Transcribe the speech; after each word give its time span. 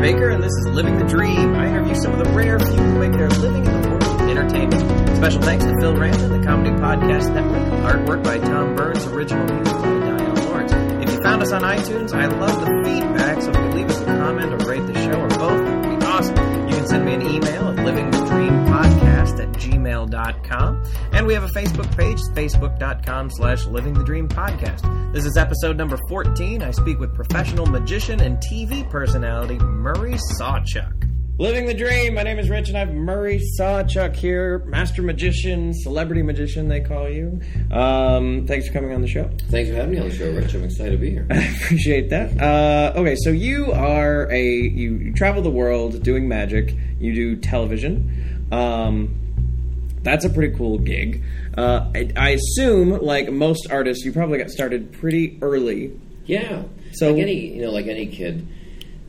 Baker, 0.00 0.30
and 0.30 0.42
this 0.42 0.52
is 0.52 0.66
Living 0.68 0.98
the 0.98 1.04
Dream. 1.04 1.54
I 1.54 1.68
interview 1.68 1.94
some 1.94 2.12
of 2.12 2.24
the 2.24 2.30
rare 2.32 2.58
few 2.58 2.76
who 2.76 2.98
make 2.98 3.12
their 3.12 3.28
living 3.28 3.64
in 3.66 3.82
the 3.82 3.88
world 3.88 4.02
of 4.02 4.20
entertainment. 4.20 5.16
Special 5.16 5.42
thanks 5.42 5.64
to 5.64 5.72
Phil 5.80 5.96
Randon, 5.96 6.40
the 6.40 6.46
Comedy 6.46 6.70
Podcast 6.70 7.32
Network, 7.34 7.62
artwork 7.82 8.22
by 8.22 8.38
Tom 8.38 8.74
Burns, 8.76 9.04
original 9.06 9.44
music 9.46 9.74
by 9.74 9.98
Diane 10.00 10.34
Lawrence. 10.44 10.72
If 10.72 11.14
you 11.14 11.22
found 11.22 11.42
us 11.42 11.52
on 11.52 11.62
iTunes, 11.62 12.12
I 12.12 12.26
love 12.26 12.60
the 12.60 12.66
feedback, 12.84 13.42
so 13.42 13.50
if 13.50 13.56
you 13.56 13.68
leave 13.70 13.90
us 13.90 14.00
a 14.00 14.04
comment 14.04 14.52
or 14.52 14.68
rate 14.68 14.86
the 14.86 14.94
show 14.94 15.20
or 15.20 15.28
both, 15.28 15.64
that 15.64 15.88
would 15.88 15.98
be 15.98 16.06
awesome. 16.06 16.68
You 16.68 16.76
can 16.76 16.86
send 16.86 17.04
me 17.04 17.14
an 17.14 17.22
email 17.22 17.68
at 17.68 17.76
livingthedreampodcast 17.76 18.25
at 19.56 19.62
gmail.com. 19.62 20.84
And 21.12 21.26
we 21.26 21.34
have 21.34 21.44
a 21.44 21.48
Facebook 21.48 21.94
page, 21.96 22.18
facebook.com 22.34 23.30
slash 23.30 23.64
livingthedreampodcast. 23.64 25.12
This 25.12 25.24
is 25.24 25.36
episode 25.36 25.76
number 25.76 25.98
14. 26.08 26.62
I 26.62 26.70
speak 26.70 26.98
with 26.98 27.14
professional 27.14 27.66
magician 27.66 28.20
and 28.20 28.38
TV 28.38 28.88
personality 28.90 29.58
Murray 29.58 30.16
Sawchuck. 30.38 30.92
Living 31.38 31.66
the 31.66 31.74
dream. 31.74 32.14
My 32.14 32.22
name 32.22 32.38
is 32.38 32.48
Rich, 32.48 32.68
and 32.68 32.78
I 32.78 32.80
have 32.80 32.94
Murray 32.94 33.42
Sawchuck 33.60 34.16
here, 34.16 34.60
master 34.60 35.02
magician, 35.02 35.74
celebrity 35.74 36.22
magician, 36.22 36.66
they 36.66 36.80
call 36.80 37.10
you. 37.10 37.42
Um, 37.70 38.46
thanks 38.46 38.66
for 38.66 38.72
coming 38.72 38.94
on 38.94 39.02
the 39.02 39.06
show. 39.06 39.28
Thanks 39.50 39.68
for 39.68 39.76
having 39.76 39.90
me 39.96 39.98
on 39.98 40.08
the 40.08 40.14
show, 40.14 40.32
Rich. 40.32 40.54
I'm 40.54 40.64
excited 40.64 40.92
to 40.92 40.96
be 40.96 41.10
here. 41.10 41.26
I 41.30 41.36
appreciate 41.62 42.08
that. 42.08 42.40
Uh, 42.40 42.98
okay, 42.98 43.16
so 43.16 43.28
you 43.28 43.70
are 43.72 44.32
a 44.32 44.42
you, 44.42 44.94
you 44.94 45.12
travel 45.12 45.42
the 45.42 45.50
world 45.50 46.02
doing 46.02 46.26
magic. 46.26 46.74
You 46.98 47.14
do 47.14 47.36
television. 47.36 48.48
Um, 48.50 49.25
that's 50.06 50.24
a 50.24 50.30
pretty 50.30 50.56
cool 50.56 50.78
gig. 50.78 51.24
Uh, 51.58 51.90
I, 51.94 52.10
I 52.16 52.30
assume, 52.30 52.90
like 53.02 53.30
most 53.30 53.66
artists, 53.70 54.04
you 54.04 54.12
probably 54.12 54.38
got 54.38 54.50
started 54.50 54.92
pretty 54.92 55.38
early. 55.42 55.98
Yeah. 56.24 56.62
So- 56.92 57.12
like 57.12 57.22
any, 57.22 57.54
you 57.54 57.62
know, 57.62 57.70
like 57.70 57.86
any 57.86 58.06
kid, 58.06 58.46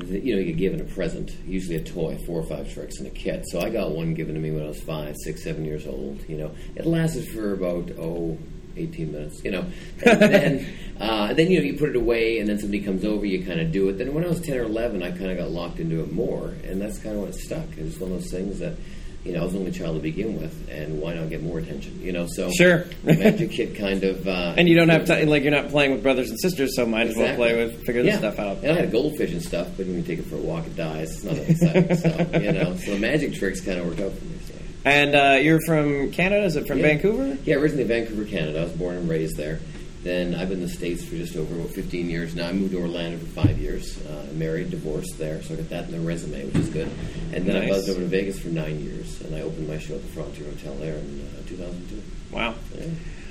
you 0.05 0.35
know, 0.35 0.41
you 0.41 0.45
get 0.45 0.57
given 0.57 0.81
a 0.81 0.83
present, 0.83 1.31
usually 1.45 1.75
a 1.75 1.83
toy, 1.83 2.17
four 2.25 2.39
or 2.39 2.45
five 2.45 2.73
tricks, 2.73 2.97
and 2.97 3.07
a 3.07 3.11
kit. 3.11 3.43
So 3.47 3.61
I 3.61 3.69
got 3.69 3.91
one 3.91 4.13
given 4.15 4.33
to 4.33 4.41
me 4.41 4.51
when 4.51 4.63
I 4.63 4.67
was 4.67 4.81
five, 4.81 5.15
six, 5.23 5.43
seven 5.43 5.65
years 5.65 5.87
old. 5.87 6.27
You 6.27 6.37
know, 6.37 6.51
it 6.75 6.85
lasted 6.85 7.27
for 7.29 7.53
about 7.53 7.91
oh. 7.97 8.37
18 8.77 9.11
minutes, 9.11 9.43
you 9.43 9.49
know. 9.49 9.65
And 10.05 10.21
then, 10.21 10.73
uh, 10.99 11.33
then 11.33 11.49
you 11.49 11.59
know, 11.59 11.65
you 11.65 11.77
put 11.77 11.89
it 11.89 11.95
away, 11.95 12.37
and 12.37 12.47
then 12.47 12.59
somebody 12.59 12.81
comes 12.81 13.03
over, 13.03 13.25
you 13.25 13.43
kind 13.43 13.59
of 13.59 13.71
do 13.71 13.89
it. 13.89 13.97
Then 13.97 14.13
when 14.13 14.23
I 14.23 14.27
was 14.27 14.39
10 14.39 14.55
or 14.55 14.63
11, 14.63 15.01
I 15.01 15.09
kind 15.09 15.31
of 15.31 15.37
got 15.37 15.49
locked 15.49 15.79
into 15.79 16.01
it 16.01 16.11
more, 16.11 16.53
and 16.63 16.79
that's 16.79 16.99
kind 16.99 17.15
of 17.15 17.21
when 17.21 17.29
it 17.31 17.35
stuck. 17.35 17.65
It 17.75 17.83
was 17.83 17.99
one 17.99 18.11
of 18.11 18.21
those 18.21 18.29
things 18.29 18.59
that, 18.59 18.75
you 19.23 19.33
know, 19.33 19.41
I 19.41 19.43
was 19.43 19.53
the 19.53 19.59
only 19.59 19.71
child 19.71 19.95
to 19.97 20.01
begin 20.01 20.39
with, 20.39 20.69
and 20.69 21.01
why 21.01 21.13
not 21.13 21.29
get 21.29 21.43
more 21.43 21.59
attention, 21.59 21.99
you 22.01 22.13
know? 22.13 22.27
So, 22.29 22.49
Sure. 22.51 22.85
the 23.03 23.13
Magic 23.13 23.51
Kit 23.51 23.75
kind 23.75 24.03
of. 24.03 24.25
Uh, 24.27 24.53
And 24.57 24.69
you 24.69 24.75
don't 24.75 24.87
have 24.89 25.05
to 25.05 25.25
like 25.25 25.43
you're 25.43 25.51
not 25.51 25.69
playing 25.69 25.91
with 25.91 26.03
brothers 26.03 26.29
and 26.29 26.39
sisters, 26.39 26.75
so 26.75 26.85
might 26.85 27.07
as 27.07 27.15
well 27.17 27.35
play 27.35 27.55
with 27.55 27.83
figure 27.85 28.03
this 28.03 28.17
stuff 28.17 28.39
out. 28.39 28.57
And 28.63 28.71
I 28.71 28.75
had 28.75 28.85
a 28.85 28.91
goldfish 28.91 29.31
and 29.31 29.41
stuff, 29.41 29.67
but 29.75 29.85
when 29.85 29.97
you 29.97 30.03
take 30.03 30.19
it 30.19 30.25
for 30.27 30.35
a 30.35 30.39
walk, 30.39 30.65
it 30.65 30.75
dies. 30.75 31.11
It's 31.11 31.23
not 31.23 31.35
that 31.35 31.49
exciting. 31.49 31.95
so, 31.97 32.39
you 32.39 32.51
know, 32.53 32.75
so 32.85 32.91
the 32.93 32.99
magic 32.99 33.33
tricks 33.33 33.59
kind 33.61 33.79
of 33.79 33.87
worked 33.87 33.99
out 33.99 34.13
for 34.13 34.23
me. 34.25 34.35
So. 34.47 34.53
And 34.85 35.15
uh, 35.15 35.37
you're 35.41 35.59
from 35.65 36.11
Canada? 36.11 36.45
Is 36.45 36.55
it 36.55 36.65
from 36.65 36.77
Yeah. 36.79 36.85
Vancouver? 36.87 37.37
Yeah, 37.43 37.55
originally 37.55 37.83
Vancouver, 37.83 38.23
Canada. 38.23 38.59
I 38.61 38.63
was 38.63 38.71
born 38.73 38.95
and 38.95 39.09
raised 39.09 39.35
there. 39.35 39.59
Then 40.03 40.35
I've 40.35 40.49
been 40.49 40.59
in 40.59 40.63
the 40.63 40.69
States 40.69 41.03
for 41.03 41.15
just 41.15 41.35
over 41.35 41.61
15 41.63 42.09
years 42.09 42.35
now. 42.35 42.47
I 42.47 42.53
moved 42.53 42.71
to 42.71 42.79
Orlando 42.79 43.17
for 43.17 43.25
five 43.41 43.57
years. 43.57 43.97
Uh, 44.05 44.27
married, 44.33 44.69
divorced 44.69 45.17
there, 45.17 45.41
so 45.41 45.53
I 45.53 45.57
got 45.57 45.69
that 45.69 45.85
in 45.85 45.91
the 45.91 45.99
resume, 45.99 46.45
which 46.45 46.55
is 46.55 46.69
good. 46.69 46.89
And 47.33 47.45
then 47.45 47.55
I 47.57 47.59
Nice. 47.61 47.69
buzzed 47.69 47.89
over 47.89 47.99
to 48.01 48.05
Vegas 48.05 48.39
for 48.39 48.49
nine 48.49 48.79
years, 48.79 49.19
and 49.21 49.35
I 49.35 49.41
opened 49.41 49.67
my 49.67 49.79
show 49.79 49.95
at 49.95 50.03
the 50.03 50.07
Frontier 50.09 50.45
Hotel 50.45 50.75
there 50.75 50.95
in 50.95 51.27
uh, 51.37 51.47
2002. 51.49 52.01
Wow. 52.31 52.55
Yeah. 52.77 52.85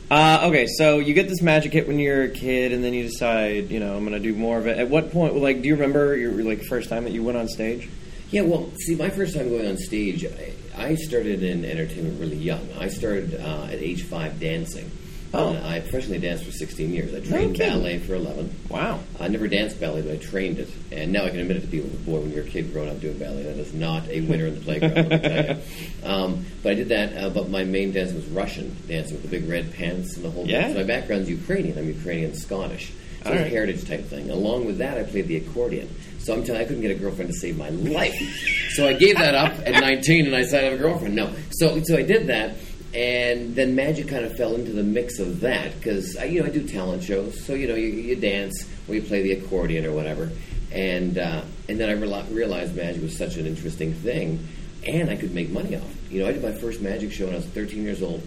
Uh, 0.09 0.49
okay, 0.49 0.67
so 0.67 0.99
you 0.99 1.15
get 1.15 1.29
this 1.29 1.41
magic 1.43 1.73
hit 1.73 1.89
when 1.89 1.99
you're 1.99 2.25
a 2.25 2.29
kid, 2.29 2.73
and 2.73 2.85
then 2.85 2.95
you 2.95 3.05
decide, 3.05 3.71
you 3.71 3.81
know, 3.81 3.97
I'm 3.97 4.01
going 4.07 4.13
to 4.13 4.21
do 4.21 4.35
more 4.35 4.59
of 4.59 4.67
it. 4.67 4.79
At 4.79 4.89
what 4.91 5.11
point, 5.13 5.35
like, 5.37 5.63
do 5.63 5.69
you 5.69 5.75
remember 5.75 6.17
your 6.17 6.33
like 6.45 6.63
first 6.65 6.89
time 6.89 7.05
that 7.05 7.13
you 7.13 7.23
went 7.25 7.39
on 7.39 7.49
stage? 7.49 7.89
Yeah, 8.31 8.43
well, 8.43 8.71
see, 8.85 8.97
my 8.97 9.09
first 9.09 9.35
time 9.35 9.49
going 9.49 9.67
on 9.67 9.77
stage, 9.79 10.25
I, 10.27 10.53
I 10.77 10.95
started 10.97 11.43
in 11.43 11.65
entertainment 11.65 12.21
really 12.21 12.37
young. 12.37 12.69
I 12.79 12.89
started 12.89 13.35
uh, 13.35 13.65
at 13.65 13.75
age 13.79 14.03
five 14.05 14.39
dancing. 14.41 14.91
Oh. 15.37 15.61
I 15.65 15.81
professionally 15.81 16.19
danced 16.19 16.45
for 16.45 16.53
16 16.53 16.93
years. 16.93 17.15
I 17.15 17.21
trained 17.21 17.59
ballet 17.59 17.99
for 17.99 18.15
11. 18.15 18.55
Wow. 18.69 19.01
I 19.21 19.29
never 19.29 19.49
danced 19.49 19.79
ballet, 19.79 20.03
but 20.03 20.13
I 20.13 20.17
trained 20.17 20.59
it. 20.59 20.69
And 20.91 21.13
now 21.13 21.25
I 21.25 21.31
can 21.31 21.41
admit 21.41 21.59
it 21.59 21.61
to 21.61 21.67
people, 21.67 21.91
boy, 22.05 22.21
when 22.21 22.33
you're 22.33 22.45
a 22.45 22.49
kid 22.49 22.73
growing 22.73 22.89
up 22.89 23.01
doing 23.01 23.19
ballet, 23.19 23.43
that 23.43 23.59
is 23.59 23.75
not 23.75 24.09
a 24.09 24.23
winner 24.23 24.47
in 24.47 24.55
the 24.55 24.61
playground, 24.61 24.95
let 24.95 25.11
me 25.11 25.19
tell 25.19 25.57
you. 25.57 25.63
Um, 26.07 26.47
but 26.63 26.73
I 26.73 26.75
did 26.77 26.89
that, 26.91 27.17
uh, 27.17 27.31
but 27.31 27.49
my 27.49 27.65
main 27.65 27.91
dance 27.91 28.13
was 28.13 28.25
Russian 28.27 28.77
dancing 28.87 29.15
with 29.21 29.23
the 29.23 29.29
big 29.29 29.49
red 29.49 29.75
pants 29.75 30.15
and 30.15 30.25
the 30.25 30.31
whole 30.31 30.47
Yeah. 30.47 30.69
So 30.69 30.75
my 30.75 30.85
background's 30.85 31.29
Ukrainian. 31.29 31.77
I'm 31.77 31.89
Ukrainian 31.89 32.33
Scottish. 32.35 32.93
So 33.25 33.33
right. 33.33 33.41
a 33.41 33.49
heritage 33.49 33.89
type 33.89 34.05
thing. 34.05 34.31
Along 34.31 34.67
with 34.67 34.79
that, 34.79 34.99
I 34.99 35.03
played 35.03 35.27
the 35.27 35.37
accordion. 35.37 35.89
So 36.21 36.33
I'm 36.33 36.45
telling 36.45 36.61
you, 36.61 36.65
I 36.65 36.69
couldn't 36.69 36.83
get 36.83 36.93
a 36.93 36.95
girlfriend 36.95 37.33
to 37.33 37.39
save 37.39 37.57
my 37.57 37.71
life. 37.71 38.15
So 38.77 38.87
I 38.87 38.93
gave 38.93 39.17
that 39.17 39.35
up 39.35 39.55
at 39.65 39.81
19, 39.81 40.27
and 40.27 40.37
I 40.37 40.43
said 40.43 40.63
I 40.63 40.67
have 40.67 40.79
a 40.79 40.83
girlfriend. 40.83 41.17
No, 41.17 41.33
so 41.51 41.81
so 41.83 41.97
I 41.97 42.03
did 42.03 42.27
that, 42.27 42.57
and 42.97 43.55
then 43.55 43.75
magic 43.75 44.09
kind 44.09 44.25
of 44.25 44.35
fell 44.39 44.55
into 44.55 44.73
the 44.73 44.83
mix 44.83 45.19
of 45.19 45.41
that 45.41 45.75
because 45.77 46.15
you 46.25 46.41
know 46.41 46.47
I 46.47 46.51
do 46.51 46.67
talent 46.67 47.03
shows. 47.03 47.45
So 47.45 47.53
you 47.55 47.69
know 47.69 47.75
you, 47.75 47.89
you 47.89 48.17
dance 48.17 48.67
or 48.89 48.95
you 48.95 49.03
play 49.03 49.23
the 49.23 49.33
accordion 49.33 49.85
or 49.85 49.93
whatever, 49.93 50.31
and 50.73 51.19
uh, 51.19 51.43
and 51.69 51.79
then 51.79 51.91
I 51.91 51.95
reali- 51.95 52.35
realized 52.35 52.75
magic 52.75 53.03
was 53.03 53.17
such 53.17 53.37
an 53.37 53.47
interesting 53.47 53.93
thing, 53.93 54.47
and 54.87 55.11
I 55.11 55.17
could 55.17 55.35
make 55.35 55.51
money 55.51 55.77
off. 55.77 55.83
it. 55.83 56.13
You 56.13 56.23
know, 56.23 56.29
I 56.29 56.33
did 56.33 56.43
my 56.43 56.53
first 56.53 56.81
magic 56.81 57.13
show 57.13 57.27
when 57.27 57.35
I 57.35 57.39
was 57.39 57.47
13 57.47 57.83
years 57.83 58.03
old 58.03 58.23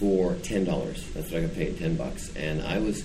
for 0.00 0.34
ten 0.42 0.64
dollars. 0.64 1.06
That's 1.14 1.30
what 1.30 1.38
I 1.42 1.46
got 1.46 1.54
paid, 1.54 1.78
ten 1.78 1.96
bucks, 1.96 2.34
and 2.36 2.60
I 2.62 2.78
was. 2.78 3.04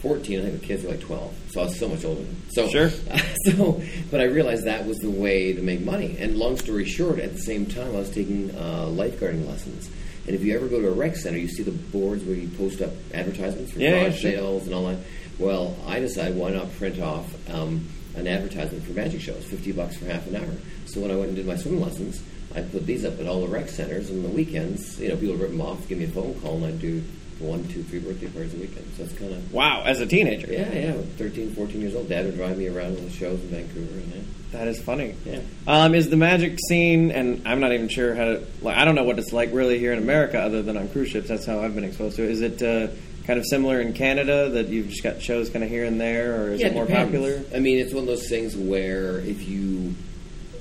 14, 0.00 0.38
I 0.38 0.42
think 0.42 0.60
the 0.60 0.66
kids 0.66 0.84
were 0.84 0.90
like 0.90 1.00
12, 1.00 1.34
so 1.48 1.60
I 1.62 1.64
was 1.64 1.78
so 1.78 1.88
much 1.88 2.04
older. 2.04 2.26
So, 2.50 2.68
Sure. 2.68 2.90
so, 3.46 3.80
but 4.10 4.20
I 4.20 4.24
realized 4.24 4.64
that 4.66 4.84
was 4.84 4.98
the 4.98 5.08
way 5.08 5.54
to 5.54 5.62
make 5.62 5.80
money. 5.80 6.18
And 6.18 6.36
long 6.36 6.58
story 6.58 6.84
short, 6.84 7.18
at 7.18 7.32
the 7.32 7.38
same 7.40 7.64
time, 7.64 7.86
I 7.96 8.00
was 8.00 8.10
taking 8.10 8.50
uh, 8.50 8.84
lifeguarding 8.90 9.48
lessons. 9.48 9.88
And 10.26 10.34
if 10.34 10.42
you 10.42 10.54
ever 10.56 10.68
go 10.68 10.80
to 10.80 10.88
a 10.88 10.92
rec 10.92 11.16
center, 11.16 11.36
you 11.38 11.48
see 11.48 11.62
the 11.62 11.70
boards 11.70 12.24
where 12.24 12.34
you 12.34 12.48
post 12.56 12.80
up 12.80 12.90
advertisements 13.12 13.72
for 13.72 13.78
Yeah, 13.80 13.90
yeah, 13.90 14.00
garage 14.04 14.20
sure. 14.20 14.30
sales 14.32 14.66
and 14.66 14.74
all 14.74 14.86
that. 14.86 14.98
Well, 15.38 15.76
I 15.86 16.00
decided 16.00 16.36
why 16.36 16.50
not 16.50 16.72
print 16.76 17.00
off 17.00 17.26
um, 17.50 17.86
an 18.16 18.26
advertisement 18.26 18.84
for 18.84 18.92
magic 18.92 19.20
shows, 19.20 19.44
50 19.44 19.72
bucks 19.72 19.96
for 19.96 20.06
half 20.06 20.26
an 20.26 20.36
hour. 20.36 20.54
So 20.86 21.00
when 21.00 21.10
I 21.10 21.16
went 21.16 21.28
and 21.28 21.36
did 21.36 21.46
my 21.46 21.56
swimming 21.56 21.80
lessons, 21.82 22.22
I 22.54 22.62
put 22.62 22.86
these 22.86 23.04
up 23.04 23.18
at 23.20 23.26
all 23.26 23.40
the 23.42 23.48
rec 23.48 23.68
centers. 23.68 24.10
And 24.10 24.24
on 24.24 24.30
the 24.30 24.36
weekends, 24.36 25.00
you 25.00 25.08
know, 25.08 25.16
people 25.16 25.32
would 25.34 25.40
rip 25.42 25.50
them 25.50 25.60
off, 25.60 25.86
give 25.88 25.98
me 25.98 26.04
a 26.04 26.08
phone 26.08 26.34
call, 26.40 26.56
and 26.56 26.66
I'd 26.66 26.80
do 26.80 27.02
one, 27.40 27.66
two, 27.68 27.82
three 27.82 27.98
birthday 27.98 28.28
parties 28.28 28.54
a 28.54 28.56
weekend. 28.58 28.86
So 28.96 29.04
it's 29.04 29.12
kind 29.18 29.32
of 29.32 29.52
Wow, 29.52 29.82
as 29.84 30.00
a 30.00 30.06
teenager. 30.06 30.50
yeah, 30.52 30.72
yeah. 30.72 30.92
13, 31.18 31.54
14 31.54 31.80
years 31.80 31.94
old. 31.94 32.08
Dad 32.08 32.24
would 32.26 32.36
drive 32.36 32.56
me 32.58 32.68
around 32.68 32.96
to 32.96 33.02
the 33.02 33.10
shows 33.10 33.40
in 33.40 33.48
Vancouver. 33.48 33.98
And, 33.98 34.24
That 34.52 34.68
is 34.68 34.80
funny. 34.80 35.14
yeah. 35.26 35.40
Um, 35.66 35.94
is 35.94 36.10
the 36.10 36.16
magic 36.16 36.58
scene, 36.68 37.10
and 37.10 37.46
I'm 37.46 37.60
not 37.60 37.72
even 37.72 37.88
sure 37.88 38.14
how 38.14 38.24
to, 38.24 38.42
like, 38.62 38.76
I 38.76 38.84
don't 38.84 38.94
know 38.94 39.04
what 39.04 39.18
it's 39.18 39.32
like 39.32 39.52
really 39.52 39.78
here 39.78 39.92
in 39.92 39.98
America 39.98 40.38
other 40.40 40.62
than 40.62 40.76
on 40.76 40.88
cruise 40.88 41.08
ships. 41.10 41.28
That's 41.28 41.44
how 41.46 41.60
I've 41.60 41.74
been 41.74 41.84
exposed 41.84 42.16
to 42.16 42.24
it. 42.24 42.30
Is 42.30 42.40
it 42.40 42.62
uh, 42.62 42.88
kind 43.26 43.38
of 43.38 43.44
similar 43.46 43.80
in 43.80 43.92
Canada 43.94 44.50
that 44.50 44.68
you've 44.68 44.88
just 44.90 45.02
got 45.02 45.20
shows 45.20 45.50
kind 45.50 45.64
of 45.64 45.70
here 45.70 45.84
and 45.84 46.00
there, 46.00 46.40
or 46.42 46.52
is 46.52 46.60
yeah, 46.60 46.68
it 46.68 46.74
more 46.74 46.86
depends. 46.86 47.10
popular? 47.12 47.42
I 47.54 47.58
mean, 47.58 47.78
it's 47.78 47.92
one 47.92 48.02
of 48.04 48.06
those 48.08 48.28
things 48.28 48.56
where 48.56 49.18
if 49.18 49.48
you 49.48 49.94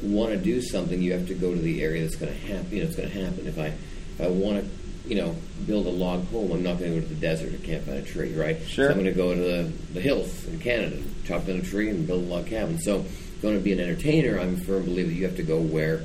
want 0.02 0.32
to 0.32 0.38
do 0.38 0.62
something, 0.62 1.02
you 1.02 1.14
have 1.14 1.28
to 1.28 1.34
go 1.36 1.54
to 1.54 1.62
the 1.62 1.82
area 1.84 2.02
that's 2.02 2.16
going 2.16 2.34
to 2.34 2.40
happen. 2.40 2.68
You 2.72 2.82
know, 2.84 2.88
it's 2.88 2.96
going 2.96 3.10
to 3.12 3.24
happen. 3.24 3.48
If 3.48 3.60
I 3.60 3.68
if 3.68 4.22
I 4.22 4.28
want 4.28 4.60
to, 4.64 4.70
you 5.06 5.16
know, 5.16 5.36
build 5.68 5.86
a 5.86 5.90
log 5.90 6.25
home, 6.30 6.52
I'm 6.52 6.64
not 6.64 6.80
going 6.80 6.94
to 6.94 7.02
go 7.02 7.08
to 7.08 7.14
the 7.14 7.19
desert 7.19 7.53
or 7.53 7.58
camp 7.58 7.88
on 7.88 7.96
a 7.96 8.02
tree, 8.02 8.34
right? 8.36 8.58
Sure. 8.68 8.86
So 8.88 8.91
I'm 8.91 9.00
going 9.00 9.06
to 9.06 9.18
go 9.18 9.34
to 9.36 9.40
the, 9.41 9.64
the 9.94 10.02
hills 10.02 10.46
in 10.47 10.59
Canada, 10.59 10.97
chop 11.25 11.46
down 11.46 11.58
a 11.58 11.62
tree, 11.62 11.90
and 11.90 12.08
build 12.08 12.24
a 12.24 12.28
log 12.28 12.47
cabin. 12.47 12.80
So, 12.80 13.06
going 13.42 13.56
to 13.58 13.62
be 13.63 13.74
an 13.74 13.80
entertainer, 13.81 14.40
I'm 14.40 14.53
a 14.56 14.58
firm 14.58 14.86
believer 14.86 15.09
that 15.09 15.16
you 15.16 15.25
have 15.25 15.36
to 15.36 15.44
go 15.44 15.59
where 15.59 16.02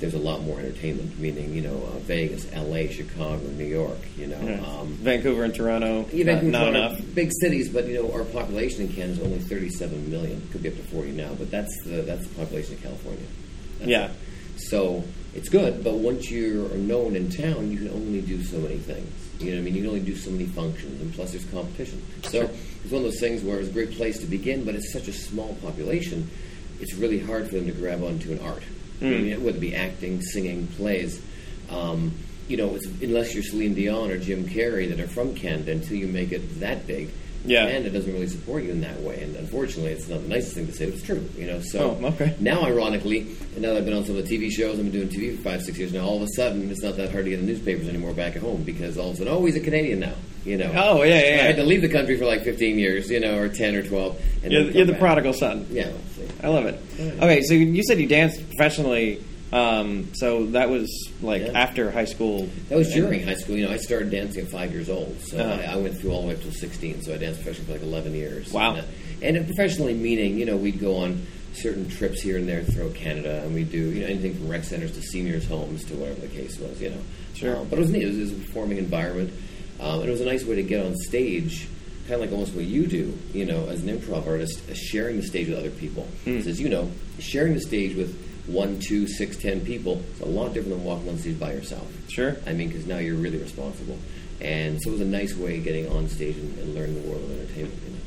there's 0.00 0.14
a 0.14 0.18
lot 0.18 0.40
more 0.42 0.58
entertainment, 0.58 1.16
meaning 1.20 1.52
you 1.54 1.60
know 1.60 1.76
uh, 1.76 1.98
Vegas, 2.00 2.50
L.A., 2.52 2.90
Chicago, 2.90 3.36
New 3.50 3.64
York. 3.66 3.98
You 4.16 4.26
know, 4.28 4.40
Yeah. 4.40 4.64
um, 4.66 4.88
Vancouver 4.94 5.44
and 5.44 5.54
Toronto, 5.54 6.06
Yeah, 6.12 6.24
not, 6.24 6.40
Vancouver, 6.42 6.50
not 6.50 6.58
Toronto, 6.72 6.78
enough. 6.96 7.14
Big 7.14 7.30
cities, 7.38 7.68
but 7.68 7.86
you 7.86 8.02
know 8.02 8.12
our 8.12 8.24
population 8.24 8.86
in 8.86 8.92
Canada 8.92 9.20
is 9.20 9.26
only 9.26 9.38
37 9.40 10.10
million. 10.10 10.48
Could 10.50 10.62
be 10.62 10.70
up 10.70 10.74
to 10.76 10.82
40 10.84 11.12
now, 11.12 11.34
but 11.34 11.50
that's 11.50 11.70
the 11.84 12.02
that's 12.02 12.26
the 12.26 12.34
population 12.34 12.74
of 12.74 12.82
California. 12.82 13.22
That's 13.78 13.90
Yeah. 13.90 14.06
it. 14.06 14.10
So 14.60 15.04
it's 15.34 15.48
good, 15.48 15.84
but 15.84 15.94
once 15.94 16.30
you're 16.30 16.68
known 16.70 17.14
in 17.14 17.30
town, 17.30 17.70
you 17.70 17.78
can 17.78 17.88
only 17.90 18.20
do 18.20 18.42
so 18.42 18.58
many 18.58 18.78
things. 18.78 19.08
You 19.38 19.50
know 19.50 19.56
what 19.56 19.60
I 19.60 19.64
mean? 19.64 19.74
You 19.74 19.80
can 19.82 19.88
only 19.90 20.00
do 20.00 20.16
so 20.16 20.30
many 20.30 20.46
functions, 20.46 21.00
and 21.00 21.14
plus 21.14 21.32
there's 21.32 21.44
competition. 21.46 22.02
So 22.24 22.42
it's 22.82 22.92
one 22.92 23.04
of 23.04 23.10
those 23.10 23.20
things 23.20 23.42
where 23.42 23.58
it's 23.58 23.68
a 23.68 23.72
great 23.72 23.92
place 23.92 24.18
to 24.20 24.26
begin, 24.26 24.64
but 24.64 24.74
it's 24.74 24.92
such 24.92 25.08
a 25.08 25.12
small 25.12 25.54
population. 25.62 26.28
It's 26.80 26.94
really 26.94 27.18
hard 27.20 27.48
for 27.48 27.54
them 27.54 27.66
to 27.66 27.72
grab 27.72 28.02
onto 28.02 28.32
an 28.32 28.40
art, 28.40 28.62
I 29.00 29.04
mean, 29.04 29.44
whether 29.44 29.56
it 29.56 29.60
be 29.60 29.74
acting, 29.74 30.20
singing, 30.20 30.66
plays. 30.66 31.22
Um, 31.70 32.12
you 32.48 32.56
know, 32.56 32.74
it's, 32.74 32.86
unless 32.86 33.32
you're 33.32 33.44
Celine 33.44 33.74
Dion 33.74 34.10
or 34.10 34.18
Jim 34.18 34.44
Carrey 34.44 34.88
that 34.88 34.98
are 34.98 35.06
from 35.06 35.34
Canada, 35.34 35.72
until 35.72 35.96
you 35.96 36.08
make 36.08 36.32
it 36.32 36.60
that 36.60 36.86
big, 36.86 37.10
Yeah. 37.44 37.66
And 37.66 37.86
it 37.86 37.90
doesn't 37.90 38.12
really 38.12 38.26
support 38.28 38.62
you 38.64 38.70
in 38.70 38.80
that 38.82 39.00
way. 39.00 39.22
And 39.22 39.34
unfortunately, 39.36 39.92
it's 39.92 40.08
not 40.08 40.22
the 40.22 40.28
nicest 40.28 40.54
thing 40.54 40.66
to 40.66 40.72
say, 40.72 40.84
but 40.86 40.94
it's 40.94 41.02
true. 41.02 41.26
You 41.36 41.46
know, 41.46 41.60
so 41.60 41.98
Oh, 42.02 42.06
okay. 42.08 42.34
now, 42.40 42.62
ironically, 42.64 43.20
and 43.54 43.62
now 43.62 43.70
that 43.72 43.78
I've 43.78 43.84
been 43.84 43.96
on 43.96 44.04
some 44.04 44.16
of 44.16 44.26
the 44.28 44.36
TV 44.38 44.50
shows, 44.50 44.78
I've 44.78 44.90
been 44.90 44.92
doing 44.92 45.08
TV 45.08 45.36
for 45.36 45.42
five, 45.42 45.62
six 45.62 45.78
years 45.78 45.92
now. 45.92 46.04
All 46.04 46.16
of 46.16 46.22
a 46.22 46.28
sudden, 46.36 46.70
it's 46.70 46.82
not 46.82 46.96
that 46.96 47.12
hard 47.12 47.24
to 47.24 47.30
get 47.30 47.38
in 47.40 47.46
the 47.46 47.52
newspapers 47.52 47.88
anymore 47.88 48.12
back 48.12 48.36
at 48.36 48.42
home 48.42 48.62
because 48.62 48.98
all 48.98 49.08
of 49.08 49.14
a 49.14 49.18
sudden, 49.18 49.32
oh, 49.32 49.44
he's 49.44 49.56
a 49.56 49.60
Canadian 49.60 50.00
now. 50.00 50.12
You 50.44 50.56
know. 50.56 50.72
Oh, 50.74 51.02
yeah, 51.02 51.16
yeah, 51.18 51.42
I 51.42 51.46
had 51.48 51.56
to 51.56 51.64
leave 51.64 51.82
the 51.82 51.88
country 51.90 52.16
for 52.16 52.24
like 52.24 52.42
15 52.44 52.78
years, 52.78 53.10
you 53.10 53.20
know, 53.20 53.36
or 53.38 53.48
10 53.50 53.74
or 53.74 53.82
12. 53.82 54.22
And 54.42 54.52
You're, 54.52 54.62
you're 54.70 54.86
the 54.86 54.94
prodigal 54.94 55.34
son. 55.34 55.66
Yeah. 55.70 55.92
I 56.42 56.48
love 56.48 56.64
it. 56.64 56.80
Okay, 56.98 57.42
so 57.42 57.52
you 57.52 57.82
said 57.82 57.98
you 58.00 58.06
danced 58.06 58.46
professionally. 58.48 59.22
Um, 59.52 60.14
so 60.14 60.46
that 60.46 60.70
was 60.70 60.88
like 61.22 61.42
Yeah. 61.42 61.52
after 61.58 61.90
high 61.90 62.04
school. 62.04 62.48
That 62.68 62.78
was 62.78 62.92
during 62.92 63.22
high 63.24 63.34
school. 63.34 63.56
You 63.56 63.66
know, 63.66 63.72
I 63.72 63.78
started 63.78 64.10
dancing 64.10 64.44
at 64.44 64.50
five 64.50 64.72
years 64.72 64.88
old, 64.88 65.16
so 65.22 65.38
Uh-huh. 65.38 65.62
I, 65.70 65.74
I 65.74 65.76
went 65.76 65.98
through 65.98 66.12
all 66.12 66.22
the 66.22 66.28
way 66.28 66.34
up 66.34 66.42
to 66.42 66.52
sixteen. 66.52 67.02
So 67.02 67.14
I 67.14 67.16
danced 67.18 67.42
professionally 67.42 67.66
for 67.66 67.72
like 67.72 67.82
eleven 67.82 68.14
years. 68.14 68.52
Wow. 68.52 68.74
And, 68.76 69.36
uh, 69.36 69.38
and 69.38 69.46
professionally 69.46 69.94
meaning, 69.94 70.38
you 70.38 70.44
know, 70.46 70.56
we'd 70.56 70.78
go 70.80 70.96
on 70.98 71.26
certain 71.52 71.88
trips 71.88 72.22
here 72.22 72.36
and 72.38 72.48
there 72.48 72.62
throughout 72.62 72.94
Canada, 72.94 73.42
and 73.44 73.52
we'd 73.54 73.72
do 73.72 73.78
you 73.90 74.00
know 74.02 74.06
anything 74.06 74.34
from 74.34 74.48
rec 74.48 74.62
centers 74.64 74.92
to 74.92 75.02
seniors' 75.02 75.46
homes 75.46 75.84
to 75.86 75.94
whatever 75.94 76.20
the 76.20 76.28
case 76.28 76.58
was. 76.58 76.80
You 76.80 76.90
know, 76.90 77.00
Sure. 77.34 77.56
Um, 77.56 77.66
but 77.68 77.78
it 77.78 77.82
was 77.82 77.90
neat. 77.90 78.02
It 78.02 78.06
was, 78.06 78.18
it 78.18 78.20
was 78.22 78.32
a 78.32 78.34
performing 78.36 78.78
environment, 78.78 79.32
um, 79.80 80.00
and 80.00 80.08
it 80.08 80.12
was 80.12 80.20
a 80.20 80.26
nice 80.26 80.44
way 80.44 80.56
to 80.56 80.62
get 80.62 80.84
on 80.86 80.94
stage. 80.94 81.66
Kind 82.06 82.14
of 82.14 82.20
like 82.22 82.32
almost 82.32 82.54
what 82.54 82.64
you 82.64 82.86
do, 82.86 83.16
you 83.34 83.44
know, 83.44 83.66
as 83.68 83.82
an 83.82 83.88
improv 83.98 84.26
artist, 84.26 84.60
uh, 84.70 84.74
sharing 84.74 85.16
the 85.16 85.22
stage 85.22 85.48
with 85.48 85.58
other 85.58 85.70
people. 85.70 86.08
Because 86.24 86.46
as 86.48 86.60
you 86.60 86.68
know, 86.68 86.90
sharing 87.18 87.54
the 87.54 87.60
stage 87.60 87.94
with 87.96 88.14
one, 88.46 88.78
two, 88.80 89.06
six, 89.06 89.36
ten 89.36 89.60
people. 89.60 90.02
It's 90.12 90.20
a 90.20 90.26
lot 90.26 90.54
different 90.54 90.76
than 90.76 90.84
walking 90.84 91.08
on 91.08 91.18
stage 91.18 91.38
by 91.38 91.52
yourself. 91.52 91.86
Sure. 92.08 92.36
I 92.46 92.52
mean, 92.52 92.68
because 92.68 92.86
now 92.86 92.98
you're 92.98 93.16
really 93.16 93.38
responsible. 93.38 93.98
And 94.40 94.80
so 94.80 94.90
it 94.90 94.92
was 94.92 95.00
a 95.02 95.04
nice 95.04 95.36
way 95.36 95.58
of 95.58 95.64
getting 95.64 95.88
on 95.90 96.08
stage 96.08 96.36
and, 96.36 96.58
and 96.58 96.74
learning 96.74 97.02
the 97.02 97.08
world 97.08 97.22
of 97.22 97.30
entertainment. 97.30 97.78
You 97.84 97.90
know? 97.90 97.98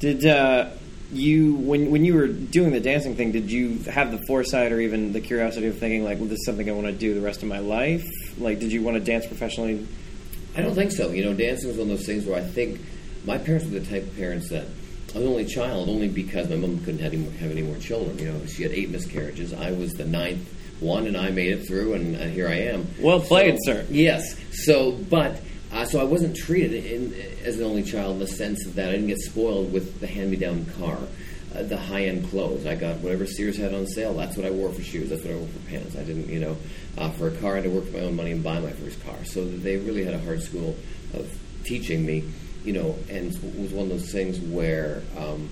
Did 0.00 0.26
uh, 0.26 0.70
you 1.12 1.54
when 1.54 1.90
when 1.90 2.04
you 2.04 2.14
were 2.14 2.28
doing 2.28 2.72
the 2.72 2.80
dancing 2.80 3.16
thing? 3.16 3.32
Did 3.32 3.50
you 3.50 3.78
have 3.84 4.10
the 4.10 4.18
foresight 4.26 4.72
or 4.72 4.80
even 4.80 5.12
the 5.12 5.20
curiosity 5.20 5.66
of 5.66 5.78
thinking 5.78 6.04
like, 6.04 6.18
well, 6.18 6.28
this 6.28 6.38
is 6.38 6.46
something 6.46 6.68
I 6.68 6.72
want 6.72 6.86
to 6.86 6.92
do 6.92 7.14
the 7.14 7.20
rest 7.20 7.42
of 7.42 7.48
my 7.48 7.58
life? 7.58 8.04
Like, 8.38 8.60
did 8.60 8.72
you 8.72 8.82
want 8.82 8.96
to 8.96 9.02
dance 9.02 9.26
professionally? 9.26 9.86
I 10.56 10.60
don't 10.60 10.74
think 10.74 10.92
so. 10.92 11.10
You 11.10 11.24
know, 11.24 11.34
dancing 11.34 11.68
was 11.68 11.78
one 11.78 11.90
of 11.90 11.96
those 11.96 12.06
things 12.06 12.26
where 12.26 12.36
I 12.36 12.42
think 12.42 12.80
my 13.24 13.38
parents 13.38 13.64
were 13.64 13.78
the 13.78 13.86
type 13.86 14.02
of 14.02 14.16
parents 14.16 14.50
that 14.50 14.66
I 15.14 15.18
was 15.18 15.24
the 15.24 15.30
only 15.30 15.44
child, 15.44 15.88
only 15.88 16.08
because 16.08 16.48
my 16.48 16.56
mom 16.56 16.78
couldn't 16.84 17.00
have 17.00 17.12
any, 17.12 17.22
more, 17.22 17.32
have 17.32 17.50
any 17.50 17.62
more 17.62 17.76
children. 17.76 18.18
You 18.18 18.32
know, 18.32 18.46
she 18.46 18.62
had 18.62 18.72
eight 18.72 18.90
miscarriages. 18.90 19.52
I 19.52 19.72
was 19.72 19.92
the 19.92 20.06
ninth 20.06 20.48
one, 20.80 21.06
and 21.06 21.16
I 21.16 21.30
made 21.30 21.52
it 21.52 21.66
through, 21.66 21.94
and, 21.94 22.16
and 22.16 22.32
here 22.32 22.48
I 22.48 22.54
am. 22.72 22.86
Well 23.00 23.20
played, 23.20 23.58
So- 23.64 23.72
sir. 23.74 23.86
Yes. 23.90 24.36
So, 24.64 24.92
but 24.92 25.40
uh, 25.72 25.84
so 25.84 26.00
I 26.00 26.04
wasn't 26.04 26.34
treated 26.36 26.84
in, 26.86 27.14
as 27.44 27.58
an 27.58 27.64
only 27.64 27.82
child 27.82 28.14
in 28.14 28.18
the 28.20 28.26
sense 28.26 28.66
of 28.66 28.74
that 28.76 28.88
I 28.88 28.92
didn't 28.92 29.08
get 29.08 29.18
spoiled 29.18 29.72
with 29.72 30.00
the 30.00 30.06
hand-me-down 30.06 30.66
car, 30.78 30.98
uh, 31.54 31.62
the 31.62 31.76
high-end 31.76 32.28
clothes. 32.30 32.64
I 32.66 32.74
got 32.74 32.96
whatever 33.00 33.26
Sears 33.26 33.56
had 33.58 33.74
on 33.74 33.86
sale. 33.86 34.14
That's 34.14 34.36
what 34.36 34.46
I 34.46 34.50
wore 34.50 34.72
for 34.72 34.82
shoes. 34.82 35.10
That's 35.10 35.22
what 35.22 35.32
I 35.34 35.36
wore 35.36 35.48
for 35.48 35.70
pants. 35.70 35.94
I 35.96 36.04
didn't, 36.04 36.28
you 36.28 36.40
know, 36.40 36.56
uh, 36.98 37.10
for 37.10 37.28
a 37.28 37.36
car. 37.36 37.52
I 37.52 37.56
had 37.56 37.64
to 37.64 37.70
work 37.70 37.84
for 37.86 37.98
my 37.98 38.04
own 38.04 38.16
money 38.16 38.32
and 38.32 38.42
buy 38.42 38.58
my 38.60 38.70
first 38.72 39.02
car. 39.04 39.16
So 39.24 39.44
they 39.44 39.76
really 39.76 40.04
had 40.04 40.14
a 40.14 40.20
hard 40.20 40.42
school 40.42 40.74
of 41.14 41.30
teaching 41.64 42.04
me, 42.04 42.24
you 42.64 42.72
know, 42.72 42.96
and 43.10 43.32
it 43.34 43.42
was 43.60 43.72
one 43.72 43.84
of 43.84 43.88
those 43.90 44.10
things 44.12 44.38
where. 44.40 45.02
Um, 45.16 45.48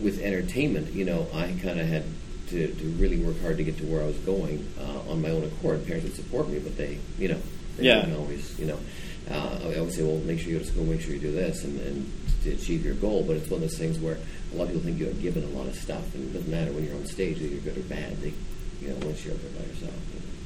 with 0.00 0.20
entertainment, 0.22 0.92
you 0.94 1.04
know, 1.04 1.26
I 1.34 1.52
kind 1.60 1.80
of 1.80 1.88
had 1.88 2.04
to, 2.50 2.68
to 2.68 2.84
really 2.90 3.16
work 3.18 3.40
hard 3.42 3.56
to 3.56 3.64
get 3.64 3.76
to 3.78 3.84
where 3.86 4.02
I 4.02 4.06
was 4.06 4.16
going 4.18 4.64
uh, 4.78 5.10
on 5.10 5.20
my 5.20 5.30
own 5.30 5.42
accord. 5.42 5.84
Parents 5.84 6.04
would 6.06 6.14
support 6.14 6.48
me, 6.48 6.60
but 6.60 6.76
they, 6.76 7.00
you 7.18 7.26
know, 7.26 7.40
they 7.76 7.86
Yeah. 7.86 8.02
didn't 8.02 8.16
always, 8.20 8.56
you 8.56 8.66
know. 8.66 8.78
Uh, 9.28 9.58
I 9.64 9.78
always 9.78 9.96
say, 9.96 10.04
well, 10.04 10.18
make 10.18 10.38
sure 10.38 10.50
you 10.52 10.58
go 10.58 10.64
to 10.64 10.70
school, 10.70 10.84
make 10.84 11.00
sure 11.00 11.12
you 11.12 11.18
do 11.18 11.32
this, 11.32 11.64
and, 11.64 11.80
and 11.80 12.12
to 12.44 12.52
achieve 12.52 12.84
your 12.84 12.94
goal. 12.94 13.24
But 13.26 13.38
it's 13.38 13.50
one 13.50 13.64
of 13.64 13.68
those 13.68 13.76
things 13.76 13.98
where 13.98 14.16
a 14.52 14.54
lot 14.56 14.68
of 14.68 14.74
people 14.74 14.82
think 14.84 15.00
you 15.00 15.08
are 15.10 15.12
given 15.14 15.42
a 15.42 15.48
lot 15.48 15.66
of 15.66 15.74
stuff, 15.74 16.14
and 16.14 16.22
it 16.30 16.32
doesn't 16.32 16.48
matter 16.52 16.70
when 16.70 16.84
you're 16.84 16.94
on 16.94 17.06
stage 17.06 17.40
whether 17.40 17.48
you're 17.52 17.60
good 17.62 17.76
or 17.78 17.82
bad. 17.88 18.16
They, 18.22 18.32
you 18.80 18.90
know, 18.90 19.06
once 19.06 19.24
you're 19.24 19.34
up 19.34 19.40
there 19.42 19.60
by 19.60 19.66
yourself. 19.66 19.94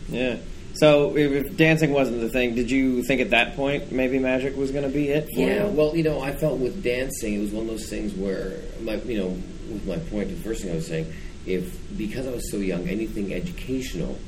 You 0.09 0.17
know. 0.17 0.25
Yeah. 0.25 0.37
So 0.79 1.17
if, 1.17 1.33
if 1.33 1.57
dancing 1.57 1.93
wasn't 1.93 2.21
the 2.21 2.29
thing, 2.29 2.55
did 2.55 2.71
you 2.71 3.03
think 3.03 3.21
at 3.21 3.31
that 3.31 3.57
point 3.57 3.91
maybe 3.91 4.19
magic 4.19 4.57
was 4.57 4.71
going 4.71 4.85
to 4.85 4.91
be 4.91 5.09
it? 5.09 5.25
For 5.35 5.41
Yeah, 5.41 5.65
you? 5.67 5.71
well, 5.73 5.97
you 5.97 6.05
know, 6.05 6.21
I 6.21 6.33
felt 6.33 6.59
with 6.59 6.83
dancing, 6.85 7.35
it 7.35 7.41
was 7.41 7.51
one 7.53 7.65
of 7.65 7.71
those 7.71 7.89
things 7.89 8.15
where, 8.15 8.61
my, 8.83 8.95
you 8.97 9.19
know, 9.19 9.29
with 9.73 9.87
my 9.87 9.99
point, 10.11 10.29
the 10.29 10.37
first 10.37 10.63
thing 10.63 10.73
I 10.73 10.77
was 10.77 10.87
saying, 10.87 11.13
if 11.47 11.77
because 11.97 12.27
I 12.27 12.31
was 12.31 12.51
so 12.51 12.59
young, 12.59 12.89
anything 12.89 13.33
educational, 13.35 14.19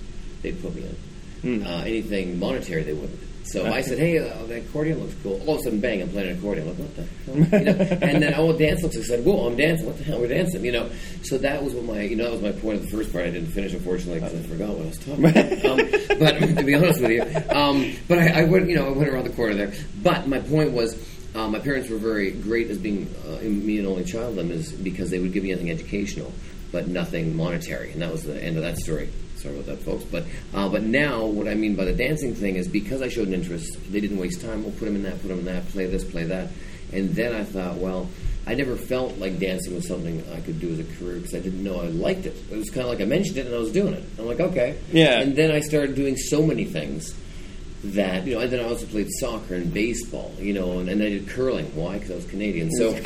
they'd 0.42 0.60
put 0.60 0.74
me 0.74 0.82
in. 0.82 1.60
Hmm. 1.60 1.66
Uh, 1.66 1.82
anything 1.82 2.38
monetary, 2.38 2.82
they 2.82 2.92
wouldn't. 2.94 3.20
So 3.44 3.66
I 3.66 3.80
said, 3.80 3.98
"Hey, 3.98 4.18
uh, 4.18 4.44
the 4.46 4.58
accordion 4.58 5.00
looks 5.00 5.14
cool." 5.22 5.40
All 5.46 5.54
of 5.54 5.60
a 5.60 5.62
sudden, 5.64 5.80
bang! 5.80 6.02
I'm 6.02 6.10
playing 6.10 6.30
an 6.30 6.38
accordion. 6.38 6.68
I'm 6.68 6.78
like, 6.78 6.86
what 6.86 6.96
the 6.96 7.02
hell? 7.02 7.60
You 7.60 7.64
know? 7.64 7.98
and 8.02 8.22
then, 8.22 8.34
oh, 8.36 8.56
dance 8.56 8.82
looks. 8.82 8.96
I 8.96 9.02
said, 9.02 9.24
"Whoa, 9.24 9.46
I'm 9.46 9.56
dancing! 9.56 9.86
What 9.86 9.98
the 9.98 10.04
hell? 10.04 10.20
We're 10.20 10.28
dancing!" 10.28 10.64
You 10.64 10.72
know. 10.72 10.90
So 11.22 11.38
that 11.38 11.62
was 11.62 11.74
what 11.74 11.84
my, 11.84 12.02
you 12.02 12.16
know, 12.16 12.24
that 12.24 12.32
was 12.32 12.42
my 12.42 12.52
point 12.52 12.76
of 12.76 12.82
the 12.82 12.90
first 12.90 13.12
part. 13.12 13.24
I 13.24 13.30
didn't 13.30 13.50
finish, 13.50 13.72
unfortunately, 13.72 14.20
because 14.20 14.34
I 14.34 14.48
forgot 14.48 14.68
what 14.70 14.82
I 14.82 14.88
was 14.88 14.98
talking 14.98 15.24
about. 15.24 15.64
um, 15.64 16.18
but 16.18 16.58
to 16.58 16.64
be 16.64 16.74
honest 16.74 17.00
with 17.00 17.10
you, 17.10 17.22
um, 17.56 17.96
but 18.08 18.18
I, 18.18 18.42
I 18.42 18.44
went, 18.44 18.68
you 18.68 18.76
know, 18.76 18.86
I 18.86 18.90
went 18.90 19.08
around 19.08 19.24
the 19.24 19.30
corner 19.30 19.54
there. 19.54 19.72
But 20.02 20.28
my 20.28 20.40
point 20.40 20.72
was, 20.72 20.94
uh, 21.34 21.48
my 21.48 21.58
parents 21.58 21.88
were 21.88 21.98
very 21.98 22.30
great 22.32 22.70
as 22.70 22.78
being 22.78 23.12
uh, 23.26 23.42
me 23.42 23.78
an 23.78 23.86
only 23.86 24.04
child. 24.04 24.36
Them 24.36 24.50
is 24.50 24.72
because 24.72 25.10
they 25.10 25.18
would 25.18 25.32
give 25.32 25.42
me 25.42 25.52
anything 25.52 25.70
educational, 25.70 26.32
but 26.72 26.88
nothing 26.88 27.36
monetary, 27.36 27.92
and 27.92 28.02
that 28.02 28.12
was 28.12 28.24
the 28.24 28.42
end 28.42 28.56
of 28.56 28.62
that 28.62 28.78
story. 28.78 29.08
Sorry 29.40 29.54
about 29.54 29.66
that, 29.66 29.82
folks. 29.82 30.04
But 30.04 30.24
uh, 30.54 30.68
but 30.68 30.82
now, 30.82 31.24
what 31.24 31.48
I 31.48 31.54
mean 31.54 31.74
by 31.74 31.84
the 31.84 31.94
dancing 31.94 32.34
thing 32.34 32.56
is 32.56 32.68
because 32.68 33.00
I 33.00 33.08
showed 33.08 33.28
an 33.28 33.34
interest, 33.34 33.78
they 33.90 34.00
didn't 34.00 34.18
waste 34.18 34.40
time. 34.40 34.62
We'll 34.62 34.72
put 34.72 34.84
them 34.84 34.96
in 34.96 35.02
that, 35.04 35.20
put 35.22 35.28
them 35.28 35.40
in 35.40 35.44
that, 35.46 35.66
play 35.68 35.86
this, 35.86 36.04
play 36.04 36.24
that, 36.24 36.48
and 36.92 37.14
then 37.14 37.34
I 37.34 37.44
thought, 37.44 37.76
well, 37.76 38.08
I 38.46 38.54
never 38.54 38.76
felt 38.76 39.18
like 39.18 39.38
dancing 39.38 39.74
was 39.74 39.86
something 39.86 40.24
I 40.34 40.40
could 40.40 40.60
do 40.60 40.70
as 40.70 40.78
a 40.78 40.84
career 40.84 41.16
because 41.16 41.34
I 41.34 41.40
didn't 41.40 41.62
know 41.62 41.80
I 41.80 41.86
liked 41.86 42.26
it. 42.26 42.36
It 42.50 42.56
was 42.56 42.70
kind 42.70 42.82
of 42.82 42.88
like 42.88 43.00
I 43.00 43.04
mentioned 43.04 43.38
it 43.38 43.46
and 43.46 43.54
I 43.54 43.58
was 43.58 43.72
doing 43.72 43.94
it. 43.94 44.02
I'm 44.18 44.26
like, 44.26 44.40
okay, 44.40 44.78
Yeah. 44.92 45.20
And 45.20 45.36
then 45.36 45.52
I 45.52 45.60
started 45.60 45.94
doing 45.94 46.16
so 46.16 46.42
many 46.42 46.64
things 46.64 47.14
that 47.84 48.26
you 48.26 48.34
know, 48.34 48.40
and 48.40 48.50
then 48.52 48.60
I 48.60 48.64
also 48.64 48.86
played 48.86 49.08
soccer 49.10 49.54
and 49.54 49.72
baseball, 49.72 50.34
you 50.38 50.52
know, 50.52 50.80
and, 50.80 50.88
and 50.88 51.02
I 51.02 51.10
did 51.10 51.28
curling. 51.28 51.66
Why? 51.74 51.94
Because 51.94 52.10
I 52.10 52.14
was 52.16 52.26
Canadian. 52.26 52.70
So 52.72 52.92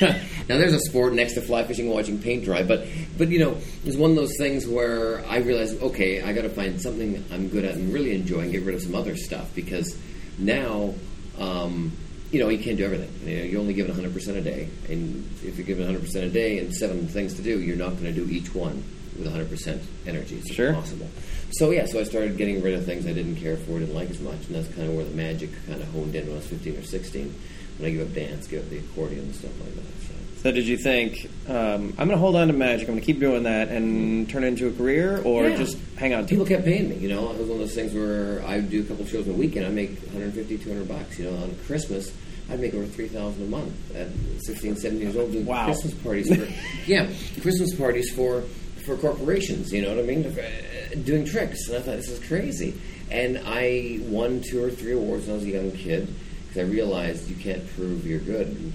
now 0.52 0.58
there's 0.58 0.72
a 0.74 0.80
sport 0.80 1.14
next 1.14 1.34
to 1.34 1.40
fly 1.40 1.64
fishing 1.64 1.86
and 1.86 1.94
watching 1.94 2.18
paint 2.20 2.44
dry. 2.44 2.62
But 2.62 2.86
but 3.18 3.28
you 3.28 3.38
know, 3.38 3.56
it's 3.84 3.96
one 3.96 4.10
of 4.10 4.16
those 4.16 4.36
things 4.38 4.66
where 4.66 5.24
I 5.26 5.38
realized, 5.38 5.82
okay, 5.82 6.22
I 6.22 6.32
got 6.32 6.42
to 6.42 6.48
find 6.50 6.80
something 6.80 7.24
I'm 7.32 7.48
good 7.48 7.64
at 7.64 7.74
and 7.74 7.92
really 7.92 8.14
enjoy, 8.14 8.40
and 8.40 8.52
get 8.52 8.62
rid 8.62 8.74
of 8.74 8.82
some 8.82 8.94
other 8.94 9.16
stuff 9.16 9.54
because 9.54 9.96
now. 10.38 10.94
Um, 11.38 11.92
you 12.30 12.38
know, 12.38 12.48
you 12.48 12.58
can't 12.64 12.78
do 12.78 12.84
everything. 12.86 13.10
You 13.28 13.36
know, 13.36 13.44
you're 13.44 13.60
only 13.60 13.74
given 13.74 13.94
100% 13.94 14.36
a 14.36 14.40
day, 14.40 14.66
and 14.88 15.28
if 15.44 15.58
you're 15.58 15.66
given 15.66 15.86
100% 15.86 16.14
a 16.22 16.30
day 16.30 16.58
and 16.60 16.74
seven 16.74 17.06
things 17.06 17.34
to 17.34 17.42
do, 17.42 17.60
you're 17.60 17.76
not 17.76 17.90
going 17.90 18.04
to 18.04 18.12
do 18.12 18.26
each 18.26 18.54
one 18.54 18.82
with 19.18 19.26
100% 19.26 19.82
energy. 20.06 20.36
It's 20.38 20.54
Sure. 20.54 20.68
impossible. 20.68 21.08
So 21.50 21.70
yeah, 21.72 21.84
so 21.84 22.00
I 22.00 22.04
started 22.04 22.38
getting 22.38 22.62
rid 22.62 22.72
of 22.72 22.86
things 22.86 23.06
I 23.06 23.12
didn't 23.12 23.36
care 23.36 23.58
for, 23.58 23.78
didn't 23.78 23.94
like 23.94 24.08
as 24.08 24.20
much, 24.20 24.46
and 24.46 24.54
that's 24.56 24.68
kind 24.74 24.88
of 24.88 24.94
where 24.94 25.04
the 25.04 25.14
magic 25.14 25.50
kind 25.66 25.82
of 25.82 25.88
honed 25.88 26.14
in 26.14 26.24
when 26.24 26.32
I 26.32 26.38
was 26.38 26.46
15 26.46 26.78
or 26.78 26.82
16. 26.82 27.34
When 27.76 27.90
I 27.90 27.92
gave 27.92 28.08
up 28.08 28.14
dance, 28.14 28.46
gave 28.46 28.60
up 28.60 28.70
the 28.70 28.78
accordion 28.78 29.20
and 29.24 29.34
stuff 29.34 29.52
like 29.60 29.74
that. 29.74 30.06
So. 30.08 30.11
So 30.42 30.50
did 30.50 30.66
you 30.66 30.76
think 30.76 31.30
um, 31.48 31.90
I'm 31.90 32.08
going 32.08 32.10
to 32.10 32.16
hold 32.16 32.34
on 32.34 32.48
to 32.48 32.52
magic? 32.52 32.88
I'm 32.88 32.94
going 32.94 33.00
to 33.00 33.06
keep 33.06 33.20
doing 33.20 33.44
that 33.44 33.68
and 33.68 34.28
turn 34.28 34.42
it 34.42 34.48
into 34.48 34.66
a 34.66 34.72
career, 34.72 35.22
or 35.22 35.48
Yeah. 35.48 35.56
just 35.56 35.78
hang 35.96 36.14
on 36.14 36.24
to 36.24 36.28
People 36.28 36.44
it? 36.46 36.48
kept 36.48 36.64
paying 36.64 36.88
me, 36.88 36.96
you 36.96 37.08
know. 37.08 37.30
It 37.30 37.38
was 37.38 37.46
one 37.48 37.52
of 37.52 37.58
those 37.60 37.74
things 37.76 37.94
where 37.94 38.44
I'd 38.44 38.68
do 38.68 38.80
a 38.80 38.84
couple 38.84 39.06
shows 39.06 39.26
in 39.28 39.34
a 39.34 39.36
weekend, 39.36 39.66
I'd 39.66 39.72
make 39.74 39.90
150, 40.12 40.58
200 40.58 40.88
bucks. 40.88 41.18
You 41.20 41.30
know, 41.30 41.36
on 41.44 41.54
Christmas, 41.66 42.12
I'd 42.50 42.58
make 42.58 42.74
over 42.74 42.84
3000 42.86 43.40
a 43.40 43.46
month 43.46 43.94
at 43.94 44.08
16, 44.40 44.76
17 44.76 45.00
years 45.00 45.16
old 45.16 45.30
doing 45.30 45.46
Wow. 45.46 45.66
Christmas 45.66 45.94
parties 45.94 46.34
for, 46.34 46.48
yeah, 46.90 47.06
Christmas 47.40 47.72
parties 47.76 48.12
for, 48.12 48.42
for 48.84 48.96
corporations, 48.96 49.72
you 49.72 49.82
know 49.82 49.90
what 49.94 50.00
I 50.00 50.06
mean? 50.06 50.26
Uh, 50.26 50.96
Doing 51.04 51.24
tricks. 51.24 51.68
And 51.68 51.76
I 51.78 51.80
thought, 51.82 51.96
this 51.96 52.08
is 52.10 52.26
crazy. 52.26 52.74
And 53.12 53.40
I 53.46 54.00
won 54.02 54.40
two 54.42 54.62
or 54.62 54.70
three 54.70 54.92
awards 54.92 55.26
when 55.26 55.34
I 55.34 55.38
was 55.38 55.44
a 55.44 55.50
young 55.50 55.70
kid 55.70 56.12
because 56.48 56.68
I 56.68 56.70
realized 56.70 57.30
you 57.30 57.36
can't 57.36 57.64
prove 57.76 58.04
you're 58.06 58.18
good. 58.18 58.72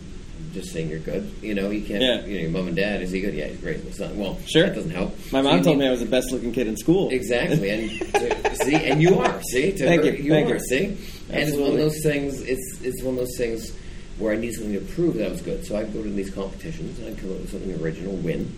Just 0.54 0.72
saying 0.72 0.90
you're 0.90 1.00
good, 1.00 1.32
you 1.42 1.54
know. 1.54 1.70
You 1.70 1.82
can't. 1.86 2.02
Yeah. 2.02 2.26
You 2.26 2.36
know, 2.36 2.42
your 2.42 2.50
mom 2.52 2.68
and 2.68 2.76
dad 2.76 3.02
is 3.02 3.12
he 3.12 3.22
good? 3.22 3.34
Yeah, 3.34 3.48
he's 3.48 3.60
great. 3.60 3.78
It's 3.78 4.00
not. 4.00 4.16
Well, 4.16 4.38
Sure. 4.48 4.64
that 4.64 4.76
doesn't 4.76 4.92
help. 4.92 5.16
My 5.32 5.42
mom 5.42 5.58
you 5.58 5.64
told 5.64 5.78
need- 5.78 5.84
me 5.84 5.88
I 5.88 5.92
was 5.92 6.00
the 6.00 6.06
best 6.06 6.32
looking 6.32 6.52
kid 6.52 6.68
in 6.68 6.78
school. 6.78 7.10
Exactly, 7.12 7.70
and 7.70 7.90
to, 8.16 8.56
see, 8.64 8.76
and 8.76 9.02
you 9.02 9.20
are. 9.20 9.42
See, 9.44 9.72
to 9.72 9.86
Thank 9.86 10.04
her, 10.04 10.12
you, 10.12 10.30
thank 10.32 10.50
are. 10.50 10.54
you. 10.56 10.60
See, 10.60 10.86
and 11.30 11.50
it's 11.50 11.58
one 11.58 11.72
of 11.72 11.78
those 11.78 12.02
things. 12.04 12.42
It's 12.42 12.80
it's 12.82 13.04
one 13.04 13.16
of 13.16 13.20
those 13.20 13.38
things 13.38 13.72
where 14.18 14.34
I 14.34 14.38
need 14.38 14.54
something 14.54 14.74
to 14.74 14.80
prove 14.80 15.16
that 15.16 15.28
I 15.28 15.30
was 15.30 15.42
good. 15.42 15.66
So 15.66 15.76
I'd 15.78 15.94
go 15.94 16.02
to 16.02 16.10
these 16.10 16.30
competitions 16.32 16.98
and 17.00 17.08
I'd 17.10 17.18
come 17.22 17.32
up 17.32 17.40
with 17.40 17.52
something 17.52 17.80
original, 17.82 18.14
win, 18.16 18.52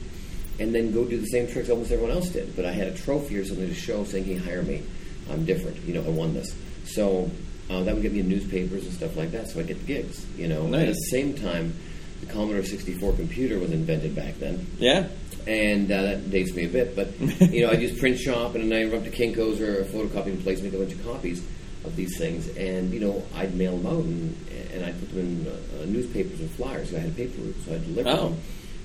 and 0.59 0.73
then 0.73 0.93
go 0.93 1.03
do 1.05 1.19
the 1.19 1.27
same 1.27 1.47
tricks 1.47 1.69
almost 1.69 1.91
everyone 1.91 2.15
else 2.15 2.29
did. 2.29 2.55
But 2.55 2.65
I 2.65 2.71
had 2.71 2.87
a 2.87 2.93
trophy 2.95 3.37
or 3.37 3.45
something 3.45 3.67
to 3.67 3.73
show, 3.73 4.03
saying, 4.05 4.25
"Hey, 4.25 4.35
hire 4.35 4.61
me. 4.63 4.83
I'm 5.29 5.45
different. 5.45 5.77
You 5.85 5.95
know, 5.95 6.03
I 6.05 6.09
won 6.09 6.33
this." 6.33 6.53
So 6.85 7.29
uh, 7.69 7.83
that 7.83 7.93
would 7.93 8.01
get 8.03 8.11
me 8.13 8.19
in 8.19 8.27
newspapers 8.29 8.83
and 8.85 8.93
stuff 8.93 9.15
like 9.15 9.31
that. 9.31 9.47
So 9.49 9.59
I 9.59 9.63
get 9.63 9.79
the 9.79 9.85
gigs. 9.85 10.25
You 10.37 10.47
know, 10.47 10.65
and 10.65 10.75
at 10.75 10.87
the 10.87 10.93
same 11.11 11.33
time, 11.35 11.73
the 12.21 12.25
Commodore 12.27 12.63
64 12.63 13.13
computer 13.13 13.59
was 13.59 13.71
invented 13.71 14.15
back 14.15 14.37
then 14.39 14.67
Yeah. 14.77 15.07
and 15.47 15.89
uh, 15.91 16.01
that 16.01 16.29
dates 16.31 16.53
me 16.53 16.65
a 16.65 16.69
bit. 16.69 16.95
But 16.95 17.19
you 17.51 17.65
know, 17.65 17.71
I'd 17.71 17.81
use 17.81 17.97
print 17.99 18.17
shop, 18.19 18.55
and 18.55 18.71
then 18.71 18.81
I'd 18.87 18.91
run 18.91 19.05
up 19.05 19.11
to 19.11 19.15
Kinkos 19.15 19.59
or 19.61 19.81
a 19.81 19.85
photocopying 19.85 20.41
place, 20.43 20.61
make 20.61 20.73
a 20.73 20.77
bunch 20.77 20.93
of 20.93 21.03
copies 21.05 21.41
of 21.85 21.95
these 21.95 22.17
things, 22.17 22.47
and 22.57 22.93
you 22.93 22.99
know, 22.99 23.23
I'd 23.35 23.55
mail 23.55 23.77
them 23.77 23.87
out, 23.87 24.03
and, 24.03 24.35
and 24.73 24.83
I'd 24.85 24.99
put 24.99 25.09
them 25.13 25.19
in 25.19 25.47
uh, 25.47 25.81
uh, 25.81 25.85
newspapers 25.85 26.41
and 26.41 26.51
flyers. 26.51 26.93
I 26.93 26.99
had 26.99 27.11
a 27.11 27.13
paper 27.13 27.41
route, 27.41 27.55
so 27.65 27.73
I'd 27.73 27.85
deliver 27.85 28.09
Oh. 28.09 28.29
them. 28.29 28.37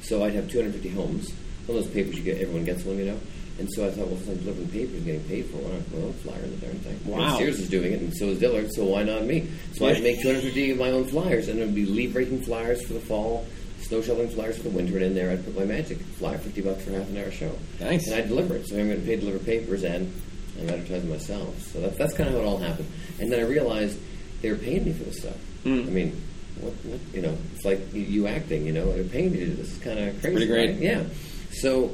So 0.02 0.22
I'd 0.22 0.34
have 0.34 0.48
250 0.48 0.90
homes. 0.90 1.32
One 1.66 1.78
of 1.78 1.84
those 1.84 1.92
papers 1.92 2.16
you 2.18 2.22
get, 2.22 2.40
everyone 2.40 2.64
gets 2.64 2.84
one, 2.84 2.98
you 2.98 3.06
know. 3.06 3.18
And 3.58 3.70
so 3.72 3.86
I 3.86 3.90
thought, 3.90 4.08
well, 4.08 4.16
since 4.16 4.30
I'm 4.30 4.38
delivering 4.38 4.68
papers 4.68 4.94
and 4.96 5.04
getting 5.04 5.24
paid 5.24 5.46
for 5.46 5.58
it, 5.58 5.64
why 5.64 5.70
not 5.72 5.90
put 5.90 5.98
my 6.00 6.06
own 6.06 6.12
flyer 6.14 6.42
in 6.42 6.50
the 6.50 6.66
darn 6.66 6.78
thing? 6.80 7.00
Wow. 7.04 7.20
And 7.20 7.38
Sears 7.38 7.60
is 7.60 7.68
doing 7.68 7.92
it, 7.92 8.00
and 8.00 8.16
so 8.16 8.26
is 8.26 8.40
Dillard, 8.40 8.72
so 8.72 8.84
why 8.84 9.04
not 9.04 9.24
me? 9.24 9.48
So 9.74 9.86
I'd 9.86 10.02
make 10.02 10.20
250 10.22 10.72
of 10.72 10.78
my 10.78 10.90
own 10.90 11.04
flyers, 11.04 11.48
and 11.48 11.60
it 11.60 11.64
would 11.64 11.74
be 11.74 11.86
leaf 11.86 12.16
raking 12.16 12.42
flyers 12.42 12.84
for 12.84 12.94
the 12.94 13.00
fall, 13.00 13.46
snow 13.82 14.02
shoveling 14.02 14.28
flyers 14.28 14.56
for 14.56 14.64
the 14.64 14.70
winter, 14.70 14.94
and 14.94 15.04
in 15.04 15.14
there 15.14 15.30
I'd 15.30 15.44
put 15.44 15.56
my 15.56 15.64
magic 15.64 15.98
flyer, 16.18 16.38
50 16.38 16.62
bucks 16.62 16.84
for 16.84 16.90
half 16.92 17.08
an 17.08 17.16
hour 17.16 17.30
show. 17.30 17.52
Nice. 17.80 18.08
And 18.08 18.16
I 18.16 18.26
deliver 18.26 18.56
it, 18.56 18.66
so 18.66 18.76
I'm 18.76 18.88
going 18.88 19.00
to 19.00 19.06
pay 19.06 19.14
to 19.14 19.20
deliver 19.20 19.38
papers, 19.38 19.84
and 19.84 20.12
I'm 20.60 20.68
advertising 20.70 21.10
myself. 21.10 21.56
So 21.72 21.80
that's, 21.80 21.96
that's 21.96 22.14
kind 22.14 22.28
of 22.28 22.34
how 22.34 22.40
it 22.42 22.46
all 22.46 22.58
happened. 22.58 22.90
And 23.20 23.30
then 23.30 23.38
I 23.38 23.44
realized 23.44 23.98
they 24.42 24.50
were 24.50 24.58
paying 24.58 24.84
me 24.84 24.92
for 24.92 25.04
this 25.04 25.20
stuff. 25.20 25.36
Mm. 25.64 25.86
I 25.86 25.90
mean, 25.90 26.22
what, 26.60 26.72
what, 26.84 27.00
you 27.12 27.22
know, 27.22 27.36
it's 27.54 27.64
like 27.64 27.92
you, 27.94 28.02
you 28.02 28.26
acting, 28.26 28.66
you 28.66 28.72
know, 28.72 28.92
they're 28.92 29.04
paying 29.04 29.32
me 29.32 29.38
to 29.38 29.46
do 29.46 29.54
this. 29.54 29.74
It's 29.74 29.84
kind 29.84 29.98
of 29.98 30.20
crazy. 30.20 30.36
Pretty 30.36 30.46
great. 30.46 30.70
right? 30.70 30.78
Yeah. 30.80 31.04
So 31.52 31.92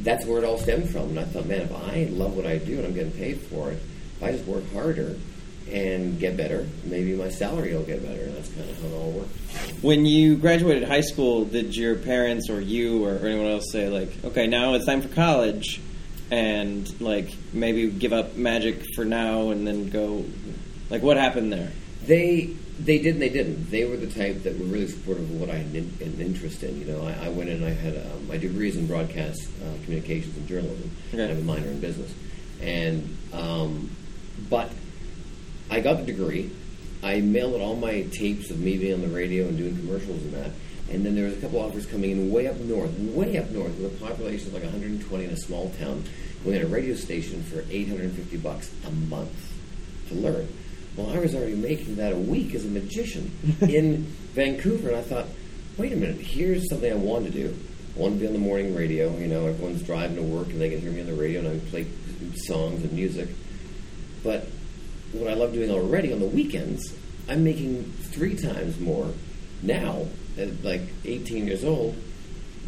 that's 0.00 0.24
where 0.24 0.38
it 0.38 0.44
all 0.44 0.58
stemmed 0.58 0.90
from. 0.90 1.10
And 1.10 1.20
I 1.20 1.24
thought, 1.24 1.46
man, 1.46 1.62
if 1.62 1.74
I 1.74 2.08
love 2.10 2.36
what 2.36 2.46
I 2.46 2.58
do 2.58 2.78
and 2.78 2.86
I'm 2.86 2.94
getting 2.94 3.12
paid 3.12 3.40
for 3.42 3.70
it, 3.70 3.82
if 4.16 4.22
I 4.22 4.32
just 4.32 4.44
work 4.44 4.70
harder 4.72 5.16
and 5.70 6.18
get 6.18 6.36
better, 6.36 6.66
maybe 6.84 7.14
my 7.14 7.28
salary 7.28 7.74
will 7.74 7.82
get 7.82 8.02
better. 8.02 8.22
And 8.22 8.36
that's 8.36 8.48
kind 8.48 8.70
of 8.70 8.80
how 8.80 8.88
it 8.88 8.94
all 8.94 9.10
worked. 9.10 9.38
When 9.82 10.06
you 10.06 10.36
graduated 10.36 10.88
high 10.88 11.02
school, 11.02 11.44
did 11.44 11.76
your 11.76 11.94
parents 11.96 12.48
or 12.48 12.60
you 12.60 13.04
or 13.04 13.18
anyone 13.18 13.46
else 13.46 13.70
say 13.70 13.88
like, 13.88 14.24
okay, 14.24 14.46
now 14.46 14.74
it's 14.74 14.86
time 14.86 15.02
for 15.02 15.08
college, 15.08 15.80
and 16.30 17.00
like 17.00 17.30
maybe 17.52 17.90
give 17.90 18.12
up 18.12 18.36
magic 18.36 18.82
for 18.94 19.04
now 19.04 19.50
and 19.50 19.66
then 19.66 19.90
go? 19.90 20.24
Like, 20.90 21.02
what 21.02 21.16
happened 21.18 21.52
there? 21.52 21.70
They 22.06 22.56
they 22.78 22.98
did 22.98 23.14
and 23.14 23.22
they 23.22 23.28
didn't. 23.28 23.70
They 23.70 23.84
were 23.84 23.96
the 23.96 24.06
type 24.06 24.42
that 24.44 24.58
were 24.58 24.66
really 24.66 24.86
supportive 24.86 25.24
of 25.24 25.40
what 25.40 25.50
I 25.50 25.56
had 25.56 25.74
an, 25.74 26.16
interest 26.20 26.62
in. 26.62 26.78
You 26.78 26.86
know, 26.86 27.06
I, 27.06 27.26
I 27.26 27.28
went 27.28 27.50
in. 27.50 27.64
I 27.64 27.70
had 27.70 27.96
um, 27.96 28.28
my 28.28 28.36
degrees 28.36 28.76
in 28.76 28.86
broadcast 28.86 29.48
uh, 29.62 29.84
communications 29.84 30.36
and 30.36 30.46
journalism. 30.46 30.90
Okay. 31.08 31.22
And 31.22 31.22
I 31.22 31.34
have 31.34 31.38
a 31.38 31.44
minor 31.44 31.68
in 31.68 31.80
business. 31.80 32.14
And 32.60 33.16
um, 33.32 33.90
but 34.48 34.70
I 35.70 35.80
got 35.80 35.98
the 35.98 36.04
degree. 36.04 36.50
I 37.02 37.20
mailed 37.20 37.60
all 37.60 37.76
my 37.76 38.02
tapes 38.12 38.50
of 38.50 38.58
me 38.58 38.76
being 38.76 38.94
on 38.94 39.00
the 39.00 39.08
radio 39.08 39.46
and 39.46 39.56
doing 39.56 39.76
commercials 39.76 40.22
and 40.22 40.34
that. 40.34 40.50
And 40.90 41.04
then 41.04 41.14
there 41.14 41.26
was 41.26 41.36
a 41.36 41.40
couple 41.40 41.60
offers 41.60 41.86
coming 41.86 42.12
in 42.12 42.30
way 42.30 42.46
up 42.46 42.56
north, 42.56 42.98
way 42.98 43.36
up 43.36 43.50
north, 43.50 43.76
with 43.78 44.00
a 44.00 44.04
population 44.04 44.48
of 44.48 44.54
like 44.54 44.62
120 44.62 45.24
in 45.24 45.30
a 45.30 45.36
small 45.36 45.70
town, 45.78 46.04
going 46.44 46.56
at 46.56 46.62
a 46.62 46.66
radio 46.66 46.94
station 46.94 47.42
for 47.42 47.60
850 47.70 48.36
bucks 48.38 48.72
a 48.86 48.90
month 48.90 49.52
to 50.08 50.14
learn. 50.14 50.48
Well, 50.98 51.10
I 51.10 51.20
was 51.20 51.32
already 51.32 51.54
making 51.54 51.94
that 51.96 52.12
a 52.12 52.16
week 52.16 52.56
as 52.56 52.64
a 52.64 52.68
magician 52.68 53.30
in 53.60 54.02
Vancouver, 54.34 54.88
and 54.88 54.96
I 54.96 55.02
thought, 55.02 55.26
wait 55.76 55.92
a 55.92 55.96
minute, 55.96 56.20
here's 56.20 56.68
something 56.68 56.92
I 56.92 56.96
want 56.96 57.24
to 57.26 57.30
do. 57.30 57.56
I 57.94 58.00
want 58.00 58.14
to 58.14 58.20
be 58.20 58.26
on 58.26 58.32
the 58.32 58.40
morning 58.40 58.74
radio. 58.74 59.16
You 59.16 59.28
know, 59.28 59.46
everyone's 59.46 59.82
driving 59.84 60.16
to 60.16 60.22
work, 60.22 60.48
and 60.48 60.60
they 60.60 60.70
can 60.70 60.80
hear 60.80 60.90
me 60.90 61.00
on 61.00 61.06
the 61.06 61.14
radio, 61.14 61.38
and 61.38 61.48
I 61.48 61.70
play 61.70 61.86
songs 62.34 62.82
and 62.82 62.92
music. 62.92 63.28
But 64.24 64.48
what 65.12 65.30
I 65.30 65.34
love 65.34 65.52
doing 65.52 65.70
already 65.70 66.12
on 66.12 66.18
the 66.18 66.26
weekends, 66.26 66.92
I'm 67.28 67.44
making 67.44 67.84
three 68.10 68.34
times 68.34 68.80
more 68.80 69.12
now, 69.62 70.06
at 70.36 70.64
like 70.64 70.82
18 71.04 71.46
years 71.46 71.62
old, 71.62 71.96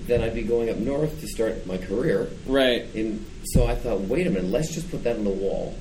than 0.06 0.22
I'd 0.22 0.34
be 0.34 0.42
going 0.42 0.70
up 0.70 0.76
north 0.76 1.20
to 1.20 1.26
start 1.26 1.66
my 1.66 1.78
career. 1.78 2.30
Right. 2.46 2.82
And 2.94 3.26
so 3.46 3.66
I 3.66 3.74
thought, 3.74 4.02
wait 4.02 4.28
a 4.28 4.30
minute, 4.30 4.50
let's 4.50 4.72
just 4.72 4.88
put 4.88 5.02
that 5.02 5.16
on 5.16 5.24
the 5.24 5.30
wall. 5.30 5.74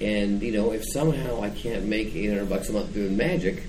And 0.00 0.42
you 0.42 0.52
know, 0.52 0.72
if 0.72 0.84
somehow 0.92 1.42
I 1.42 1.50
can't 1.50 1.84
make 1.84 2.14
800 2.14 2.48
bucks 2.48 2.68
a 2.68 2.72
month 2.72 2.92
doing 2.92 3.16
magic, 3.16 3.62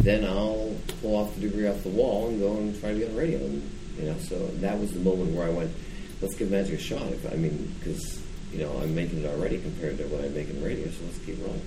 then 0.00 0.24
I'll 0.24 0.74
pull 1.00 1.16
off 1.16 1.34
the 1.34 1.42
degree 1.42 1.66
off 1.66 1.82
the 1.82 1.88
wall 1.88 2.28
and 2.28 2.40
go 2.40 2.56
and 2.56 2.78
try 2.80 2.92
to 2.92 2.98
be 2.98 3.06
on 3.06 3.16
radio. 3.16 3.38
And 3.38 3.70
you 3.98 4.06
know, 4.06 4.18
so 4.18 4.46
that 4.58 4.78
was 4.78 4.92
the 4.92 5.00
moment 5.00 5.34
where 5.34 5.46
I 5.46 5.50
went, 5.50 5.72
let's 6.20 6.34
give 6.34 6.50
magic 6.50 6.74
a 6.74 6.82
shot. 6.82 7.02
If, 7.08 7.32
I 7.32 7.36
mean, 7.36 7.74
because 7.78 8.22
you 8.52 8.60
know, 8.60 8.78
I'm 8.80 8.94
making 8.94 9.24
it 9.24 9.26
already 9.26 9.58
compared 9.60 9.98
to 9.98 10.04
what 10.04 10.24
I 10.24 10.28
make 10.28 10.48
in 10.48 10.62
radio, 10.62 10.88
so 10.88 11.04
let's 11.04 11.18
keep 11.18 11.40
rolling. 11.40 11.62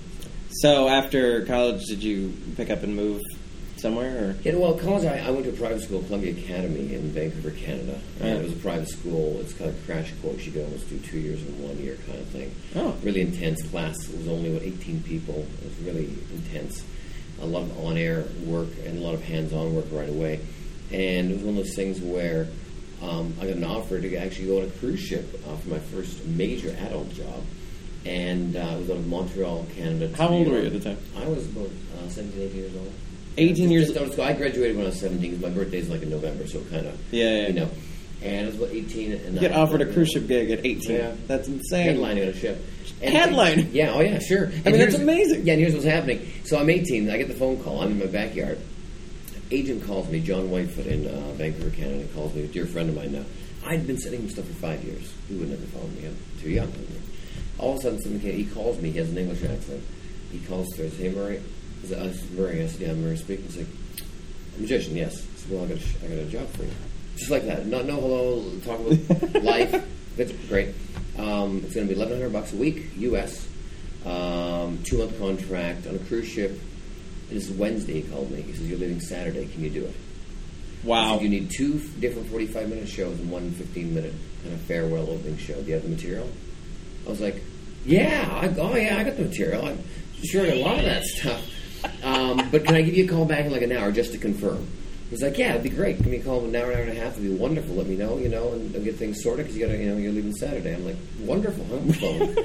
So 0.50 0.88
after 0.88 1.44
college, 1.44 1.84
did 1.84 2.02
you 2.02 2.34
pick 2.56 2.70
up 2.70 2.82
and 2.82 2.96
move 2.96 3.20
somewhere? 3.80 4.30
Or? 4.30 4.36
Yeah, 4.44 4.56
well, 4.56 4.74
college, 4.74 5.04
I, 5.04 5.18
I 5.26 5.30
went 5.30 5.44
to 5.44 5.50
a 5.50 5.54
private 5.54 5.82
school, 5.82 6.02
Columbia 6.02 6.32
Academy 6.32 6.94
in 6.94 7.10
Vancouver, 7.12 7.50
Canada. 7.50 7.98
And 8.20 8.28
Yeah. 8.28 8.34
it 8.36 8.42
was 8.44 8.52
a 8.52 8.56
private 8.56 8.88
school. 8.88 9.38
It's 9.40 9.52
kind 9.52 9.70
of 9.70 9.84
crash 9.86 10.12
course. 10.22 10.44
You 10.44 10.52
could 10.52 10.64
almost 10.64 10.88
do 10.88 10.98
two 10.98 11.18
years 11.18 11.40
in 11.42 11.62
one 11.62 11.78
year 11.78 11.96
kind 12.06 12.18
of 12.18 12.26
thing. 12.28 12.54
Oh. 12.76 12.94
Really 13.02 13.20
intense 13.22 13.62
class. 13.68 13.96
It 14.08 14.18
was 14.18 14.28
only, 14.28 14.52
what, 14.52 14.62
18 14.62 15.02
people. 15.02 15.46
It 15.62 15.64
was 15.64 15.78
really 15.86 16.08
intense. 16.32 16.84
A 17.40 17.46
lot 17.46 17.62
of 17.62 17.78
on-air 17.84 18.24
work 18.44 18.68
and 18.84 18.98
a 18.98 19.00
lot 19.00 19.14
of 19.14 19.22
hands-on 19.22 19.74
work 19.74 19.86
right 19.92 20.08
away. 20.08 20.40
And 20.90 21.30
it 21.30 21.34
was 21.34 21.42
one 21.44 21.58
of 21.58 21.64
those 21.64 21.74
things 21.76 22.00
where 22.00 22.48
um, 23.02 23.34
I 23.40 23.46
got 23.46 23.56
an 23.56 23.64
offer 23.64 24.00
to 24.00 24.16
actually 24.16 24.46
go 24.48 24.58
on 24.58 24.64
a 24.64 24.70
cruise 24.70 25.00
ship 25.00 25.40
uh, 25.46 25.54
for 25.56 25.68
my 25.68 25.78
first 25.78 26.24
major 26.26 26.70
adult 26.80 27.12
job. 27.14 27.44
And 28.04 28.56
uh, 28.56 28.60
I 28.60 28.76
was 28.76 28.90
out 28.90 28.96
of 28.96 29.06
Montreal, 29.06 29.66
Canada. 29.76 30.10
How 30.16 30.28
old 30.28 30.48
were 30.48 30.58
you 30.60 30.66
at 30.66 30.72
the 30.72 30.80
time? 30.80 30.98
I 31.16 31.26
was 31.28 31.46
about 31.46 31.66
uh, 32.04 32.08
17, 32.08 32.40
18 32.42 32.56
years 32.56 32.74
old. 32.76 32.92
18 33.38 33.70
years- 33.70 33.86
just 33.86 33.96
out 33.98 34.06
of 34.06 34.12
school. 34.12 34.24
I 34.24 34.32
graduated 34.32 34.76
when 34.76 34.86
I 34.86 34.88
was 34.90 35.00
17 35.00 35.30
because 35.30 35.42
my 35.42 35.50
birthday's 35.50 35.88
like 35.88 36.02
in 36.02 36.10
November, 36.10 36.46
so 36.46 36.60
kind 36.70 36.86
of, 36.86 36.98
Yeah, 37.10 37.30
yeah. 37.42 37.46
you 37.48 37.52
know. 37.54 37.70
And 38.20 38.46
I 38.46 38.46
was 38.48 38.56
about 38.56 38.70
18. 38.74 39.12
And 39.12 39.34
You 39.34 39.40
get 39.40 39.52
I- 39.52 39.56
offered 39.60 39.80
a 39.80 39.86
cruise 39.86 40.08
ship 40.08 40.26
gig 40.26 40.50
at 40.50 40.66
18. 40.66 40.90
Yeah. 40.96 41.12
That's 41.28 41.46
insane. 41.48 41.96
Headlining 41.96 42.22
on 42.22 42.28
a 42.28 42.34
ship. 42.36 42.64
And- 43.00 43.14
Headlining? 43.14 43.68
Yeah, 43.72 43.92
oh 43.94 44.00
yeah, 44.00 44.18
sure. 44.18 44.44
And 44.44 44.64
mean, 44.66 44.78
that's 44.78 44.94
amazing. 44.96 45.46
Yeah, 45.46 45.52
and 45.54 45.62
here's 45.62 45.72
what's 45.74 45.84
happening. 45.86 46.26
So 46.44 46.58
I'm 46.58 46.68
18. 46.68 47.08
I 47.10 47.16
get 47.16 47.28
the 47.28 47.34
phone 47.34 47.62
call. 47.62 47.80
I'm 47.80 47.92
in 47.92 47.98
my 48.00 48.06
backyard. 48.06 48.58
Agent 49.50 49.86
calls 49.86 50.08
me, 50.10 50.20
John 50.20 50.48
Whitefoot 50.50 50.86
in 50.86 51.06
uh, 51.06 51.32
Vancouver, 51.34 51.70
Canada, 51.70 52.04
calls 52.14 52.34
me, 52.34 52.42
a 52.42 52.46
dear 52.48 52.66
friend 52.66 52.90
of 52.90 52.96
mine 52.96 53.12
now. 53.12 53.24
I'd 53.64 53.86
been 53.86 53.98
sending 53.98 54.22
him 54.22 54.28
stuff 54.30 54.46
for 54.46 54.52
five 54.54 54.82
years. 54.84 55.10
He 55.28 55.36
would 55.36 55.48
never 55.48 55.62
phone 55.66 55.94
me. 55.96 56.06
I'm 56.06 56.16
too 56.42 56.50
young. 56.50 56.70
All 57.58 57.72
of 57.74 57.78
a 57.78 57.82
sudden, 57.82 58.00
something 58.00 58.20
came, 58.20 58.34
he 58.36 58.44
calls 58.44 58.80
me. 58.80 58.90
He 58.90 58.98
has 58.98 59.08
an 59.10 59.18
English 59.18 59.42
accent. 59.44 59.82
He 60.32 60.38
calls 60.40 60.66
through. 60.76 60.90
Hey, 60.90 61.08
Murray. 61.10 61.40
Is 61.82 61.90
that, 61.90 62.00
uh, 62.00 62.12
Murray, 62.34 62.62
I 62.62 62.66
said, 62.66 62.80
yeah, 62.80 62.92
Murray 62.94 63.16
speaking. 63.16 63.44
He's 63.46 63.56
like, 63.58 63.66
a 64.56 64.60
magician, 64.60 64.96
yes. 64.96 65.14
I 65.22 65.38
said, 65.38 65.50
well, 65.52 65.64
I 65.64 65.68
got, 65.68 65.76
a, 65.76 65.80
sh- 65.80 65.94
I 66.04 66.06
got 66.08 66.18
a 66.18 66.24
job 66.26 66.48
for 66.50 66.62
you. 66.64 66.70
Just 67.16 67.30
like 67.30 67.44
that. 67.46 67.66
No, 67.66 67.82
no 67.82 67.96
hello, 68.00 68.58
talk 68.64 68.80
about 68.80 69.42
life. 69.44 69.84
That's 70.16 70.32
great. 70.48 70.74
Um, 71.18 71.62
it's 71.64 71.74
going 71.74 71.88
to 71.88 71.94
be 71.94 71.98
1100 71.98 72.32
bucks 72.32 72.52
a 72.52 72.56
week, 72.56 72.90
U.S. 72.96 73.46
Um, 74.04 74.78
two 74.84 74.98
month 74.98 75.18
contract 75.18 75.86
on 75.86 75.94
a 75.96 75.98
cruise 76.00 76.28
ship. 76.28 76.50
And 76.50 77.36
this 77.36 77.48
is 77.50 77.56
Wednesday. 77.56 78.00
He 78.00 78.08
called 78.08 78.30
me. 78.30 78.40
He 78.42 78.52
says, 78.52 78.68
"You're 78.68 78.78
leaving 78.78 79.00
Saturday. 79.00 79.46
Can 79.46 79.62
you 79.64 79.70
do 79.70 79.84
it?" 79.84 79.94
Wow. 80.84 81.14
said, 81.16 81.22
you 81.24 81.28
need 81.28 81.50
two 81.56 81.80
f- 81.84 82.00
different 82.00 82.28
45 82.30 82.68
minute 82.68 82.88
shows 82.88 83.18
and 83.18 83.30
one 83.30 83.50
15 83.50 83.94
minute 83.94 84.14
kind 84.42 84.54
of 84.54 84.60
farewell 84.62 85.10
opening 85.10 85.36
show. 85.36 85.54
Do 85.60 85.66
you 85.68 85.74
have 85.74 85.82
the 85.82 85.88
material? 85.88 86.28
I 87.04 87.10
was 87.10 87.20
like, 87.20 87.42
yeah, 87.84 88.28
I, 88.30 88.48
oh 88.60 88.76
yeah, 88.76 88.96
I 88.98 89.04
got 89.04 89.16
the 89.16 89.24
material. 89.24 89.66
I'm 89.66 89.78
sure 90.24 90.44
I 90.44 90.48
got 90.48 90.56
a 90.56 90.60
lot 90.62 90.78
of 90.78 90.84
that 90.84 91.02
stuff. 91.04 91.44
Um, 92.02 92.48
but 92.50 92.64
can 92.64 92.74
I 92.74 92.82
give 92.82 92.94
you 92.96 93.04
a 93.04 93.08
call 93.08 93.24
back 93.24 93.44
in 93.46 93.52
like 93.52 93.62
an 93.62 93.72
hour 93.72 93.90
just 93.92 94.12
to 94.12 94.18
confirm? 94.18 94.66
He's 95.10 95.22
like, 95.22 95.38
yeah, 95.38 95.50
it'd 95.52 95.62
be 95.62 95.70
great. 95.70 95.96
Give 95.98 96.06
me 96.06 96.18
a 96.18 96.22
call 96.22 96.40
in 96.44 96.54
an 96.54 96.56
hour, 96.56 96.70
an 96.70 96.76
hour 96.76 96.82
and 96.84 96.90
a 96.98 97.00
half. 97.00 97.12
It'd 97.16 97.22
be 97.22 97.34
wonderful. 97.34 97.74
Let 97.76 97.86
me 97.86 97.96
know, 97.96 98.18
you 98.18 98.28
know, 98.28 98.52
and 98.52 98.74
I'll 98.76 98.82
get 98.82 98.96
things 98.96 99.22
sorted 99.22 99.46
because 99.46 99.56
you 99.56 99.66
got 99.66 99.72
to, 99.72 99.78
you 99.78 99.90
know, 99.90 99.96
you're 99.96 100.12
leaving 100.12 100.34
Saturday. 100.34 100.74
I'm 100.74 100.84
like, 100.84 100.96
wonderful. 101.20 101.64
The 101.64 101.92
phone. 101.94 102.36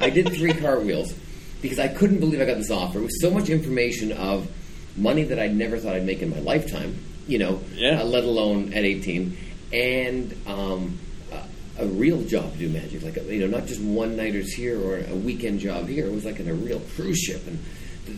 I 0.00 0.10
did 0.10 0.32
three 0.32 0.52
cartwheels 0.52 1.14
because 1.62 1.78
I 1.78 1.86
couldn't 1.88 2.18
believe 2.18 2.40
I 2.40 2.44
got 2.44 2.56
this 2.56 2.70
offer. 2.72 2.98
It 2.98 3.02
was 3.02 3.20
so 3.20 3.30
much 3.30 3.50
information 3.50 4.10
of 4.12 4.50
money 4.96 5.22
that 5.24 5.38
I'd 5.38 5.54
never 5.54 5.78
thought 5.78 5.94
I'd 5.94 6.04
make 6.06 6.20
in 6.22 6.30
my 6.30 6.40
lifetime, 6.40 6.98
you 7.28 7.38
know, 7.38 7.60
Yeah. 7.74 8.00
uh, 8.00 8.04
let 8.04 8.24
alone 8.24 8.72
at 8.72 8.84
18, 8.84 9.36
and 9.72 10.34
um, 10.48 10.98
a, 11.78 11.84
a 11.84 11.86
real 11.86 12.22
job 12.24 12.52
to 12.52 12.58
do 12.58 12.68
magic, 12.68 13.02
like 13.04 13.16
a, 13.16 13.22
you 13.32 13.46
know, 13.46 13.56
not 13.58 13.68
just 13.68 13.80
one 13.80 14.16
nighters 14.16 14.52
here 14.52 14.80
or 14.80 14.98
a 14.98 15.14
weekend 15.14 15.60
job 15.60 15.86
here. 15.86 16.06
It 16.06 16.12
was 16.12 16.24
like 16.24 16.40
in 16.40 16.48
a 16.48 16.54
real 16.54 16.80
cruise 16.96 17.18
ship, 17.18 17.46
and 17.46 17.60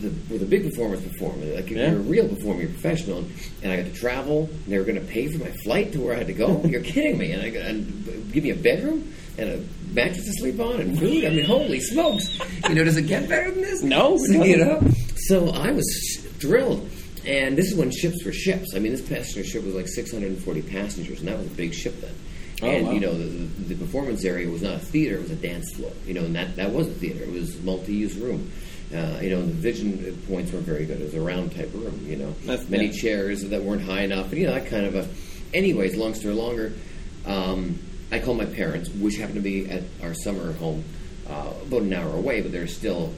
the, 0.01 0.09
where 0.29 0.39
the 0.39 0.45
big 0.45 0.63
performers 0.69 1.01
perform. 1.01 1.41
Like 1.53 1.65
if 1.65 1.71
Yeah. 1.71 1.91
you're 1.91 1.99
a 1.99 2.03
real 2.03 2.27
performer, 2.27 2.61
you're 2.61 2.69
professional, 2.71 3.25
and 3.63 3.71
I 3.71 3.77
got 3.77 3.85
to 3.85 3.93
travel. 3.93 4.49
And 4.51 4.65
they 4.73 4.77
were 4.77 4.83
going 4.85 4.99
to 4.99 5.05
pay 5.05 5.27
for 5.27 5.39
my 5.43 5.51
flight 5.63 5.91
to 5.93 6.01
where 6.01 6.13
I 6.15 6.17
had 6.19 6.27
to 6.27 6.33
go. 6.33 6.61
you're 6.65 6.81
kidding 6.81 7.17
me? 7.17 7.31
And 7.31 7.41
I 7.41 7.49
got 7.49 7.63
and 7.65 8.31
give 8.31 8.43
me 8.43 8.51
a 8.51 8.55
bedroom 8.55 9.13
and 9.37 9.49
a 9.49 9.93
mattress 9.93 10.25
to 10.25 10.33
sleep 10.33 10.59
on 10.59 10.81
and 10.81 10.97
food. 10.99 11.25
I 11.25 11.29
mean, 11.29 11.45
holy 11.45 11.79
smokes! 11.79 12.37
You 12.69 12.75
know, 12.75 12.83
does 12.83 12.97
it 12.97 13.03
get 13.03 13.27
better 13.29 13.51
than 13.51 13.61
this? 13.61 13.81
No, 13.83 14.17
So, 14.25 14.33
no. 14.33 14.43
you 14.43 14.57
know. 14.57 14.81
So 15.27 15.49
I 15.49 15.71
was 15.71 16.27
thrilled. 16.39 16.89
And 17.25 17.55
this 17.55 17.71
is 17.71 17.75
when 17.77 17.91
ships 17.91 18.23
were 18.25 18.31
ships. 18.33 18.73
I 18.75 18.79
mean, 18.79 18.91
this 18.93 19.01
passenger 19.07 19.43
ship 19.47 19.63
was 19.63 19.75
like 19.75 19.87
640 19.87 20.61
passengers, 20.63 21.19
and 21.19 21.27
that 21.27 21.37
was 21.37 21.45
a 21.45 21.51
big 21.51 21.71
ship 21.73 22.01
then. 22.01 22.15
Oh, 22.63 22.67
and 22.67 22.87
wow. 22.87 22.91
you 22.93 22.99
know, 22.99 23.13
the, 23.15 23.25
the, 23.25 23.73
the 23.73 23.75
performance 23.75 24.25
area 24.25 24.49
was 24.49 24.61
not 24.63 24.73
a 24.75 24.79
theater; 24.79 25.17
it 25.17 25.21
was 25.21 25.31
a 25.31 25.35
dance 25.35 25.71
floor. 25.75 25.91
You 26.07 26.15
know, 26.15 26.25
and 26.25 26.35
that 26.35 26.55
that 26.55 26.71
was 26.71 26.87
a 26.87 26.91
theater. 26.93 27.23
It 27.23 27.31
was 27.31 27.57
a 27.57 27.61
multi-use 27.61 28.15
room. 28.15 28.51
Uh, 28.93 29.19
you 29.21 29.29
know, 29.29 29.39
and 29.39 29.49
the 29.49 29.53
vision 29.53 30.21
points 30.27 30.51
weren't 30.51 30.65
very 30.65 30.85
good. 30.85 30.99
It 30.99 31.05
was 31.05 31.13
a 31.13 31.21
round 31.21 31.55
type 31.55 31.73
room. 31.73 32.05
You 32.07 32.17
know, 32.17 32.35
That's- 32.45 32.67
many 32.69 32.87
yeah. 32.87 32.91
chairs 32.91 33.43
that 33.43 33.63
weren't 33.63 33.81
high 33.83 34.01
enough, 34.01 34.31
and 34.31 34.41
you 34.41 34.47
know 34.47 34.53
that 34.53 34.67
kind 34.67 34.85
of 34.85 34.95
a. 34.95 35.07
Anyways, 35.53 35.95
long 35.95 36.13
story 36.13 36.33
longer, 36.33 36.73
um, 37.25 37.79
I 38.11 38.19
called 38.19 38.37
my 38.37 38.45
parents, 38.45 38.89
which 38.89 39.17
happened 39.17 39.35
to 39.35 39.41
be 39.41 39.69
at 39.69 39.83
our 40.03 40.13
summer 40.13 40.51
home, 40.53 40.83
uh, 41.29 41.51
about 41.67 41.83
an 41.83 41.93
hour 41.93 42.13
away, 42.15 42.41
but 42.41 42.51
they're 42.51 42.67
still, 42.67 43.13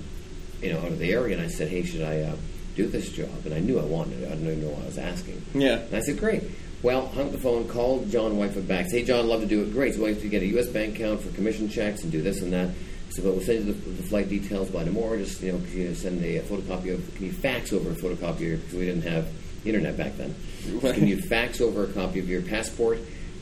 you 0.62 0.72
know, 0.74 0.80
out 0.80 0.88
of 0.88 1.00
the 1.00 1.12
area. 1.12 1.36
And 1.38 1.44
I 1.46 1.50
said, 1.50 1.70
"Hey, 1.70 1.84
should 1.84 2.02
I 2.04 2.22
uh, 2.22 2.36
do 2.76 2.88
this 2.88 3.10
job, 3.10 3.30
and 3.46 3.54
I 3.54 3.60
knew 3.60 3.80
I 3.80 3.84
wanted 3.84 4.22
it. 4.24 4.28
I 4.28 4.30
didn't 4.36 4.48
even 4.48 4.62
know 4.62 4.70
what 4.70 4.84
I 4.84 4.86
was 4.88 4.98
asking. 4.98 5.42
Yeah. 5.54 5.80
And 5.80 5.96
I 5.96 6.00
said, 6.02 6.18
great. 6.20 6.44
Well, 6.82 7.08
hung 7.08 7.28
up 7.28 7.32
the 7.32 7.38
phone, 7.38 7.68
called 7.68 8.10
John 8.10 8.32
Whitefoot 8.34 8.68
back. 8.68 8.90
Say, 8.90 9.00
hey, 9.00 9.06
John, 9.06 9.28
love 9.28 9.42
to 9.42 9.46
do 9.48 9.62
it. 9.62 9.72
Great. 9.72 9.94
So 9.96 10.06
I 10.06 10.10
have 10.10 10.22
to 10.22 10.28
get 10.28 10.42
a 10.42 10.48
U.S. 10.48 10.68
bank 10.68 10.96
account 10.96 11.22
for 11.22 11.30
commission 11.34 11.70
checks 11.70 12.04
and 12.04 12.12
do 12.12 12.22
this 12.22 12.42
and 12.42 12.52
that. 12.52 12.70
So, 13.14 13.22
but 13.22 13.34
we'll 13.34 13.42
send 13.42 13.66
you 13.66 13.74
the, 13.74 13.90
the 13.92 14.04
flight 14.04 14.28
details 14.28 14.70
by 14.70 14.84
tomorrow. 14.84 15.18
Just 15.18 15.42
you 15.42 15.52
know, 15.52 15.60
can 15.60 15.78
you 15.78 15.94
send 15.94 16.24
a, 16.24 16.40
photocopy 16.40 16.94
of? 16.94 17.16
Can 17.16 17.26
you 17.26 17.32
fax 17.32 17.72
over 17.72 17.92
a 17.92 17.94
photocopy 17.94 18.60
because 18.60 18.74
we 18.74 18.86
didn't 18.86 19.04
have 19.04 19.28
internet 19.66 19.96
back 19.96 20.18
then? 20.18 20.36
Right. 20.82 20.96
Can 20.96 21.06
you 21.06 21.22
fax 21.22 21.62
over 21.62 21.84
a 21.84 21.88
copy 21.94 22.20
of 22.20 22.28
your 22.28 22.42
passport, 22.42 22.98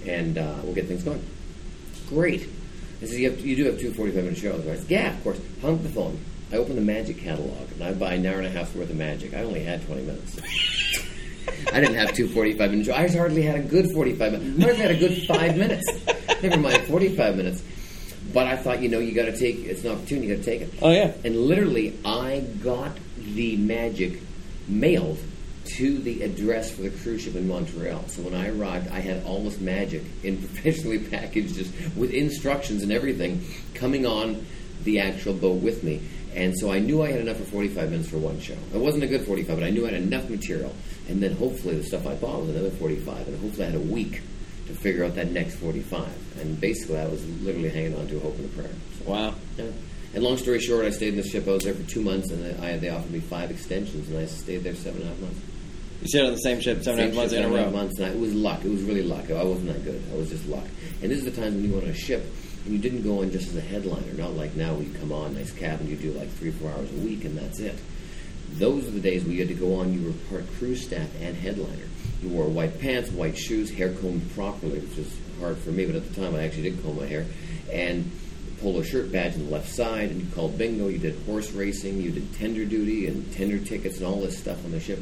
and 0.06 0.38
uh, 0.38 0.56
we'll 0.64 0.74
get 0.74 0.88
things 0.88 1.04
going. 1.04 1.26
Great. 2.10 2.50
I 3.02 3.06
said, 3.06 3.18
you, 3.18 3.32
have, 3.32 3.40
you 3.40 3.56
do 3.56 3.66
have 3.66 3.80
two 3.80 3.94
45 3.94 4.24
minute 4.24 4.38
shows, 4.38 4.66
right? 4.66 4.74
I 4.74 4.80
said, 4.80 4.92
yeah, 4.92 5.14
of 5.16 5.24
course. 5.24 5.40
Hung 5.62 5.76
up 5.76 5.84
the 5.84 5.90
phone. 5.90 6.20
I 6.52 6.58
opened 6.58 6.78
the 6.78 6.82
Magic 6.82 7.20
catalog, 7.20 7.72
and 7.72 7.84
I 7.84 7.94
buy 7.94 8.16
an 8.16 8.26
hour 8.26 8.40
and 8.40 8.48
a 8.48 8.50
half's 8.50 8.76
worth 8.76 8.90
of 8.90 8.98
Magic. 8.98 9.34
I 9.34 9.44
only 9.44 9.64
had 9.64 9.86
20 9.86 10.02
minutes. 10.02 10.38
I 11.74 11.80
didn't 11.80 11.96
have 11.96 12.14
two 12.14 12.28
45 12.28 12.72
minute 12.72 12.86
shows. 12.88 12.96
I 12.96 13.08
hardly 13.18 13.42
had 13.44 13.56
a 13.56 13.64
good 13.64 13.90
45 13.92 14.32
minutes. 14.34 14.60
I 14.60 14.64
hardly 14.64 14.82
had 14.82 14.92
a 14.92 14.98
good 14.98 15.26
five 15.28 15.58
minutes. 15.58 15.86
Never 16.44 16.58
mind 16.58 16.84
45 16.84 17.38
minutes. 17.38 17.64
But 18.34 18.48
I 18.48 18.56
thought, 18.58 18.82
you 18.82 18.90
know, 18.90 19.00
you 19.00 19.14
got 19.14 19.26
to 19.26 19.38
take 19.38 19.58
it's 19.66 19.84
an 19.84 19.92
opportunity. 19.92 20.28
You 20.28 20.36
got 20.36 20.44
to 20.44 20.50
take 20.50 20.62
it. 20.62 20.74
Oh 20.82 20.92
yeah. 20.92 21.14
And 21.24 21.36
literally, 21.36 21.98
I 22.06 22.42
got 22.62 22.98
the 23.18 23.58
magic 23.58 24.22
mailed 24.68 25.20
to 25.78 26.00
the 26.00 26.24
address 26.24 26.72
for 26.72 26.82
the 26.82 26.90
cruise 26.90 27.22
ship 27.22 27.36
in 27.36 27.48
Montreal. 27.48 28.08
So 28.08 28.24
when 28.24 28.34
I 28.34 28.50
arrived, 28.50 28.90
I 28.90 29.00
had 29.00 29.24
all 29.26 29.44
this 29.44 29.60
magic 29.60 30.04
in 30.24 30.38
professionally 30.38 31.00
packaged, 31.00 31.56
just 31.56 31.74
with 31.96 32.12
instructions 32.12 32.84
and 32.84 32.92
everything, 32.92 33.46
coming 33.74 34.06
on 34.06 34.46
the 34.84 35.00
actual 35.00 35.34
boat 35.34 35.62
with 35.62 35.84
me. 35.84 36.02
And 36.34 36.58
so 36.58 36.72
I 36.72 36.80
knew 36.80 37.04
I 37.04 37.12
had 37.12 37.20
enough 37.20 37.38
for 37.38 37.44
45 37.44 37.92
minutes 37.92 38.10
for 38.10 38.18
one 38.18 38.40
show. 38.40 38.56
It 38.74 38.78
wasn't 38.78 39.04
a 39.04 39.08
good 39.08 39.26
45, 39.26 39.58
but 39.58 39.66
I 39.66 39.70
knew 39.70 39.86
I 39.86 39.92
had 39.92 40.02
enough 40.02 40.30
material. 40.30 40.74
And 41.10 41.22
then 41.22 41.34
hopefully 41.34 41.76
the 41.76 41.84
stuff 41.84 42.08
I 42.08 42.16
bought 42.16 42.42
was 42.42 42.50
another 42.50 42.72
45, 42.72 43.28
and 43.28 43.40
hopefully 43.42 43.68
I 43.68 43.72
had 43.72 43.76
a 43.76 43.84
week 43.84 44.22
to 44.68 44.74
figure 44.74 45.04
out 45.04 45.16
that 45.16 45.32
next 45.32 45.56
45. 45.56 46.08
And 46.42 46.60
basically, 46.60 47.00
I 47.00 47.06
was 47.08 47.26
literally 47.42 47.70
hanging 47.70 47.96
on 47.98 48.08
to 48.08 48.18
a 48.18 48.20
hope 48.20 48.36
and 48.38 48.46
a 48.46 48.50
prayer. 48.50 48.72
So, 49.04 49.12
Wow. 49.12 49.36
yeah. 49.58 49.66
And 50.14 50.24
long 50.24 50.38
story 50.38 50.60
short, 50.60 50.86
I 50.86 50.90
stayed 50.90 51.10
in 51.14 51.18
the 51.22 51.28
ship. 51.28 51.48
I 51.48 51.52
was 51.52 51.64
there 51.64 51.74
for 51.74 51.90
two 51.90 52.02
months, 52.02 52.32
and 52.32 52.62
I, 52.64 52.76
they 52.78 52.90
offered 52.90 53.12
me 53.12 53.20
five 53.22 53.50
extensions, 53.50 54.10
and 54.10 54.18
I 54.18 54.26
stayed 54.26 54.64
there 54.64 54.76
seven 54.76 55.02
and 55.02 55.10
a 55.10 55.14
half 55.14 55.22
months. 55.22 55.40
You 56.02 56.08
stayed 56.08 56.26
on 56.26 56.32
the 56.34 56.38
same 56.40 56.60
ship 56.60 56.84
seven 56.84 57.00
Same 57.00 57.10
eight 57.12 57.16
months 57.16 57.34
in 57.34 57.40
a 57.40 57.44
seven 57.44 57.64
row. 57.66 57.72
Months, 57.72 57.98
and 58.00 58.08
I, 58.08 58.10
it 58.10 58.20
was 58.20 58.34
luck. 58.34 58.66
It 58.66 58.70
was 58.72 58.82
really 58.82 59.04
luck. 59.04 59.30
I 59.32 59.44
wasn't 59.44 59.68
that 59.68 59.84
good. 59.86 60.04
I 60.12 60.16
was 60.18 60.30
just 60.30 60.46
luck. 60.48 60.66
And 61.02 61.12
this 61.12 61.20
is 61.20 61.26
the 61.26 61.32
time 61.32 61.54
when 61.56 61.64
you 61.64 61.72
went 61.72 61.86
on 61.86 61.92
a 61.92 61.96
ship, 61.96 62.26
and 62.66 62.74
you 62.74 62.80
didn't 62.80 63.04
go 63.04 63.22
on 63.22 63.32
just 63.32 63.48
as 63.50 63.56
a 63.56 63.62
headliner. 63.62 64.12
Not 64.14 64.34
like 64.36 64.56
now, 64.56 64.74
where 64.74 64.84
you 64.84 64.94
come 65.00 65.12
on, 65.14 65.34
nice 65.36 65.52
cabin, 65.54 65.88
you 65.88 65.96
do 65.96 66.12
like 66.12 66.30
three, 66.32 66.52
four 66.52 66.72
hours 66.72 66.92
a 66.92 66.96
week, 66.96 67.24
and 67.24 67.38
that's 67.38 67.60
it. 67.60 67.76
Those 68.56 68.86
are 68.88 68.92
the 68.92 69.00
days 69.00 69.24
where 69.24 69.32
you 69.34 69.40
had 69.40 69.48
to 69.48 69.54
go 69.54 69.76
on. 69.76 69.94
You 69.94 70.08
were 70.08 70.14
part 70.30 70.46
crew 70.58 70.76
staff 70.76 71.08
and 71.22 71.38
headliner. 71.38 71.86
You 72.22 72.30
wore 72.30 72.46
white 72.46 72.80
pants, 72.80 73.10
white 73.12 73.38
shoes, 73.38 73.70
hair 73.72 73.94
combed 73.94 74.30
properly, 74.36 74.80
which 74.80 74.98
was 74.98 75.18
hard 75.40 75.58
for 75.58 75.72
me. 75.72 75.86
But 75.86 75.96
at 75.96 76.08
the 76.14 76.22
time, 76.22 76.36
I 76.36 76.44
actually 76.44 76.64
did 76.70 76.82
comb 76.84 76.98
my 76.98 77.06
hair, 77.08 77.26
and 77.72 78.10
polo 78.62 78.84
shirt 78.84 79.12
badge 79.12 79.34
on 79.34 79.46
the 79.46 79.52
left 79.52 79.70
side. 79.70 80.12
And 80.12 80.22
you 80.22 80.28
called 80.36 80.58
bingo. 80.58 80.88
You 80.88 81.00
did 81.00 81.16
horse 81.26 81.52
racing. 81.52 82.00
You 82.02 82.12
did 82.12 82.34
tender 82.36 82.64
duty 82.66 83.08
and 83.08 83.32
tender 83.34 83.58
tickets 83.58 83.98
and 83.98 84.06
all 84.06 84.22
this 84.22 84.38
stuff 84.38 84.64
on 84.66 84.72
the 84.72 84.80
ship. 84.80 85.00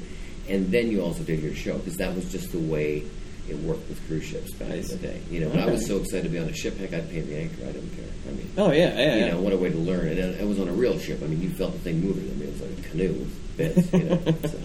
And 0.48 0.72
then 0.72 0.90
you 0.90 1.02
also 1.04 1.24
did 1.24 1.42
your 1.44 1.54
show 1.54 1.78
because 1.78 1.98
that 1.98 2.16
was 2.16 2.32
just 2.32 2.52
the 2.54 2.60
way 2.60 3.04
it 3.50 3.58
worked 3.60 3.88
with 3.90 4.00
cruise 4.08 4.24
ships 4.24 4.54
back 4.54 4.70
Nice. 4.70 4.92
in 4.92 5.02
the 5.02 5.08
day. 5.08 5.22
You 5.30 5.42
know, 5.42 5.50
and 5.52 5.60
I 5.62 5.66
was 5.70 5.86
so 5.86 5.98
excited 5.98 6.24
to 6.24 6.30
be 6.30 6.40
on 6.40 6.48
a 6.48 6.54
ship. 6.54 6.78
Heck, 6.78 6.94
I'd 6.94 7.10
pay 7.10 7.20
the 7.22 7.36
anchor. 7.36 7.64
I 7.64 7.72
didn't 7.74 7.90
care. 7.96 8.06
I 8.28 8.32
mean, 8.32 8.50
Oh 8.58 8.72
yeah, 8.72 8.98
yeah, 8.98 9.16
you 9.16 9.20
yeah. 9.26 9.32
know, 9.32 9.42
what 9.42 9.52
a 9.54 9.58
way 9.58 9.70
to 9.70 9.78
learn. 9.78 10.08
And 10.08 10.18
it 10.20 10.48
was 10.48 10.60
on 10.60 10.68
a 10.70 10.72
real 10.74 10.98
ship. 10.98 11.22
I 11.22 11.28
mean, 11.28 11.42
you 11.42 11.50
felt 11.50 11.74
the 11.74 11.80
thing 11.80 12.00
moving. 12.00 12.30
I 12.30 12.34
mean, 12.36 12.48
it 12.50 12.52
was 12.54 12.62
like 12.62 12.86
a 12.86 12.90
canoe 12.90 13.14
with 13.14 13.58
bits. 13.58 13.94
You 13.94 14.04
know, 14.06 14.20
so. 14.50 14.60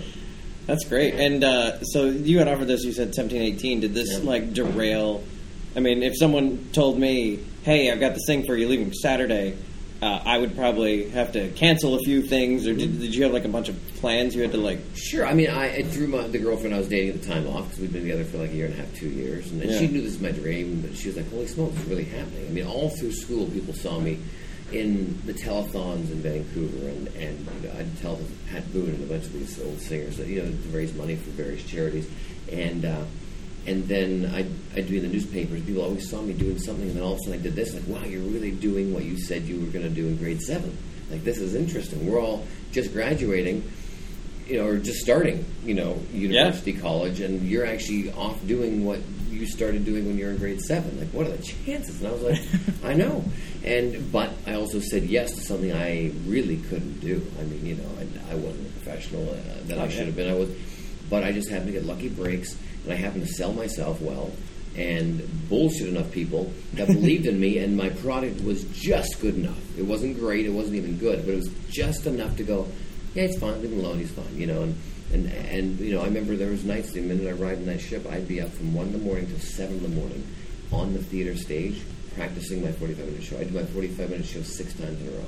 That's 0.66 0.84
great. 0.84 1.14
And 1.14 1.44
uh, 1.44 1.82
so 1.84 2.06
you 2.06 2.38
had 2.38 2.48
offered 2.48 2.68
this. 2.68 2.84
You 2.84 2.92
said 2.92 3.14
seventeen, 3.14 3.42
eighteen. 3.42 3.80
Did 3.80 3.94
this 3.94 4.12
Yeah. 4.12 4.18
like 4.30 4.52
derail? 4.54 5.22
I 5.76 5.80
mean, 5.80 6.02
if 6.02 6.16
someone 6.16 6.68
told 6.72 6.98
me, 6.98 7.40
"Hey, 7.64 7.90
I've 7.90 8.00
got 8.00 8.14
this 8.14 8.22
thing 8.26 8.44
for 8.46 8.56
you 8.56 8.68
leaving 8.68 8.92
Saturday," 8.92 9.56
uh, 10.00 10.20
I 10.24 10.38
would 10.38 10.56
probably 10.56 11.10
have 11.10 11.32
to 11.32 11.48
cancel 11.50 11.94
a 11.96 11.98
few 11.98 12.22
things. 12.22 12.66
Or 12.66 12.70
Mm-hmm. 12.70 12.78
did, 12.78 13.00
did 13.00 13.14
you 13.14 13.24
have 13.24 13.32
like 13.32 13.44
a 13.44 13.48
bunch 13.48 13.68
of 13.68 13.76
plans 13.96 14.34
you 14.34 14.42
had 14.42 14.52
to 14.52 14.58
like? 14.58 14.78
Sure. 14.94 15.26
I 15.26 15.34
mean, 15.34 15.50
I, 15.50 15.76
I 15.76 15.82
threw 15.82 16.06
my, 16.06 16.26
the 16.28 16.38
girlfriend 16.38 16.74
I 16.74 16.78
was 16.78 16.88
dating 16.88 17.10
at 17.16 17.20
the 17.22 17.26
time 17.28 17.46
off 17.48 17.64
because 17.64 17.80
we'd 17.80 17.92
been 17.92 18.02
together 18.02 18.24
for 18.24 18.38
like 18.38 18.50
a 18.50 18.54
year 18.54 18.66
and 18.66 18.74
a 18.74 18.76
half, 18.78 18.94
two 18.94 19.08
years, 19.08 19.50
and, 19.50 19.60
and 19.60 19.70
Yeah. 19.70 19.78
she 19.78 19.86
knew 19.88 20.00
this 20.00 20.12
was 20.12 20.20
my 20.22 20.32
dream. 20.32 20.80
But 20.80 20.96
she 20.96 21.08
was 21.08 21.16
like, 21.18 21.28
"Holy 21.30 21.46
smokes, 21.46 21.76
it's 21.78 21.88
really 21.88 22.04
happening!" 22.04 22.46
I 22.46 22.50
mean, 22.50 22.66
all 22.66 22.88
through 22.88 23.12
school, 23.12 23.46
people 23.46 23.74
saw 23.74 23.98
me 24.00 24.18
in 24.72 25.20
the 25.26 25.34
telethons 25.34 26.10
in 26.10 26.22
Vancouver, 26.22 26.88
and 26.88 27.08
and 27.08 27.38
you 27.62 27.68
know, 27.68 27.74
I'd 27.78 27.98
tell 28.00 28.18
Pat 28.50 28.72
Boone 28.72 28.90
and 28.90 29.04
a 29.04 29.06
bunch 29.06 29.24
of 29.24 29.32
these 29.32 29.60
old 29.62 29.80
singers 29.80 30.16
that 30.16 30.26
you 30.26 30.42
know 30.42 30.50
to 30.50 30.68
raise 30.76 30.94
money 30.94 31.16
for 31.16 31.30
various 31.30 31.64
charities, 31.64 32.08
and. 32.50 32.84
Uh, 32.84 33.04
and 33.66 33.88
then 33.88 34.30
I'd, 34.34 34.50
I'd 34.76 34.88
be 34.88 34.98
in 34.98 35.04
the 35.04 35.08
newspapers. 35.08 35.62
People 35.62 35.82
always 35.82 36.10
saw 36.10 36.20
me 36.20 36.34
doing 36.34 36.58
something, 36.58 36.86
and 36.86 36.96
then 36.96 37.02
all 37.02 37.14
of 37.14 37.18
a 37.18 37.22
sudden 37.22 37.40
I 37.40 37.42
did 37.42 37.56
this. 37.56 37.72
Like, 37.72 37.86
wow, 37.86 38.04
you're 38.04 38.20
really 38.20 38.50
doing 38.50 38.92
what 38.92 39.04
you 39.04 39.18
said 39.18 39.44
you 39.44 39.58
were 39.60 39.72
going 39.72 39.84
to 39.84 39.90
do 39.90 40.06
in 40.06 40.16
grade 40.18 40.42
seven. 40.42 40.76
Like, 41.10 41.24
this 41.24 41.38
is 41.38 41.54
interesting. 41.54 42.06
We're 42.06 42.20
all 42.20 42.46
just 42.72 42.92
graduating, 42.92 43.70
you 44.46 44.58
know, 44.58 44.66
or 44.66 44.76
just 44.76 45.00
starting, 45.00 45.46
you 45.64 45.74
know, 45.74 45.98
university, 46.12 46.74
college, 46.74 47.20
and 47.20 47.48
you're 47.48 47.64
actually 47.64 48.12
off 48.12 48.38
doing 48.46 48.84
what 48.84 49.00
you 49.34 49.46
started 49.46 49.84
doing 49.84 50.06
when 50.06 50.16
you 50.18 50.24
were 50.26 50.30
in 50.32 50.38
grade 50.38 50.60
seven. 50.60 50.98
Like, 50.98 51.08
what 51.10 51.26
are 51.26 51.30
the 51.36 51.42
chances? 51.42 52.00
And 52.00 52.08
I 52.08 52.12
was 52.12 52.22
like, 52.22 52.40
I 52.84 52.94
know. 52.94 53.24
And 53.64 54.10
but 54.12 54.30
I 54.46 54.54
also 54.54 54.78
said 54.80 55.04
yes 55.04 55.32
to 55.34 55.40
something 55.40 55.72
I 55.72 56.12
really 56.26 56.58
couldn't 56.58 57.00
do. 57.00 57.26
I 57.40 57.44
mean, 57.44 57.64
you 57.66 57.74
know, 57.76 57.88
I, 57.98 58.32
I 58.32 58.34
wasn't 58.36 58.66
a 58.68 58.72
professional 58.72 59.28
uh, 59.30 59.34
that 59.66 59.78
Oh, 59.78 59.82
I 59.82 59.88
should 59.88 59.98
yeah. 60.00 60.04
have 60.06 60.16
been. 60.16 60.30
I 60.30 60.34
was, 60.34 60.50
but 61.10 61.22
I 61.24 61.32
just 61.32 61.48
happened 61.50 61.68
to 61.68 61.72
get 61.72 61.84
lucky 61.84 62.08
breaks, 62.08 62.56
and 62.84 62.92
I 62.92 62.96
happened 62.96 63.26
to 63.26 63.32
sell 63.32 63.52
myself 63.52 64.00
well. 64.00 64.30
And 64.76 65.22
bullshit 65.48 65.86
enough 65.88 66.10
people 66.10 66.52
that 66.72 66.88
believed 66.88 67.26
in 67.26 67.38
me, 67.38 67.58
and 67.58 67.76
my 67.76 67.90
product 67.90 68.42
was 68.42 68.64
just 68.72 69.20
good 69.20 69.36
enough. 69.36 69.56
It 69.78 69.82
wasn't 69.84 70.18
great, 70.18 70.46
it 70.46 70.50
wasn't 70.50 70.74
even 70.76 70.98
good, 70.98 71.24
but 71.24 71.32
it 71.32 71.36
was 71.36 71.50
just 71.70 72.06
enough 72.06 72.36
to 72.38 72.42
go, 72.42 72.66
yeah, 73.14 73.22
it's 73.22 73.38
fine, 73.38 73.62
leave 73.62 73.70
him 73.70 73.78
alone, 73.78 74.00
he's 74.00 74.10
fine, 74.10 74.36
you 74.36 74.48
know. 74.48 74.62
And 74.64 74.74
and 75.14 75.32
and 75.32 75.78
you 75.80 75.94
know, 75.94 76.02
I 76.02 76.06
remember 76.06 76.36
there 76.36 76.50
was 76.50 76.64
nights 76.64 76.92
the 76.92 77.00
minute 77.00 77.26
I 77.26 77.40
arrived 77.40 77.60
in 77.60 77.66
that 77.66 77.80
ship, 77.80 78.06
I'd 78.10 78.28
be 78.28 78.40
up 78.40 78.50
from 78.50 78.74
one 78.74 78.88
in 78.88 78.92
the 78.92 78.98
morning 78.98 79.26
till 79.26 79.38
seven 79.38 79.76
in 79.78 79.82
the 79.82 79.88
morning 79.88 80.26
on 80.72 80.92
the 80.92 80.98
theater 80.98 81.36
stage 81.36 81.80
practicing 82.14 82.62
my 82.62 82.72
forty-five 82.72 83.06
minute 83.06 83.22
show. 83.22 83.38
I'd 83.38 83.48
do 83.48 83.58
my 83.58 83.64
forty-five 83.64 84.10
minute 84.10 84.26
show 84.26 84.42
six 84.42 84.74
times 84.74 85.00
in 85.00 85.08
a 85.08 85.10
row. 85.12 85.26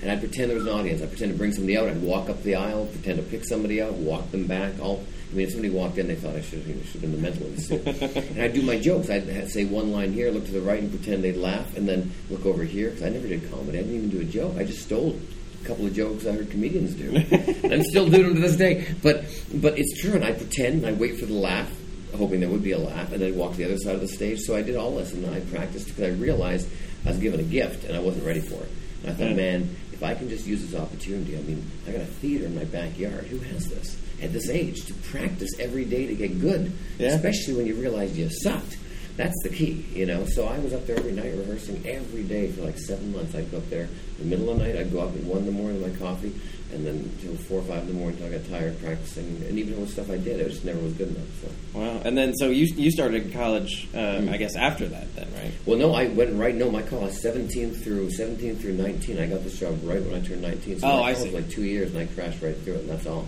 And 0.00 0.12
I'd 0.12 0.20
pretend 0.20 0.50
there 0.50 0.56
was 0.56 0.66
an 0.66 0.72
audience. 0.72 1.02
I'd 1.02 1.08
pretend 1.08 1.32
to 1.32 1.38
bring 1.38 1.52
somebody 1.52 1.76
out. 1.76 1.88
I'd 1.88 2.00
walk 2.00 2.30
up 2.30 2.42
the 2.44 2.54
aisle, 2.54 2.86
pretend 2.86 3.18
to 3.18 3.24
pick 3.24 3.44
somebody 3.44 3.82
out, 3.82 3.94
walk 3.94 4.30
them 4.30 4.46
back. 4.46 4.78
All 4.80 5.04
I 5.30 5.34
mean, 5.34 5.46
if 5.46 5.52
somebody 5.52 5.74
walked 5.74 5.98
in, 5.98 6.06
they 6.06 6.14
thought 6.14 6.36
I 6.36 6.40
should, 6.40 6.64
you 6.64 6.74
know, 6.76 6.82
should 6.82 7.00
have 7.00 7.02
been 7.02 7.12
the 7.12 7.18
mental 7.18 7.46
institute. 7.48 8.16
and 8.30 8.40
I'd 8.40 8.54
do 8.54 8.62
my 8.62 8.78
jokes. 8.78 9.10
I'd 9.10 9.50
say 9.50 9.64
one 9.64 9.92
line 9.92 10.12
here, 10.12 10.30
look 10.30 10.46
to 10.46 10.52
the 10.52 10.60
right, 10.60 10.80
and 10.80 10.90
pretend 10.90 11.24
they'd 11.24 11.36
laugh, 11.36 11.76
and 11.76 11.86
then 11.86 12.12
look 12.30 12.46
over 12.46 12.62
here 12.62 12.90
because 12.90 13.02
I 13.02 13.08
never 13.10 13.26
did 13.26 13.50
comedy. 13.50 13.78
I 13.78 13.82
didn't 13.82 13.96
even 13.96 14.10
do 14.10 14.20
a 14.20 14.24
joke. 14.24 14.56
I 14.56 14.64
just 14.64 14.84
stole 14.84 15.18
a 15.62 15.66
couple 15.66 15.86
of 15.86 15.94
jokes 15.94 16.26
I 16.26 16.32
heard 16.32 16.50
comedians 16.50 16.94
do. 16.94 17.14
and 17.14 17.72
I'm 17.72 17.82
still 17.84 18.08
doing 18.08 18.24
them 18.24 18.34
to 18.36 18.40
this 18.40 18.56
day. 18.56 18.94
But 19.02 19.24
but 19.54 19.78
it's 19.78 20.00
true, 20.00 20.14
and 20.14 20.24
I 20.24 20.32
pretend. 20.32 20.84
and 20.84 20.86
I 20.86 20.92
wait 20.98 21.18
for 21.18 21.26
the 21.26 21.34
laugh, 21.34 21.70
hoping 22.16 22.40
there 22.40 22.48
would 22.50 22.62
be 22.62 22.72
a 22.72 22.78
laugh, 22.78 23.12
and 23.12 23.20
then 23.20 23.36
walk 23.36 23.52
to 23.52 23.58
the 23.58 23.64
other 23.64 23.78
side 23.78 23.94
of 23.94 24.00
the 24.00 24.08
stage. 24.08 24.40
So 24.40 24.56
I 24.56 24.62
did 24.62 24.76
all 24.76 24.96
this, 24.96 25.12
and 25.12 25.26
I 25.26 25.40
practiced 25.40 25.86
because 25.88 26.04
I 26.04 26.08
realized 26.16 26.68
I 27.04 27.10
was 27.10 27.18
given 27.18 27.40
a 27.40 27.44
gift, 27.44 27.84
and 27.84 27.96
I 27.96 28.00
wasn't 28.00 28.24
ready 28.26 28.40
for 28.40 28.54
it. 28.62 28.68
And 29.02 29.10
I 29.12 29.14
thought, 29.14 29.28
Yeah. 29.30 29.34
man, 29.36 29.76
if 29.92 30.02
I 30.02 30.14
can 30.14 30.28
just 30.28 30.46
use 30.46 30.60
this 30.68 30.78
opportunity, 30.78 31.36
I 31.36 31.40
mean, 31.42 31.64
I 31.86 31.92
got 31.92 32.00
a 32.02 32.06
theater 32.06 32.46
in 32.46 32.54
my 32.56 32.64
backyard. 32.64 33.26
Who 33.26 33.38
has 33.38 33.68
this 33.68 33.96
at 34.22 34.32
this 34.32 34.48
age 34.48 34.84
to 34.86 34.94
practice 34.94 35.50
every 35.60 35.84
day 35.84 36.06
to 36.06 36.14
get 36.14 36.40
good? 36.40 36.72
Yeah. 36.98 37.08
Especially 37.14 37.54
when 37.54 37.66
you 37.66 37.74
realize 37.74 38.16
you 38.18 38.28
sucked. 38.30 38.76
That's 39.18 39.34
the 39.42 39.48
key, 39.48 39.84
you 39.92 40.06
know. 40.06 40.24
So 40.26 40.46
I 40.46 40.58
was 40.60 40.72
up 40.72 40.86
there 40.86 40.96
every 40.96 41.10
night 41.12 41.34
rehearsing 41.34 41.84
every 41.86 42.22
day 42.22 42.52
for 42.52 42.62
like 42.62 42.78
seven 42.78 43.10
months. 43.12 43.34
I'd 43.34 43.50
go 43.50 43.58
up 43.58 43.68
there 43.68 43.82
in 43.82 43.90
the 44.20 44.24
middle 44.36 44.48
of 44.50 44.58
the 44.60 44.64
night. 44.64 44.76
I'd 44.76 44.92
go 44.92 45.00
up 45.00 45.14
at 45.14 45.24
one 45.24 45.38
in 45.38 45.46
the 45.46 45.50
morning 45.52 45.82
with 45.82 45.92
my 45.92 45.98
coffee, 46.06 46.32
and 46.72 46.86
then 46.86 47.10
till 47.20 47.34
four 47.34 47.58
or 47.58 47.64
five 47.64 47.82
in 47.82 47.88
the 47.88 47.94
morning 47.94 48.16
until 48.22 48.32
I 48.32 48.38
got 48.38 48.48
tired 48.48 48.78
practicing. 48.80 49.26
And 49.48 49.58
even 49.58 49.80
with 49.80 49.90
stuff 49.90 50.08
I 50.08 50.18
did, 50.18 50.38
it 50.38 50.48
just 50.50 50.64
never 50.64 50.78
was 50.78 50.92
good 50.92 51.08
enough. 51.08 51.26
So. 51.42 51.78
Wow. 51.80 52.00
And 52.04 52.16
then 52.16 52.32
so 52.36 52.46
you 52.50 52.66
you 52.76 52.92
started 52.92 53.32
college, 53.32 53.88
uh, 53.92 54.20
Hmm. 54.20 54.28
I 54.28 54.36
guess 54.36 54.54
after 54.54 54.86
that, 54.86 55.12
then 55.16 55.26
right? 55.34 55.52
Well, 55.66 55.78
no, 55.78 55.92
I 55.94 56.06
went 56.06 56.34
right. 56.38 56.54
No, 56.54 56.70
my 56.70 56.82
college, 56.82 57.14
seventeen 57.14 57.72
through 57.74 58.10
seventeen 58.12 58.54
through 58.54 58.74
nineteen. 58.74 59.18
I 59.18 59.26
got 59.26 59.42
this 59.42 59.58
job 59.58 59.80
right 59.82 60.00
when 60.00 60.14
I 60.14 60.20
turned 60.24 60.42
nineteen. 60.42 60.78
So 60.78 60.86
Oh, 60.86 61.02
I 61.02 61.14
see. 61.14 61.24
was 61.24 61.34
like 61.34 61.50
two 61.50 61.64
years, 61.64 61.90
and 61.92 61.98
I 61.98 62.06
crashed 62.06 62.40
right 62.40 62.56
through 62.58 62.74
it. 62.74 62.80
and 62.82 62.90
That's 62.90 63.06
all. 63.06 63.26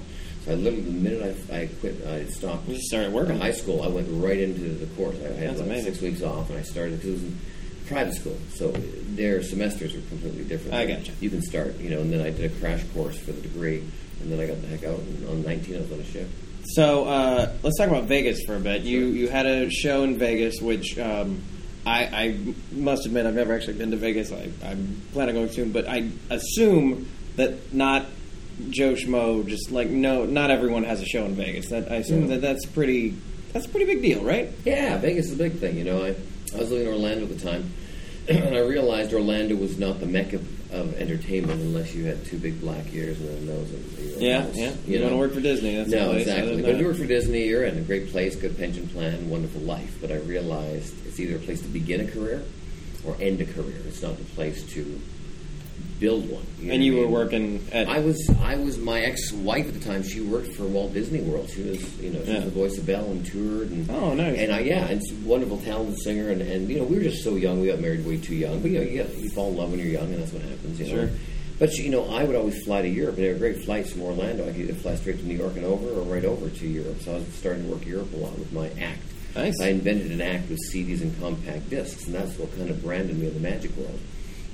I 0.50 0.54
literally, 0.54 0.82
the 0.82 0.90
minute 0.90 1.36
I, 1.50 1.60
I 1.60 1.66
quit, 1.66 2.04
I 2.06 2.24
stopped. 2.26 2.68
You 2.68 2.78
started 2.80 3.12
working. 3.12 3.38
high 3.38 3.52
school. 3.52 3.82
I 3.82 3.88
went 3.88 4.08
right 4.10 4.38
into 4.38 4.60
the 4.60 4.86
course. 4.96 5.16
I 5.16 5.28
had 5.28 5.50
That's 5.50 5.58
like 5.60 5.66
amazing. 5.68 5.92
six 5.92 6.02
weeks 6.02 6.22
off, 6.22 6.50
and 6.50 6.58
I 6.58 6.62
started 6.62 6.96
because 6.96 7.08
it 7.08 7.12
was 7.12 7.22
in 7.22 7.38
private 7.86 8.14
school, 8.14 8.36
so 8.54 8.70
their 8.72 9.42
semesters 9.42 9.94
are 9.94 10.00
completely 10.02 10.44
different. 10.44 10.74
I 10.74 10.86
gotcha. 10.86 11.12
You 11.20 11.30
can 11.30 11.42
start, 11.42 11.78
you 11.78 11.90
know, 11.90 12.00
and 12.00 12.12
then 12.12 12.20
I 12.20 12.30
did 12.30 12.50
a 12.50 12.54
crash 12.60 12.84
course 12.94 13.18
for 13.18 13.32
the 13.32 13.40
degree, 13.42 13.82
and 14.20 14.30
then 14.30 14.38
I 14.40 14.46
got 14.46 14.60
the 14.60 14.68
heck 14.68 14.84
out. 14.84 14.98
And 14.98 15.28
on 15.28 15.42
nineteen, 15.42 15.76
I 15.76 15.80
was 15.80 15.92
on 15.92 16.00
a 16.00 16.04
ship. 16.04 16.28
So 16.64 17.04
uh, 17.06 17.52
let's 17.62 17.78
talk 17.78 17.88
about 17.88 18.04
Vegas 18.04 18.42
for 18.44 18.56
a 18.56 18.60
bit. 18.60 18.82
You 18.82 19.06
you 19.06 19.28
had 19.28 19.46
a 19.46 19.70
show 19.70 20.04
in 20.04 20.18
Vegas, 20.18 20.60
which 20.60 20.98
um, 20.98 21.42
I, 21.86 22.04
I 22.04 22.54
must 22.72 23.06
admit 23.06 23.26
I've 23.26 23.34
never 23.34 23.54
actually 23.54 23.78
been 23.78 23.90
to 23.92 23.96
Vegas. 23.96 24.30
I, 24.30 24.50
I'm 24.64 25.02
planning 25.12 25.36
on 25.36 25.44
going 25.44 25.52
soon, 25.52 25.72
but 25.72 25.88
I 25.88 26.10
assume 26.28 27.08
that 27.36 27.72
not 27.72 28.06
Joe 28.70 28.92
Schmo, 28.94 29.46
just 29.46 29.70
like 29.70 29.88
no, 29.88 30.24
not 30.26 30.50
everyone 30.50 30.84
has 30.84 31.00
a 31.00 31.06
show 31.06 31.24
in 31.24 31.34
Vegas. 31.34 31.68
That 31.70 31.90
I 31.90 31.96
assume 31.96 32.22
Yeah. 32.22 32.26
that 32.36 32.40
that's 32.42 32.66
pretty. 32.66 33.14
That's 33.52 33.66
a 33.66 33.68
pretty 33.68 33.86
big 33.86 34.02
deal, 34.02 34.22
right? 34.22 34.48
Yeah, 34.64 34.98
Vegas 34.98 35.26
is 35.26 35.32
a 35.32 35.36
big 35.36 35.54
thing. 35.54 35.76
You 35.76 35.84
know, 35.84 36.04
I, 36.04 36.14
I 36.54 36.58
was 36.58 36.70
living 36.70 36.86
in 36.86 36.92
Orlando 36.92 37.24
at 37.24 37.36
the 37.36 37.44
time, 37.44 37.72
and 38.28 38.54
I 38.54 38.60
realized 38.60 39.12
Orlando 39.12 39.56
was 39.56 39.76
not 39.78 39.98
the 39.98 40.06
mecca 40.06 40.40
of 40.72 40.94
entertainment 41.00 41.60
unless 41.60 41.92
you 41.94 42.04
had 42.04 42.24
two 42.24 42.38
big 42.38 42.60
black 42.60 42.84
ears 42.94 43.18
and 43.20 43.28
a 43.28 43.52
nose. 43.52 43.70
And, 43.72 43.98
you 43.98 44.10
know, 44.12 44.18
Yeah, 44.20 44.42
nose, 44.44 44.56
yeah. 44.56 44.72
You 44.86 44.98
You, 45.00 45.08
to 45.08 45.16
work 45.16 45.32
for 45.34 45.40
Disney? 45.40 45.74
That's 45.74 45.90
no, 45.90 46.12
exactly. 46.12 46.62
But 46.62 46.70
if 46.70 46.78
you 46.78 46.86
work 46.86 46.96
for 46.96 47.06
Disney, 47.06 47.48
you're 47.48 47.64
in 47.64 47.76
a 47.76 47.80
great 47.80 48.10
place, 48.10 48.36
good 48.36 48.56
pension 48.56 48.86
plan, 48.88 49.28
wonderful 49.28 49.62
life. 49.62 49.96
But 50.00 50.12
I 50.12 50.18
realized 50.18 50.94
it's 51.06 51.18
either 51.18 51.34
a 51.36 51.38
place 51.40 51.60
to 51.62 51.68
begin 51.68 52.00
a 52.02 52.06
career 52.08 52.44
or 53.04 53.16
end 53.20 53.40
a 53.40 53.46
career. 53.46 53.74
It's 53.88 54.00
not 54.00 54.16
the 54.16 54.22
place 54.26 54.62
to 54.74 55.00
build 56.00 56.28
one. 56.30 56.42
know 56.62 56.72
and 56.74 56.82
you 56.82 56.98
I 56.98 57.04
were 57.04 57.08
working 57.08 57.64
at. 57.72 57.88
I 57.88 58.00
was 58.00 58.18
I 58.42 58.56
was 58.56 58.78
my 58.78 59.00
ex 59.02 59.30
wife 59.32 59.68
at 59.68 59.74
the 59.74 59.80
time. 59.80 60.02
She 60.02 60.20
worked 60.20 60.48
for 60.54 60.64
Walt 60.64 60.92
Disney 60.94 61.20
World. 61.20 61.48
She 61.50 61.62
was 61.62 62.00
you 62.00 62.10
know 62.10 62.24
she 62.24 62.30
Yeah. 62.32 62.36
was 62.36 62.44
the 62.46 62.50
voice 62.50 62.78
of 62.78 62.86
Belle 62.86 63.04
and 63.04 63.24
toured 63.24 63.70
and 63.70 63.88
Oh, 63.90 64.14
nice. 64.14 64.38
and 64.38 64.52
I 64.52 64.60
yeah 64.60 64.86
and 64.88 65.00
she's 65.06 65.16
a 65.24 65.28
wonderful 65.28 65.58
talented 65.58 65.98
singer 66.00 66.30
and, 66.30 66.40
and 66.42 66.68
you 66.68 66.78
know 66.78 66.84
we 66.84 66.96
were 66.96 67.02
just 67.02 67.22
so 67.22 67.36
young. 67.36 67.60
We 67.60 67.68
got 67.68 67.80
married 67.80 68.04
way 68.06 68.16
too 68.18 68.34
young. 68.34 68.60
But 68.62 68.70
you 68.70 68.78
know 68.78 68.84
you, 68.84 69.02
get, 69.02 69.14
you 69.18 69.30
fall 69.30 69.50
in 69.50 69.56
love 69.58 69.70
when 69.70 69.78
you're 69.78 69.88
young 69.88 70.12
and 70.12 70.22
that's 70.22 70.32
what 70.32 70.42
happens. 70.42 70.80
You 70.80 70.96
know. 70.96 71.10
But 71.58 71.74
you 71.74 71.90
know 71.90 72.06
I 72.06 72.24
would 72.24 72.34
always 72.36 72.64
fly 72.64 72.80
to 72.80 72.88
Europe. 72.88 73.16
There 73.16 73.32
were 73.34 73.38
great 73.38 73.62
flights 73.64 73.92
from 73.92 74.00
Orlando. 74.02 74.44
I 74.48 74.52
could 74.52 74.62
either 74.62 74.74
fly 74.74 74.94
straight 74.96 75.18
to 75.18 75.26
New 75.26 75.36
York 75.36 75.56
and 75.56 75.64
over 75.66 75.86
or 75.90 76.02
right 76.02 76.24
over 76.24 76.48
to 76.48 76.66
Europe. 76.66 77.00
So 77.02 77.12
I 77.12 77.18
was 77.18 77.28
starting 77.34 77.64
to 77.64 77.70
work 77.70 77.84
Europe 77.86 78.12
a 78.14 78.16
lot 78.16 78.38
with 78.38 78.50
my 78.52 78.68
act. 78.80 79.02
Nice. 79.36 79.60
I 79.60 79.68
invented 79.68 80.10
an 80.10 80.22
act 80.22 80.48
with 80.48 80.58
CDs 80.72 81.02
and 81.02 81.16
compact 81.20 81.70
discs, 81.70 82.06
and 82.06 82.14
that's 82.16 82.36
what 82.38 82.56
kind 82.56 82.68
of 82.70 82.82
branded 82.82 83.16
me 83.18 83.26
in 83.28 83.34
the 83.34 83.40
magic 83.40 83.76
world. 83.76 84.00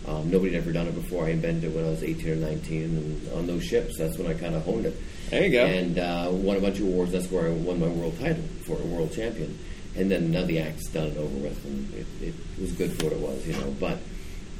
Um, 0.07 0.31
nobody 0.31 0.53
had 0.53 0.62
ever 0.62 0.73
done 0.73 0.87
it 0.87 0.95
before. 0.95 1.27
I 1.27 1.31
invented 1.31 1.64
it 1.64 1.75
when 1.75 1.85
I 1.85 1.88
was 1.88 2.05
18 2.05 2.31
or 2.31 2.37
19, 2.37 2.83
and 2.83 3.33
on 3.33 3.47
those 3.47 3.64
ships, 3.64 3.99
that's 3.99 4.16
when 4.19 4.29
I 4.29 4.35
kind 4.35 4.55
of 4.55 4.64
honed 4.64 4.87
it. 4.87 4.97
There 5.31 5.45
you 5.45 5.51
go. 5.51 5.66
And 5.66 5.99
uh, 5.99 6.29
won 6.31 6.57
a 6.57 6.61
bunch 6.61 6.79
of 6.79 6.85
awards. 6.87 7.11
That's 7.11 7.31
where 7.31 7.49
I 7.49 7.51
won 7.51 7.81
my 7.81 7.88
world 7.88 8.19
title 8.21 8.45
for 8.64 8.81
a 8.81 8.85
world 8.85 9.12
champion. 9.12 9.59
And 9.97 10.11
then 10.11 10.31
now 10.31 10.45
the 10.45 10.61
act's 10.61 10.88
done 10.90 11.09
and 11.09 11.19
over 11.19 11.37
with, 11.37 11.64
and 11.64 11.92
it, 11.95 12.07
it 12.23 12.35
was 12.61 12.73
good 12.73 12.92
for 12.92 13.07
what 13.07 13.12
it 13.14 13.19
was, 13.19 13.47
you 13.47 13.55
know. 13.55 13.75
But 13.81 13.99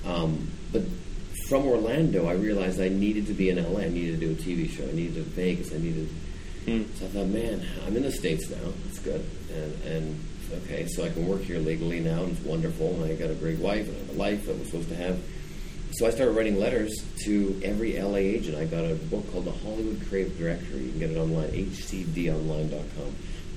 um, 0.05 0.51
but 0.73 0.83
from 1.47 1.67
Orlando, 1.67 2.27
I 2.27 2.33
realized 2.33 2.81
I 2.81 2.89
needed 2.89 3.27
to 3.27 3.35
be 3.35 3.51
in 3.51 3.63
LA. 3.63 3.83
I 3.83 3.89
needed 3.89 4.19
to 4.19 4.27
do 4.27 4.33
a 4.33 4.35
TV 4.35 4.69
show. 4.69 4.85
I 4.89 4.93
needed 4.93 5.15
to 5.15 5.23
Vegas. 5.23 5.73
I 5.73 5.79
needed. 5.79 6.09
Hmm. 6.65 6.83
So 6.95 7.05
I 7.05 7.09
thought, 7.09 7.27
man, 7.27 7.65
I'm 7.87 7.97
in 7.97 8.03
the 8.03 8.11
states 8.11 8.51
now. 8.51 8.73
That's 8.85 8.99
good. 8.99 9.25
And 9.55 9.83
and 9.85 10.25
okay, 10.65 10.87
so 10.89 11.05
I 11.05 11.11
can 11.11 11.29
work 11.29 11.43
here 11.43 11.59
legally 11.59 12.01
now, 12.01 12.25
and 12.25 12.33
it's 12.33 12.45
wonderful. 12.45 12.95
And 12.95 13.13
I 13.13 13.15
got 13.15 13.31
a 13.31 13.35
great 13.35 13.59
wife 13.59 13.87
and 13.87 13.97
I 13.97 14.01
have 14.01 14.11
a 14.11 14.19
life 14.19 14.47
that 14.47 14.57
we're 14.57 14.65
supposed 14.65 14.89
to 14.89 14.97
have. 14.97 15.21
So 15.97 16.07
I 16.07 16.11
started 16.11 16.33
writing 16.33 16.59
letters 16.61 16.95
to 17.25 17.59
every 17.65 17.99
LA 17.99 18.17
agent. 18.17 18.57
I 18.59 18.67
got 18.67 18.85
a 18.85 18.95
book 18.95 19.31
called 19.33 19.47
The 19.47 19.53
Hollywood 19.53 20.07
Creative 20.09 20.37
Directory. 20.37 20.83
You 20.83 20.91
can 20.91 20.99
get 20.99 21.11
it 21.13 21.17
online, 21.17 21.49
hcdonline.com. 21.53 22.77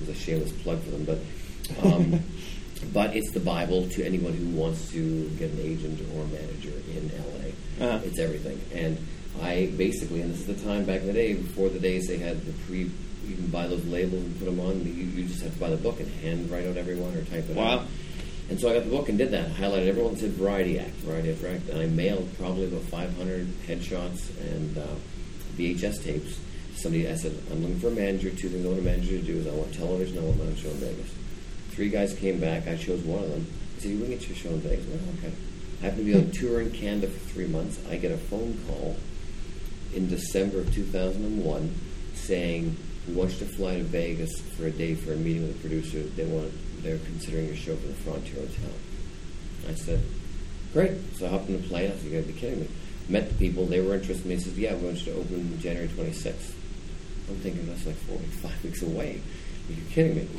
was 0.00 0.08
a 0.08 0.14
shameless 0.14 0.52
plug 0.62 0.80
for 0.82 0.90
them, 0.90 1.04
but 1.04 1.18
um, 1.84 2.20
but 2.94 3.14
it's 3.14 3.30
the 3.32 3.40
Bible 3.40 3.88
to 3.90 4.04
anyone 4.04 4.32
who 4.32 4.46
wants 4.56 4.90
to 4.92 5.28
get 5.30 5.50
an 5.50 5.60
agent 5.60 6.00
or 6.14 6.22
a 6.22 6.26
manager 6.28 6.72
in 6.94 7.10
LA. 7.10 7.84
Uh-huh. 7.86 8.00
It's 8.06 8.18
everything. 8.18 8.58
And 8.74 8.96
I 9.42 9.72
basically, 9.76 10.22
and 10.22 10.32
this 10.32 10.40
is 10.40 10.46
the 10.46 10.64
time 10.66 10.84
back 10.86 11.02
in 11.02 11.08
the 11.08 11.12
day 11.12 11.34
before 11.34 11.68
the 11.68 11.78
days 11.78 12.06
they 12.08 12.16
had 12.18 12.40
the 12.46 12.52
pre. 12.64 12.90
You 13.26 13.36
can 13.36 13.48
buy 13.48 13.66
those 13.66 13.84
labels 13.84 14.24
and 14.24 14.38
put 14.38 14.46
them 14.46 14.60
on. 14.60 14.82
You, 14.84 14.92
you 14.92 15.24
just 15.26 15.42
have 15.42 15.52
to 15.52 15.60
buy 15.60 15.68
the 15.68 15.76
book 15.76 16.00
and 16.00 16.10
hand 16.22 16.50
write 16.50 16.66
out 16.66 16.78
everyone 16.78 17.14
or 17.14 17.22
type 17.24 17.48
it 17.50 17.54
Wow. 17.54 17.80
out. 17.80 17.86
And 18.50 18.58
so 18.58 18.68
I 18.68 18.74
got 18.74 18.82
the 18.82 18.90
book 18.90 19.08
and 19.08 19.16
did 19.16 19.30
that. 19.30 19.46
I 19.46 19.52
highlighted 19.52 19.86
everyone 19.86 20.14
that 20.14 20.20
said 20.20 20.32
Variety 20.32 20.80
Act, 20.80 20.90
Variety 21.06 21.30
After 21.30 21.48
Act. 21.48 21.68
And 21.68 21.80
I 21.80 21.86
mailed 21.86 22.28
probably 22.36 22.64
about 22.64 22.82
500 22.82 23.46
headshots 23.68 24.36
and 24.40 24.76
uh, 24.76 24.86
VHS 25.56 26.02
tapes. 26.02 26.36
Somebody, 26.74 27.08
I 27.08 27.14
said, 27.14 27.38
I'm 27.52 27.62
looking 27.62 27.78
for 27.78 27.88
a 27.88 27.92
manager. 27.92 28.30
Two 28.30 28.48
things 28.48 28.64
I 28.64 28.68
want 28.68 28.80
a 28.80 28.82
manager 28.82 29.18
to 29.18 29.22
do 29.22 29.36
is 29.36 29.46
I 29.46 29.52
want 29.52 29.72
television, 29.72 30.18
I 30.18 30.22
want 30.22 30.38
my 30.38 30.46
own 30.46 30.56
show 30.56 30.70
in 30.70 30.78
Vegas. 30.78 31.12
Three 31.70 31.90
guys 31.90 32.12
came 32.14 32.40
back. 32.40 32.66
I 32.66 32.76
chose 32.76 33.00
one 33.02 33.22
of 33.22 33.30
them. 33.30 33.46
I 33.76 33.80
said, 33.80 33.92
you 33.92 33.98
can 33.98 34.10
get 34.10 34.28
your 34.28 34.36
show 34.36 34.48
in 34.48 34.60
Vegas. 34.60 34.84
I 34.84 34.90
went, 34.90 35.18
okay. 35.18 35.32
I 35.80 35.84
happen 35.84 35.98
to 35.98 36.04
be 36.04 36.14
on 36.16 36.30
tour 36.32 36.60
in 36.60 36.72
Canada 36.72 37.06
for 37.06 37.20
three 37.30 37.46
months. 37.46 37.78
I 37.88 37.98
get 37.98 38.10
a 38.10 38.18
phone 38.18 38.58
call 38.66 38.96
in 39.94 40.08
December 40.08 40.58
of 40.60 40.74
2001 40.74 41.74
saying, 42.14 42.76
we 43.06 43.14
want 43.14 43.32
you 43.32 43.38
to 43.38 43.46
fly 43.46 43.78
to 43.78 43.84
Vegas 43.84 44.40
for 44.56 44.66
a 44.66 44.70
day 44.70 44.94
for 44.94 45.12
a 45.12 45.16
meeting 45.16 45.46
with 45.46 45.56
a 45.56 45.60
producer. 45.60 46.02
They 46.02 46.24
want, 46.24 46.52
they're 46.82 46.98
considering 46.98 47.46
your 47.46 47.56
show 47.56 47.76
for 47.76 47.86
the 47.86 47.94
Frontier 47.94 48.40
Hotel. 48.40 48.70
I 49.68 49.74
said, 49.74 50.00
great. 50.72 50.92
So 51.16 51.26
I 51.26 51.30
hopped 51.30 51.48
in 51.48 51.60
the 51.60 51.68
plane. 51.68 51.90
I 51.90 51.94
said, 51.96 52.04
you 52.04 52.20
gotta 52.20 52.32
be 52.32 52.38
kidding 52.38 52.60
me. 52.60 52.68
Met 53.08 53.28
the 53.28 53.34
people. 53.34 53.66
They 53.66 53.80
were 53.80 53.94
interested 53.94 54.24
in 54.24 54.30
me. 54.30 54.36
They 54.36 54.42
said, 54.42 54.54
yeah, 54.54 54.74
we 54.74 54.86
want 54.86 55.06
you 55.06 55.12
to 55.12 55.18
open 55.18 55.60
January 55.60 55.88
26th. 55.88 56.52
I'm 57.28 57.36
thinking 57.36 57.66
that's 57.66 57.86
like 57.86 57.96
four 57.96 58.18
weeks, 58.18 58.36
five 58.42 58.64
weeks 58.64 58.82
away. 58.82 59.20
You're 59.68 59.86
kidding 59.90 60.16
me. 60.16 60.28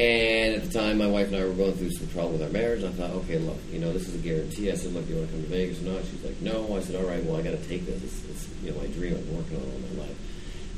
and 0.00 0.54
at 0.56 0.64
the 0.64 0.70
time, 0.72 0.98
my 0.98 1.06
wife 1.06 1.28
and 1.28 1.36
I 1.36 1.44
were 1.44 1.52
going 1.52 1.74
through 1.74 1.90
some 1.90 2.08
trouble 2.08 2.32
with 2.32 2.42
our 2.42 2.48
marriage. 2.48 2.82
And 2.82 2.94
I 2.94 2.96
thought, 2.96 3.10
okay, 3.24 3.38
look, 3.38 3.58
you 3.70 3.78
know, 3.78 3.92
this 3.92 4.08
is 4.08 4.14
a 4.14 4.18
guarantee. 4.18 4.70
I 4.70 4.74
said, 4.74 4.94
look, 4.94 5.06
do 5.06 5.12
you 5.12 5.18
want 5.18 5.30
to 5.30 5.36
come 5.36 5.44
to 5.44 5.50
Vegas 5.50 5.82
or 5.82 5.84
not? 5.84 6.02
She's 6.04 6.24
like, 6.24 6.40
no. 6.40 6.76
I 6.76 6.80
said, 6.80 6.96
all 6.96 7.08
right, 7.08 7.22
well, 7.24 7.36
I 7.36 7.42
got 7.42 7.50
to 7.50 7.68
take 7.68 7.84
this. 7.84 8.02
It's, 8.02 8.24
it's 8.30 8.48
you 8.62 8.72
know 8.72 8.78
my 8.78 8.86
dream. 8.86 9.14
I've 9.14 9.26
been 9.26 9.36
working 9.36 9.56
on 9.56 9.62
it 9.62 9.74
all 9.74 9.96
my 9.96 10.02
life. 10.04 10.16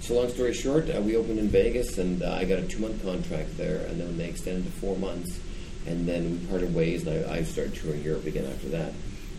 So 0.03 0.15
long 0.15 0.29
story 0.31 0.53
short, 0.53 0.91
uh, 0.91 1.01
we 1.01 1.15
opened 1.17 1.39
in 1.39 1.47
Vegas, 1.47 1.97
and 1.97 2.25
uh, 2.25 2.33
I 2.33 2.45
got 2.45 2.59
a 2.59 2.67
two-month 2.67 3.05
contract 3.05 3.57
there, 3.57 3.87
and 3.87 4.01
then 4.01 4.19
they 4.19 4.29
extended 4.29 4.65
to 4.65 4.71
four 4.73 4.97
months, 4.97 5.39
and 5.87 6.09
then 6.09 6.29
we 6.29 6.47
parted 6.49 6.75
ways, 6.75 7.07
and 7.07 7.25
I, 7.25 7.37
I 7.37 7.43
started 7.45 7.77
touring 7.77 8.03
Europe 8.03 8.27
again 8.27 8.45
after 8.47 8.69
that. 8.71 8.95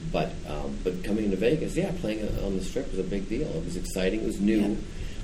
But 0.10 0.32
um, 0.48 0.78
but 0.86 1.04
coming 1.04 1.32
to 1.32 1.36
Vegas, 1.36 1.76
yeah, 1.76 1.92
playing 2.00 2.26
on 2.46 2.56
the 2.56 2.64
strip 2.64 2.90
was 2.92 3.00
a 3.00 3.04
big 3.04 3.28
deal. 3.28 3.46
It 3.46 3.66
was 3.66 3.76
exciting. 3.76 4.22
It 4.22 4.26
was 4.26 4.40
new, 4.40 4.78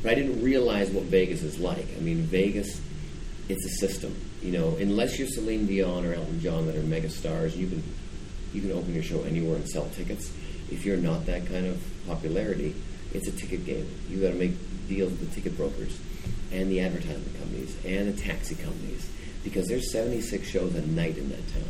but 0.04 0.12
I 0.12 0.16
didn't 0.16 0.44
realize 0.44 0.90
what 0.90 1.06
Vegas 1.06 1.42
is 1.42 1.58
like. 1.58 1.88
I 1.96 2.02
mean, 2.02 2.24
Vegas, 2.24 2.82
it's 3.48 3.64
a 3.64 3.70
system. 3.80 4.20
You 4.42 4.52
know, 4.52 4.76
unless 4.76 5.18
you're 5.18 5.30
Celine 5.30 5.68
Dion 5.68 6.06
or 6.06 6.16
Elton 6.16 6.42
John 6.42 6.66
that 6.68 6.76
are 6.76 6.84
mega 6.84 7.10
stars, 7.10 7.56
you 7.56 7.68
can 7.68 7.82
you 8.54 8.60
can 8.60 8.74
open 8.74 8.94
your 8.94 9.04
show 9.04 9.22
anywhere 9.24 9.56
and 9.56 9.70
sell 9.70 9.88
tickets. 9.96 10.34
If 10.70 10.84
you're 10.84 10.98
not 10.98 11.28
that 11.28 11.46
kind 11.46 11.66
of 11.66 11.82
popularity, 12.08 12.76
it's 13.14 13.30
a 13.30 13.32
ticket 13.32 13.66
game. 13.66 13.90
You 14.10 14.20
got 14.22 14.30
to 14.30 14.36
make 14.36 14.52
deals 14.90 15.12
with 15.12 15.30
the 15.30 15.36
ticket 15.36 15.56
brokers 15.56 15.98
and 16.52 16.70
the 16.70 16.82
advertising 16.82 17.34
companies 17.40 17.76
and 17.86 18.14
the 18.14 18.22
taxi 18.22 18.56
companies 18.56 19.10
because 19.44 19.68
there's 19.68 19.92
76 19.92 20.46
shows 20.48 20.76
a 20.76 20.82
night 20.82 21.18
in 21.18 21.30
that 21.30 21.48
town, 21.54 21.64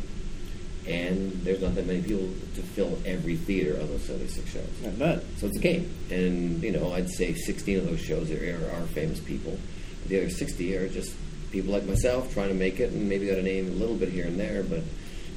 and 0.86 1.32
there's 1.44 1.60
not 1.60 1.74
that 1.74 1.86
many 1.86 2.02
people 2.02 2.28
to 2.54 2.62
fill 2.62 2.98
every 3.06 3.36
theater 3.36 3.74
of 3.74 3.88
those 3.88 4.02
76 4.04 4.50
shows. 4.50 4.64
I 4.84 4.88
bet. 4.90 5.22
So 5.36 5.46
it's 5.46 5.56
a 5.56 5.60
game, 5.60 5.94
and 6.10 6.62
you 6.62 6.72
know, 6.72 6.92
I'd 6.92 7.08
say 7.10 7.34
16 7.34 7.78
of 7.78 7.86
those 7.86 8.00
shows 8.00 8.30
are, 8.30 8.70
are 8.74 8.86
famous 8.88 9.20
people. 9.20 9.58
The 10.06 10.18
other 10.18 10.30
60 10.30 10.76
are 10.76 10.88
just 10.88 11.14
people 11.52 11.72
like 11.72 11.84
myself 11.84 12.32
trying 12.32 12.48
to 12.48 12.54
make 12.54 12.80
it, 12.80 12.90
and 12.90 13.08
maybe 13.08 13.26
got 13.26 13.38
a 13.38 13.42
name 13.42 13.68
a 13.68 13.72
little 13.72 13.96
bit 13.96 14.08
here 14.08 14.26
and 14.26 14.38
there. 14.38 14.62
But 14.62 14.82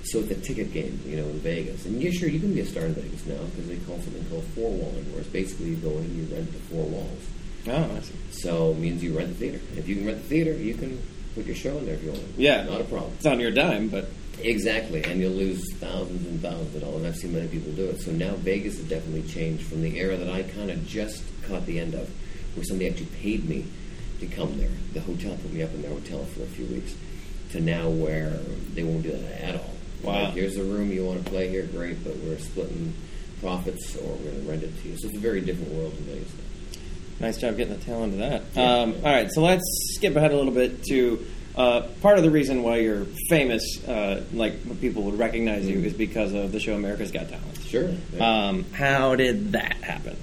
so 0.04 0.20
it's 0.20 0.32
a 0.32 0.36
ticket 0.36 0.74
game, 0.74 1.00
you 1.06 1.18
know, 1.18 1.24
in 1.24 1.40
Vegas. 1.40 1.86
And 1.86 2.02
yeah, 2.02 2.12
sure, 2.12 2.30
you 2.30 2.40
can 2.40 2.54
be 2.54 2.62
a 2.62 2.66
star 2.66 2.86
in 2.86 2.94
Vegas 2.94 3.26
now 3.26 3.42
because 3.44 3.68
they 3.68 3.78
call 3.78 4.00
something 4.00 4.26
called 4.30 4.44
four 4.56 4.72
walling, 4.72 5.12
where 5.12 5.22
it's 5.22 5.30
basically 5.30 5.70
you 5.70 5.76
go 5.78 5.92
in 5.92 5.98
and 5.98 6.30
you 6.30 6.36
rent 6.36 6.52
the 6.52 6.60
four 6.60 6.86
walls. 6.86 7.28
Oh, 7.68 7.96
I 7.96 8.00
see. 8.02 8.14
So 8.32 8.72
it 8.72 8.78
means 8.78 9.04
you 9.04 9.18
rent 9.18 9.30
the 9.30 9.36
theater. 9.36 9.60
If 9.78 9.88
you 9.88 9.96
can 9.96 10.06
rent 10.06 10.22
the 10.22 10.28
theater, 10.28 10.54
you 10.54 10.74
can 10.76 11.02
put 11.36 11.46
your 11.46 11.56
show 11.56 11.78
in 11.78 11.86
there 11.86 11.96
if 11.96 12.04
you 12.04 12.12
want. 12.12 12.24
Yeah. 12.38 12.64
not 12.64 12.82
a 12.82 12.86
problem. 12.86 13.14
It's 13.16 13.26
on 13.26 13.40
your 13.40 13.52
dime, 13.52 13.90
but 13.90 14.10
Exactly, 14.40 15.04
and 15.04 15.22
you'll 15.22 15.32
lose 15.32 15.64
thousands 15.76 16.26
and 16.28 16.42
thousands 16.42 16.76
of 16.76 16.82
dollars. 16.82 16.98
And 16.98 17.08
I've 17.08 17.16
seen 17.16 17.34
many 17.34 17.48
people 17.48 17.72
do 17.74 17.86
it. 17.90 18.02
So 18.02 18.12
now 18.12 18.34
Vegas 18.36 18.78
has 18.78 18.86
definitely 18.88 19.24
changed 19.24 19.64
from 19.66 19.82
the 19.82 19.98
era 20.00 20.18
that 20.18 20.30
I 20.30 20.44
kind 20.44 20.72
of 20.72 20.86
just 20.88 21.24
caught 21.48 21.66
the 21.66 21.80
end 21.80 21.94
of, 21.94 22.10
where 22.56 22.64
somebody 22.66 22.90
actually 22.90 23.08
paid 23.22 23.48
me 23.48 23.66
to 24.20 24.28
come 24.28 24.58
there. 24.58 24.72
The 24.94 25.02
hotel 25.02 25.38
put 25.42 25.54
me 25.54 25.62
up 25.62 25.74
in 25.74 25.82
their 25.82 25.92
hotel 25.92 26.26
for 26.26 26.44
a 26.44 26.48
few 26.48 26.66
weeks, 26.66 26.96
to 27.52 27.62
now 27.62 27.90
where 27.90 28.32
they 28.74 28.84
won't 28.84 29.04
do 29.04 29.12
that 29.12 29.42
at 29.42 29.56
all. 29.56 29.74
Wow. 30.02 30.24
Like, 30.26 30.34
here's 30.34 30.58
a 30.58 30.64
room 30.64 30.92
you 30.92 31.06
want 31.06 31.24
to 31.24 31.30
play 31.30 31.50
here, 31.50 31.66
great, 31.66 32.04
but 32.04 32.16
we're 32.18 32.40
splitting 32.40 32.94
profits 33.40 33.96
or 33.96 34.08
we're 34.16 34.32
going 34.32 34.44
to 34.44 34.50
rent 34.50 34.64
it 34.64 34.82
to 34.82 34.90
you. 34.90 34.98
So 34.98 35.08
it's 35.08 35.18
a 35.18 35.22
very 35.22 35.42
different 35.42 35.72
world 35.74 35.94
in 35.94 36.04
Vegas. 36.06 36.34
now. 36.34 36.53
Nice 37.20 37.38
job 37.38 37.58
getting 37.58 37.78
the 37.78 37.84
tail 37.84 38.04
end 38.04 38.14
of 38.14 38.20
that. 38.20 38.44
Yeah. 38.56 38.82
Um, 38.82 38.96
all 38.96 39.14
right, 39.14 39.32
so 39.32 39.42
let's 39.42 39.64
skip 39.96 40.16
ahead 40.16 40.32
a 40.32 40.38
little 40.38 40.54
bit 40.54 40.84
to 40.86 41.26
uh, 41.56 41.82
part 42.02 42.18
of 42.18 42.24
the 42.24 42.32
reason 42.32 42.64
why 42.64 42.78
you're 42.78 43.06
famous, 43.30 43.64
uh, 43.88 44.24
like 44.34 44.82
people 44.82 45.04
would 45.04 45.20
recognize 45.20 45.68
you, 45.68 45.80
is 45.80 45.94
because 45.94 46.34
of 46.34 46.52
the 46.52 46.60
show 46.60 46.74
America's 46.74 47.12
Got 47.12 47.30
Talent. 47.30 47.60
Sure. 47.62 47.92
Yeah. 48.14 48.48
Um, 48.48 48.66
how 48.72 49.16
did 49.16 49.52
that 49.52 49.76
happen? 49.76 50.18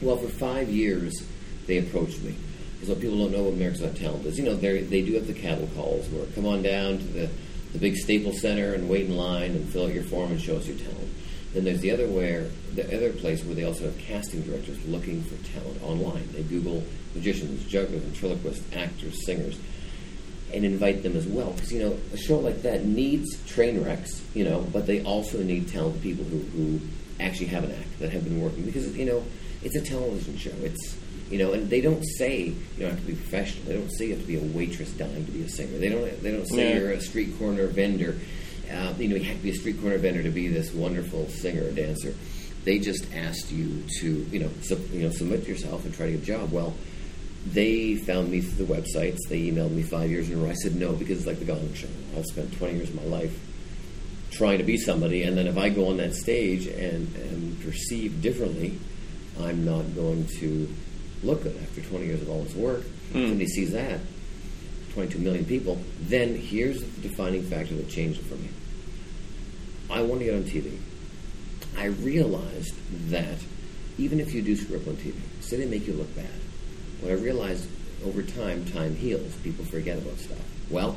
Well, 0.00 0.16
for 0.16 0.28
five 0.28 0.68
years, 0.70 1.22
they 1.66 1.78
approached 1.78 2.22
me. 2.22 2.34
Because 2.74 2.88
what 2.88 3.00
people 3.00 3.18
don't 3.18 3.32
know 3.32 3.44
what 3.44 3.52
America's 3.54 3.82
Got 3.82 3.96
Talent 3.96 4.26
is, 4.26 4.38
you 4.38 4.44
know, 4.44 4.56
they 4.56 4.80
they 4.80 5.02
do 5.02 5.14
have 5.14 5.26
the 5.26 5.34
cattle 5.34 5.68
calls 5.76 6.08
where 6.08 6.26
come 6.34 6.46
on 6.46 6.62
down 6.62 6.98
to 6.98 7.04
the, 7.04 7.30
the 7.74 7.78
big 7.78 7.96
Staples 7.96 8.40
Center 8.40 8.72
and 8.74 8.88
wait 8.88 9.06
in 9.06 9.16
line 9.16 9.52
and 9.52 9.68
fill 9.68 9.84
out 9.84 9.94
your 9.94 10.04
form 10.04 10.32
and 10.32 10.40
show 10.40 10.56
us 10.56 10.66
your 10.66 10.78
talent. 10.78 11.08
Then 11.52 11.64
there's 11.64 11.80
the 11.80 11.90
other 11.90 12.08
where 12.08 12.48
the 12.74 12.86
other 12.96 13.12
place 13.12 13.44
where 13.44 13.54
they 13.54 13.64
also 13.64 13.84
have 13.84 13.98
casting 13.98 14.42
directors 14.42 14.84
looking 14.86 15.22
for 15.24 15.36
talent 15.52 15.82
online. 15.82 16.28
They 16.32 16.42
Google 16.42 16.82
magicians, 17.14 17.64
jugglers, 17.66 18.02
ventriloquists, 18.02 18.64
actors, 18.74 19.24
singers, 19.26 19.58
and 20.52 20.64
invite 20.64 21.02
them 21.02 21.16
as 21.16 21.26
well. 21.26 21.50
Because 21.52 21.72
you 21.72 21.80
know, 21.80 21.98
a 22.12 22.16
show 22.16 22.38
like 22.38 22.62
that 22.62 22.84
needs 22.84 23.36
train 23.46 23.82
wrecks, 23.84 24.22
you 24.34 24.44
know, 24.44 24.62
but 24.72 24.86
they 24.86 25.02
also 25.04 25.42
need 25.42 25.68
talented 25.68 26.02
people 26.02 26.24
who, 26.24 26.38
who 26.38 26.80
actually 27.20 27.46
have 27.46 27.64
an 27.64 27.72
act 27.72 27.98
that 28.00 28.10
have 28.10 28.24
been 28.24 28.40
working. 28.40 28.64
Because 28.64 28.96
you 28.96 29.04
know, 29.04 29.24
it's 29.62 29.76
a 29.76 29.80
television 29.82 30.36
show. 30.36 30.52
It's 30.62 30.96
You 31.30 31.38
know, 31.38 31.52
and 31.52 31.70
they 31.70 31.80
don't 31.80 32.04
say 32.18 32.44
you 32.52 32.54
don't 32.78 32.90
have 32.90 33.00
to 33.00 33.06
be 33.06 33.14
professional. 33.14 33.64
They 33.64 33.74
don't 33.76 33.90
say 33.90 34.06
you 34.06 34.12
have 34.16 34.20
to 34.20 34.26
be 34.26 34.36
a 34.36 34.42
waitress 34.56 34.90
dying 34.92 35.24
to 35.24 35.32
be 35.32 35.42
a 35.42 35.48
singer. 35.48 35.78
They 35.78 35.88
don't. 35.88 36.22
They 36.22 36.30
don't 36.32 36.46
say 36.46 36.70
Yeah. 36.74 36.78
you're 36.80 36.90
a 36.92 37.00
street 37.00 37.38
corner 37.38 37.66
vendor. 37.68 38.16
Uh, 38.70 38.92
you 38.98 39.08
know, 39.08 39.16
you 39.16 39.24
have 39.24 39.36
to 39.36 39.42
be 39.42 39.50
a 39.50 39.54
street 39.54 39.80
corner 39.80 39.98
vendor 39.98 40.22
to 40.22 40.30
be 40.30 40.48
this 40.48 40.72
wonderful 40.72 41.28
singer 41.28 41.64
or 41.64 41.72
dancer. 41.72 42.14
They 42.64 42.78
just 42.78 43.12
asked 43.12 43.50
you 43.50 43.84
to, 44.00 44.06
you 44.30 44.38
know, 44.38 44.50
sub, 44.62 44.78
you 44.92 45.02
know, 45.02 45.10
submit 45.10 45.46
yourself 45.48 45.84
and 45.84 45.92
try 45.92 46.06
to 46.06 46.12
get 46.12 46.22
a 46.22 46.24
job. 46.24 46.52
Well, 46.52 46.74
they 47.46 47.96
found 47.96 48.30
me 48.30 48.40
through 48.40 48.66
the 48.66 48.72
websites. 48.72 49.18
They 49.28 49.50
emailed 49.50 49.72
me 49.72 49.82
five 49.82 50.10
years 50.10 50.30
in 50.30 50.38
a 50.38 50.42
row. 50.42 50.50
I 50.50 50.54
said 50.54 50.76
no 50.76 50.92
because 50.92 51.18
it's 51.18 51.26
like 51.26 51.40
the 51.40 51.44
Gong 51.44 51.74
Show. 51.74 51.88
I've 52.16 52.24
spent 52.26 52.56
20 52.56 52.74
years 52.74 52.88
of 52.88 52.96
my 52.96 53.16
life 53.16 53.36
trying 54.30 54.58
to 54.58 54.64
be 54.64 54.78
somebody, 54.78 55.24
and 55.24 55.36
then 55.36 55.46
if 55.46 55.58
I 55.58 55.68
go 55.68 55.88
on 55.88 55.98
that 55.98 56.14
stage 56.14 56.66
and 56.66 57.14
and 57.16 57.60
perceived 57.62 58.22
differently, 58.22 58.78
I'm 59.40 59.64
not 59.64 59.94
going 59.94 60.26
to 60.38 60.68
look 61.22 61.42
good 61.42 61.56
after 61.62 61.80
20 61.80 62.06
years 62.06 62.22
of 62.22 62.30
all 62.30 62.42
this 62.42 62.54
work. 62.54 62.82
Hmm. 63.12 63.28
Somebody 63.28 63.46
sees 63.46 63.72
that, 63.72 64.00
22 64.94 65.18
million 65.18 65.44
people. 65.44 65.78
Then 66.00 66.36
here's 66.36 66.80
the 66.80 67.08
defining 67.08 67.42
factor 67.42 67.74
that 67.74 67.88
changed 67.88 68.20
it 68.20 68.26
for 68.26 68.36
me. 68.36 68.48
I 69.90 70.02
want 70.02 70.20
to 70.20 70.26
get 70.26 70.34
on 70.34 70.44
TV. 70.44 70.78
I 71.76 71.86
realized 71.86 72.74
that 73.10 73.38
even 73.98 74.20
if 74.20 74.32
you 74.34 74.42
do 74.42 74.56
screw 74.56 74.76
up 74.78 74.86
on 74.86 74.96
TV, 74.96 75.14
say 75.40 75.56
they 75.56 75.66
make 75.66 75.86
you 75.86 75.92
look 75.94 76.14
bad. 76.16 76.26
What 77.00 77.12
I 77.12 77.14
realized 77.14 77.68
over 78.04 78.22
time, 78.22 78.64
time 78.66 78.94
heals. 78.96 79.34
People 79.42 79.64
forget 79.64 79.98
about 79.98 80.18
stuff. 80.18 80.38
Well, 80.70 80.96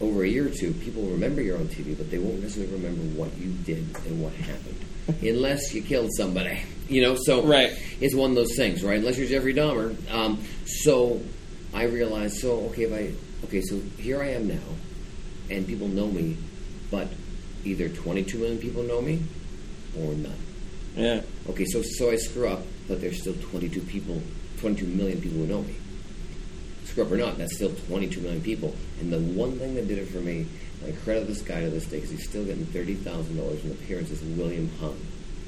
over 0.00 0.24
a 0.24 0.28
year 0.28 0.46
or 0.46 0.50
two, 0.50 0.72
people 0.74 1.02
will 1.02 1.10
remember 1.12 1.40
you're 1.40 1.58
on 1.58 1.68
TV, 1.68 1.96
but 1.96 2.10
they 2.10 2.18
won't 2.18 2.40
necessarily 2.42 2.72
remember 2.72 3.02
what 3.18 3.36
you 3.38 3.50
did 3.64 3.86
and 4.06 4.22
what 4.22 4.32
happened, 4.34 4.84
unless 5.22 5.72
you 5.74 5.82
killed 5.82 6.10
somebody. 6.16 6.60
You 6.88 7.02
know, 7.02 7.16
so 7.16 7.42
Right. 7.42 7.72
it's 8.00 8.14
one 8.14 8.30
of 8.30 8.36
those 8.36 8.54
things, 8.56 8.82
right? 8.84 8.98
Unless 8.98 9.18
you're 9.18 9.28
Jeffrey 9.28 9.54
Dahmer. 9.54 9.96
Um, 10.12 10.42
so 10.66 11.20
I 11.72 11.84
realized, 11.84 12.38
so 12.38 12.66
okay, 12.70 12.82
if 12.84 12.92
I 12.92 13.46
okay, 13.46 13.60
so 13.62 13.80
here 13.98 14.20
I 14.22 14.28
am 14.30 14.48
now, 14.48 14.58
and 15.50 15.66
people 15.66 15.88
know 15.88 16.06
me, 16.08 16.36
but 16.90 17.08
either 17.64 17.88
22 17.88 18.38
million 18.38 18.58
people 18.58 18.82
know 18.82 19.00
me, 19.00 19.22
or 19.98 20.14
none. 20.14 20.32
Yeah. 20.96 21.20
Okay, 21.50 21.64
so 21.66 21.82
so 21.82 22.10
I 22.10 22.16
screw 22.16 22.48
up, 22.48 22.62
but 22.88 23.00
there's 23.00 23.20
still 23.20 23.34
22 23.34 23.80
people, 23.82 24.22
22 24.60 24.86
million 24.86 25.20
people 25.20 25.38
who 25.38 25.46
know 25.46 25.62
me. 25.62 25.74
Screw 26.84 27.04
up 27.04 27.10
or 27.12 27.16
not, 27.16 27.36
that's 27.38 27.54
still 27.56 27.74
22 27.88 28.20
million 28.20 28.40
people. 28.40 28.74
And 29.00 29.12
the 29.12 29.18
one 29.18 29.58
thing 29.58 29.74
that 29.74 29.88
did 29.88 29.98
it 29.98 30.06
for 30.08 30.18
me, 30.20 30.46
and 30.82 30.94
I 30.94 30.96
credit 31.02 31.26
this 31.26 31.42
guy 31.42 31.60
to 31.62 31.70
this 31.70 31.84
day 31.86 31.96
because 31.96 32.10
he's 32.10 32.28
still 32.28 32.44
getting 32.44 32.64
$30,000 32.66 33.64
in 33.64 33.70
appearances. 33.72 34.22
In 34.22 34.38
William 34.38 34.70
Hung 34.80 34.96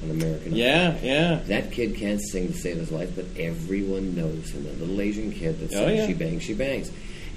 on 0.03 0.11
American 0.11 0.49
Idol. 0.49 0.59
Yeah, 0.59 0.99
yeah. 1.03 1.35
That 1.47 1.73
kid 1.73 1.97
can't 1.97 2.21
sing 2.21 2.49
to 2.49 2.55
save 2.55 2.77
his 2.77 2.91
life, 2.93 3.15
but 3.17 3.25
everyone 3.39 4.15
knows 4.17 4.51
him. 4.51 4.65
That 4.65 4.79
little 4.81 5.01
Asian 5.01 5.33
kid 5.33 5.59
that 5.61 5.75
Oh, 5.75 5.89
yeah. 5.89 6.07
"She 6.07 6.15
Bangs, 6.15 6.43
She 6.43 6.55
Bangs," 6.55 6.91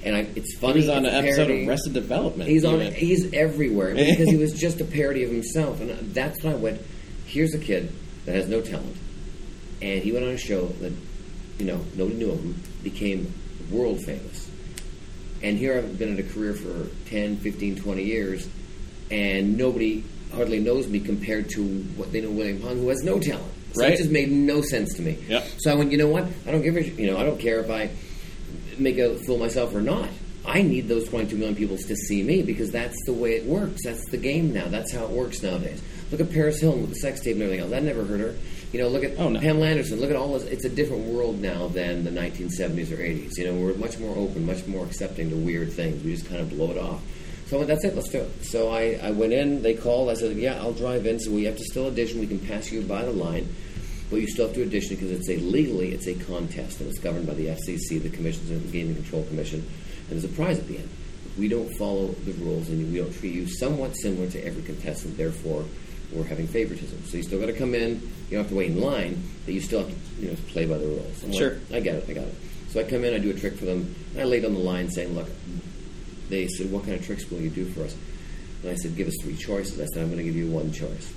and 0.04 0.14
I, 0.16 0.26
it's 0.36 0.54
funny. 0.58 0.80
He's 0.80 0.88
on 0.88 1.04
an 1.06 1.14
a 1.14 1.18
episode 1.18 1.46
parody. 1.46 1.62
of 1.62 1.68
Arrested 1.68 1.92
Development. 1.94 2.48
He's 2.50 2.64
on. 2.64 2.80
even. 2.82 2.92
He's 2.94 3.32
everywhere 3.32 3.94
because 3.94 4.28
he 4.28 4.36
was 4.44 4.52
just 4.52 4.80
a 4.80 4.84
parody 4.84 5.24
of 5.24 5.30
himself, 5.30 5.80
and 5.80 5.90
that's 6.14 6.42
when 6.42 6.52
I 6.52 6.56
went. 6.56 6.80
Here's 7.32 7.54
a 7.54 7.58
kid 7.58 7.90
that 8.26 8.34
has 8.34 8.46
no 8.46 8.60
talent, 8.60 8.94
and 9.80 10.02
he 10.02 10.12
went 10.12 10.26
on 10.26 10.32
a 10.32 10.36
show 10.36 10.66
that 10.66 10.92
you 11.58 11.64
know 11.64 11.80
nobody 11.96 12.16
knew 12.18 12.30
him, 12.32 12.62
became 12.82 13.32
world 13.70 14.04
famous, 14.04 14.50
and 15.42 15.56
here 15.56 15.78
I've 15.78 15.98
been 15.98 16.18
in 16.18 16.18
a 16.18 16.28
career 16.28 16.52
for 16.52 16.88
10, 17.08 17.38
15, 17.38 17.76
20 17.76 18.02
years, 18.04 18.46
and 19.10 19.56
nobody 19.56 20.04
hardly 20.34 20.60
knows 20.60 20.86
me 20.88 21.00
compared 21.00 21.48
to 21.50 21.64
what 21.96 22.12
they 22.12 22.20
know 22.20 22.30
William 22.30 22.60
Hung, 22.60 22.76
who 22.78 22.88
has 22.90 23.02
no 23.02 23.18
talent. 23.18 23.50
So 23.72 23.80
Right. 23.80 23.94
it 23.94 23.96
just 23.96 24.10
made 24.10 24.30
no 24.30 24.60
sense 24.60 24.92
to 24.96 25.02
me. 25.02 25.16
Yep. 25.28 25.46
So 25.56 25.70
I 25.70 25.74
went, 25.74 25.90
you 25.90 25.96
know 25.96 26.08
what? 26.08 26.26
I 26.46 26.50
don't 26.50 26.60
give 26.60 26.76
a, 26.76 26.84
you 26.84 27.06
know, 27.06 27.16
I 27.16 27.22
don't 27.24 27.38
care 27.40 27.60
if 27.60 27.70
I 27.70 27.88
make 28.78 28.98
a 28.98 29.14
fool 29.24 29.38
myself 29.38 29.74
or 29.74 29.80
not. 29.80 30.10
I 30.44 30.60
need 30.60 30.88
those 30.88 31.08
22 31.08 31.36
million 31.36 31.56
people 31.56 31.78
to 31.78 31.96
see 31.96 32.22
me 32.22 32.42
because 32.42 32.70
that's 32.70 32.96
the 33.06 33.12
way 33.14 33.36
it 33.36 33.46
works. 33.46 33.80
That's 33.84 34.04
the 34.10 34.18
game 34.18 34.52
now. 34.52 34.66
That's 34.68 34.92
how 34.92 35.04
it 35.04 35.10
works 35.10 35.42
nowadays. 35.42 35.80
Look 36.12 36.20
at 36.20 36.30
Paris 36.30 36.60
Hilton 36.60 36.82
with 36.82 36.90
the 36.90 36.96
sex 36.96 37.20
tape 37.20 37.34
and 37.34 37.42
everything 37.42 37.62
else. 37.62 37.70
That 37.70 37.82
never 37.82 38.04
hurt 38.04 38.20
her. 38.20 38.34
You 38.72 38.80
know, 38.80 38.88
look 38.88 39.02
at 39.02 39.18
Oh, 39.18 39.30
no. 39.30 39.40
Pamela 39.40 39.66
Anderson. 39.66 39.98
Look 39.98 40.10
at 40.10 40.16
all 40.16 40.34
this. 40.34 40.44
It's 40.44 40.64
a 40.64 40.68
different 40.68 41.06
world 41.06 41.40
now 41.40 41.68
than 41.68 42.04
the 42.04 42.10
1970s 42.10 42.92
or 42.92 42.98
80s. 42.98 43.36
You 43.36 43.46
know, 43.46 43.54
we're 43.54 43.74
much 43.74 43.98
more 43.98 44.16
open, 44.16 44.46
much 44.46 44.66
more 44.66 44.84
accepting 44.84 45.30
to 45.30 45.36
weird 45.36 45.72
things. 45.72 46.04
We 46.04 46.14
just 46.14 46.28
kind 46.28 46.40
of 46.40 46.50
blow 46.50 46.70
it 46.70 46.78
off. 46.78 47.00
So 47.46 47.56
I 47.56 47.58
went, 47.58 47.68
that's 47.68 47.84
it, 47.84 47.94
let's 47.94 48.08
do 48.08 48.20
it. 48.20 48.44
So 48.44 48.70
I, 48.70 48.98
I 49.02 49.10
went 49.10 49.32
in, 49.32 49.62
they 49.62 49.74
called, 49.74 50.08
I 50.08 50.14
said, 50.14 50.36
yeah, 50.36 50.54
I'll 50.60 50.72
drive 50.72 51.06
in. 51.06 51.18
So 51.18 51.30
we 51.30 51.44
have 51.44 51.56
to 51.56 51.64
still 51.64 51.86
audition. 51.86 52.20
We 52.20 52.26
can 52.26 52.38
pass 52.38 52.70
you 52.70 52.82
by 52.82 53.04
the 53.04 53.12
line. 53.12 53.48
But 54.12 54.20
you 54.20 54.26
still 54.26 54.46
have 54.46 54.54
to 54.56 54.62
audition 54.62 54.96
because 54.96 55.10
it's 55.10 55.30
a 55.30 55.38
legally 55.38 55.92
it's 55.92 56.06
a 56.06 56.14
contest 56.14 56.80
and 56.80 56.90
it's 56.90 56.98
governed 56.98 57.26
by 57.26 57.32
the 57.32 57.46
FCC, 57.46 58.02
the 58.02 58.10
Commissions 58.10 58.50
and 58.50 58.70
Gaming 58.70 58.94
Control 58.94 59.24
Commission, 59.24 59.60
and 59.60 60.10
there's 60.10 60.24
a 60.24 60.28
prize 60.28 60.58
at 60.58 60.68
the 60.68 60.76
end. 60.76 60.88
If 61.24 61.38
we 61.38 61.48
don't 61.48 61.74
follow 61.78 62.08
the 62.08 62.32
rules 62.32 62.68
and 62.68 62.92
we 62.92 62.98
don't 62.98 63.14
treat 63.14 63.32
you 63.32 63.46
somewhat 63.48 63.94
similar 63.94 64.28
to 64.28 64.44
every 64.44 64.62
contestant, 64.62 65.16
therefore 65.16 65.64
we're 66.12 66.24
having 66.24 66.46
favoritism. 66.46 67.02
So 67.06 67.16
you 67.16 67.22
still 67.22 67.40
got 67.40 67.46
to 67.46 67.52
come 67.52 67.74
in. 67.74 68.00
You 68.28 68.36
don't 68.36 68.40
have 68.40 68.48
to 68.48 68.54
wait 68.54 68.70
in 68.70 68.80
line, 68.80 69.22
but 69.44 69.54
you 69.54 69.60
still 69.60 69.80
have 69.80 69.88
to 69.88 70.22
you 70.22 70.28
know 70.30 70.36
play 70.48 70.66
by 70.66 70.78
the 70.78 70.86
rules. 70.86 71.22
I'm 71.22 71.30
like, 71.30 71.38
Sure. 71.38 71.58
I 71.72 71.80
get 71.80 71.96
it. 71.96 72.04
I 72.08 72.12
got 72.12 72.24
it. 72.24 72.34
So 72.68 72.80
I 72.80 72.84
come 72.84 73.04
in, 73.04 73.12
I 73.14 73.18
do 73.18 73.30
a 73.30 73.34
trick 73.34 73.54
for 73.56 73.66
them, 73.66 73.94
and 74.12 74.20
I 74.22 74.24
laid 74.24 74.44
on 74.44 74.54
the 74.54 74.60
line 74.60 74.90
saying, 74.90 75.14
"Look." 75.14 75.28
They 76.28 76.48
said, 76.48 76.72
"What 76.72 76.84
kind 76.84 76.94
of 76.94 77.04
tricks 77.04 77.30
will 77.30 77.40
you 77.40 77.50
do 77.50 77.66
for 77.66 77.82
us?" 77.82 77.94
And 78.62 78.70
I 78.70 78.74
said, 78.76 78.96
"Give 78.96 79.06
us 79.08 79.14
three 79.22 79.36
choices." 79.36 79.78
I 79.78 79.84
said, 79.86 80.02
"I'm 80.02 80.06
going 80.08 80.18
to 80.18 80.24
give 80.24 80.36
you 80.36 80.48
one 80.50 80.72
choice." 80.72 81.12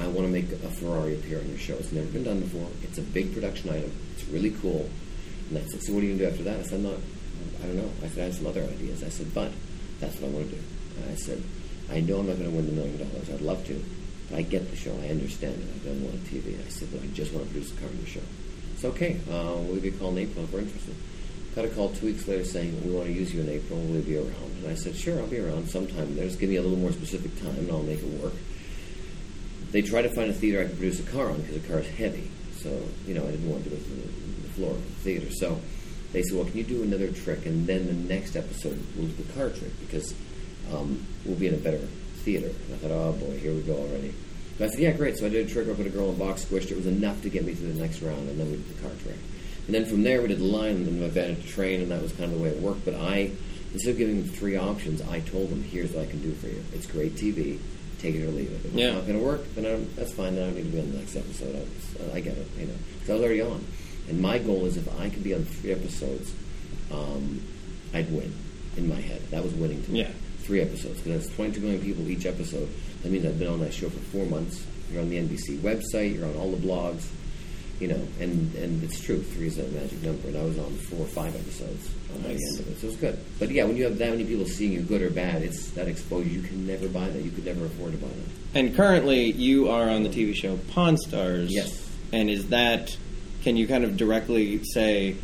I 0.00 0.06
want 0.06 0.26
to 0.26 0.28
make 0.28 0.52
a 0.52 0.68
Ferrari 0.68 1.14
appear 1.14 1.38
on 1.40 1.48
your 1.48 1.58
show. 1.58 1.74
It's 1.74 1.90
never 1.90 2.06
been 2.06 2.22
done 2.24 2.40
before. 2.40 2.68
It's 2.82 2.98
a 2.98 3.02
big 3.02 3.32
production 3.34 3.70
item. 3.70 3.90
It's 4.14 4.24
really 4.28 4.50
cool. 4.50 4.88
And 5.48 5.56
that's 5.56 5.74
it. 5.74 5.82
So 5.82 5.92
what 5.92 6.02
are 6.02 6.06
you 6.06 6.16
going 6.16 6.18
to 6.18 6.24
do 6.26 6.30
after 6.30 6.44
that? 6.44 6.60
I 6.60 6.62
said, 6.62 6.74
I'm 6.74 6.82
not, 6.84 7.00
I 7.62 7.66
don't 7.66 7.76
know. 7.76 7.90
I 8.04 8.08
said, 8.08 8.18
I 8.20 8.24
have 8.26 8.34
some 8.34 8.46
other 8.46 8.62
ideas. 8.62 9.02
I 9.02 9.08
said, 9.08 9.34
but 9.34 9.50
that's 9.98 10.14
what 10.20 10.28
I 10.28 10.32
want 10.32 10.50
to 10.50 10.54
do. 10.54 10.62
And 11.02 11.10
I 11.10 11.16
said, 11.16 11.42
I 11.90 12.00
know 12.00 12.20
I'm 12.20 12.28
not 12.28 12.38
going 12.38 12.50
to 12.50 12.54
win 12.56 12.66
the 12.66 12.72
million 12.72 12.98
dollars. 12.98 13.28
I'd 13.30 13.40
love 13.40 13.66
to. 13.66 13.84
I 14.34 14.42
get 14.42 14.70
the 14.70 14.76
show. 14.76 14.92
I 15.02 15.08
understand 15.08 15.54
it. 15.54 15.66
I've 15.74 15.84
done 15.84 16.04
one 16.04 16.12
on 16.12 16.20
TV. 16.20 16.54
I 16.64 16.68
said, 16.68 16.88
but 16.92 17.02
I 17.02 17.06
just 17.08 17.32
want 17.32 17.46
to 17.46 17.52
produce 17.52 17.72
a 17.72 17.80
your 17.80 18.06
show. 18.06 18.26
It's 18.74 18.84
okay. 18.84 19.20
Uh, 19.30 19.56
we'll 19.64 19.80
give 19.80 19.96
a 19.96 19.98
call 19.98 20.10
in 20.10 20.18
April 20.18 20.44
if 20.44 20.52
we're 20.52 20.60
interested. 20.60 20.94
Got 21.56 21.64
a 21.64 21.68
call 21.68 21.90
two 21.90 22.06
weeks 22.06 22.28
later 22.28 22.44
saying, 22.44 22.84
we 22.84 22.92
want 22.92 23.06
to 23.06 23.12
use 23.12 23.32
you 23.32 23.40
in 23.40 23.48
April. 23.48 23.80
Will 23.80 23.96
you 23.96 24.02
be 24.02 24.16
around? 24.16 24.52
And 24.62 24.70
I 24.70 24.74
said, 24.74 24.94
sure, 24.94 25.18
I'll 25.18 25.26
be 25.26 25.40
around 25.40 25.68
sometime. 25.68 26.14
There. 26.14 26.26
Just 26.26 26.38
give 26.38 26.50
me 26.50 26.56
a 26.56 26.62
little 26.62 26.78
more 26.78 26.92
specific 26.92 27.40
time 27.40 27.56
and 27.56 27.70
I'll 27.70 27.82
make 27.82 28.00
it 28.00 28.22
work 28.22 28.34
they 29.70 29.82
tried 29.82 30.02
to 30.02 30.08
find 30.08 30.30
a 30.30 30.34
theater 30.34 30.60
I 30.60 30.64
could 30.66 30.78
produce 30.78 31.00
a 31.00 31.10
car 31.10 31.30
on 31.30 31.40
because 31.42 31.60
the 31.60 31.68
car 31.68 31.78
is 31.80 31.88
heavy. 31.88 32.30
So, 32.56 32.82
you 33.06 33.14
know, 33.14 33.22
I 33.22 33.30
didn't 33.30 33.48
want 33.48 33.64
to 33.64 33.70
do 33.70 33.76
it 33.76 33.82
on 33.82 33.96
the, 33.96 34.42
the 34.42 34.48
floor 34.54 34.70
of 34.72 34.84
the 34.84 34.92
theater. 35.02 35.30
So 35.32 35.60
they 36.12 36.22
said, 36.22 36.36
well, 36.36 36.46
can 36.46 36.56
you 36.56 36.64
do 36.64 36.82
another 36.82 37.10
trick? 37.12 37.46
And 37.46 37.66
then 37.66 37.86
the 37.86 38.14
next 38.14 38.34
episode, 38.34 38.82
we'll 38.96 39.08
do 39.08 39.22
the 39.22 39.32
car 39.34 39.50
trick 39.50 39.72
because 39.80 40.14
um, 40.72 41.06
we'll 41.24 41.36
be 41.36 41.46
in 41.46 41.54
a 41.54 41.58
better 41.58 41.80
theater. 42.28 42.48
And 42.66 42.74
I 42.74 42.76
thought, 42.78 42.90
oh 42.90 43.12
boy, 43.12 43.38
here 43.38 43.54
we 43.54 43.62
go 43.62 43.74
already. 43.74 44.12
But 44.58 44.66
I 44.66 44.68
said, 44.70 44.80
yeah, 44.80 44.92
great. 44.92 45.16
So 45.16 45.24
I 45.26 45.28
did 45.30 45.46
a 45.46 45.50
trick 45.50 45.68
I 45.68 45.72
put 45.74 45.86
a 45.86 45.90
girl 45.90 46.10
in 46.10 46.16
a 46.16 46.18
box, 46.18 46.44
squished 46.44 46.70
it. 46.70 46.76
Was 46.76 46.86
enough 46.86 47.22
to 47.22 47.30
get 47.30 47.44
me 47.44 47.54
to 47.54 47.60
the 47.62 47.80
next 47.80 48.02
round, 48.02 48.28
and 48.28 48.38
then 48.38 48.50
we 48.50 48.56
did 48.56 48.76
the 48.76 48.82
car 48.82 48.90
trick. 49.02 49.16
And 49.66 49.74
then 49.74 49.84
from 49.86 50.02
there, 50.02 50.20
we 50.20 50.28
did 50.28 50.38
the 50.40 50.44
line, 50.44 50.76
and 50.76 50.86
then 50.86 51.02
I 51.04 51.08
vanished 51.08 51.42
to 51.42 51.48
train, 51.48 51.80
and 51.80 51.90
that 51.90 52.02
was 52.02 52.12
kind 52.12 52.24
of 52.32 52.32
the 52.38 52.42
way 52.42 52.50
it 52.50 52.60
worked. 52.60 52.84
But 52.84 52.94
I, 52.96 53.30
instead 53.72 53.90
of 53.92 53.98
giving 53.98 54.20
them 54.22 54.28
three 54.30 54.56
options, 54.56 55.00
I 55.02 55.20
told 55.20 55.50
them, 55.50 55.62
here's 55.62 55.92
what 55.92 56.02
I 56.04 56.10
can 56.10 56.20
do 56.22 56.32
for 56.32 56.48
you. 56.48 56.62
It's 56.72 56.86
great 56.86 57.14
TV. 57.14 57.58
Take 57.98 58.14
it 58.14 58.24
or 58.24 58.30
leave 58.30 58.50
it. 58.52 58.64
If 58.64 58.72
Yeah. 58.74 58.86
it's 58.88 58.94
not 58.96 59.06
going 59.06 59.18
to 59.18 59.24
work, 59.24 59.42
then 59.54 59.66
I 59.66 59.70
don't, 59.70 59.96
that's 59.96 60.12
fine. 60.12 60.34
Then 60.36 60.44
I 60.44 60.46
don't 60.48 60.56
need 60.56 60.70
to 60.70 60.76
be 60.76 60.80
on 60.80 60.90
the 60.92 60.98
next 60.98 61.16
episode. 61.16 61.66
I, 62.12 62.16
I 62.16 62.20
get 62.20 62.36
it, 62.38 62.46
you 62.58 62.66
know. 62.66 62.74
Because 62.94 63.10
I 63.10 63.14
was 63.14 63.22
already 63.24 63.42
on. 63.42 63.64
And 64.08 64.20
my 64.20 64.38
goal 64.38 64.64
is 64.66 64.76
if 64.76 64.88
I 65.00 65.08
could 65.10 65.24
be 65.24 65.34
on 65.34 65.44
three 65.44 65.72
episodes, 65.72 66.32
um, 66.92 67.42
I'd 67.92 68.10
win 68.12 68.32
in 68.76 68.88
my 68.88 69.00
head. 69.00 69.20
That 69.30 69.42
was 69.44 69.52
winning 69.54 69.82
to 69.84 69.90
me. 69.90 70.00
Yeah. 70.02 70.10
Three 70.48 70.62
episodes. 70.62 71.02
Because 71.02 71.26
that's 71.26 71.36
22 71.36 71.60
million 71.60 71.82
people 71.82 72.08
each 72.08 72.24
episode. 72.24 72.70
That 73.02 73.12
means 73.12 73.26
I've 73.26 73.38
been 73.38 73.48
on 73.48 73.60
that 73.60 73.74
show 73.74 73.90
for 73.90 73.98
four 73.98 74.24
months. 74.24 74.64
You're 74.90 75.02
on 75.02 75.10
the 75.10 75.18
NBC 75.18 75.58
website. 75.58 76.14
You're 76.14 76.24
on 76.24 76.36
all 76.36 76.50
the 76.52 76.66
blogs. 76.66 77.06
You 77.80 77.88
know, 77.88 78.00
and, 78.18 78.54
and 78.54 78.82
it's 78.82 78.98
true. 78.98 79.22
Three 79.22 79.48
is 79.48 79.58
a 79.58 79.68
magic 79.68 80.02
number. 80.02 80.28
And 80.28 80.38
I 80.38 80.42
was 80.44 80.58
on 80.58 80.72
four 80.72 81.00
or 81.00 81.06
five 81.06 81.36
episodes 81.36 81.90
on 82.14 82.22
the 82.22 82.30
end 82.30 82.60
of 82.60 82.66
it. 82.66 82.78
So 82.78 82.86
it 82.86 82.90
was 82.90 82.96
good. 82.96 83.18
But 83.38 83.50
yeah, 83.50 83.64
when 83.64 83.76
you 83.76 83.84
have 83.84 83.98
that 83.98 84.08
many 84.08 84.24
people 84.24 84.46
seeing 84.46 84.72
you, 84.72 84.80
good 84.80 85.02
or 85.02 85.10
bad, 85.10 85.42
it's 85.42 85.68
that 85.72 85.86
exposure. 85.86 86.30
You 86.30 86.40
can 86.40 86.66
never 86.66 86.88
buy 86.88 87.10
that. 87.10 87.22
You 87.22 87.30
could 87.30 87.44
never 87.44 87.66
afford 87.66 87.92
to 87.92 87.98
buy 87.98 88.08
that. 88.08 88.58
And 88.58 88.74
currently, 88.74 89.30
you 89.30 89.68
are 89.68 89.90
on 89.90 90.02
the 90.02 90.08
TV 90.08 90.34
show 90.34 90.56
Pawn 90.72 90.96
Stars. 90.96 91.52
Yes. 91.52 91.86
And 92.10 92.30
is 92.30 92.48
that? 92.48 92.96
Can 93.42 93.58
you 93.58 93.68
kind 93.68 93.84
of 93.84 93.98
directly 93.98 94.64
say 94.64 95.14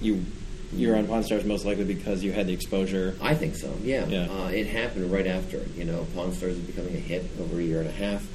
you 0.00 0.24
you're 0.72 0.96
on 0.96 1.06
Pawn 1.06 1.22
Stars 1.22 1.44
most 1.44 1.64
likely 1.64 1.84
because 1.84 2.22
you 2.22 2.32
had 2.32 2.46
the 2.46 2.52
exposure? 2.52 3.16
I 3.20 3.34
think 3.34 3.56
so. 3.56 3.74
Yeah. 3.82 4.06
Yeah. 4.06 4.28
Uh, 4.30 4.48
it 4.48 4.66
happened 4.66 5.10
right 5.10 5.26
after. 5.26 5.58
You 5.76 5.84
know, 5.84 6.06
Pawn 6.14 6.32
Stars 6.32 6.56
was 6.56 6.64
becoming 6.64 6.94
a 6.94 7.00
hit 7.00 7.26
over 7.40 7.58
a 7.58 7.62
year 7.62 7.80
and 7.80 7.88
a 7.88 7.92
half. 7.92 8.26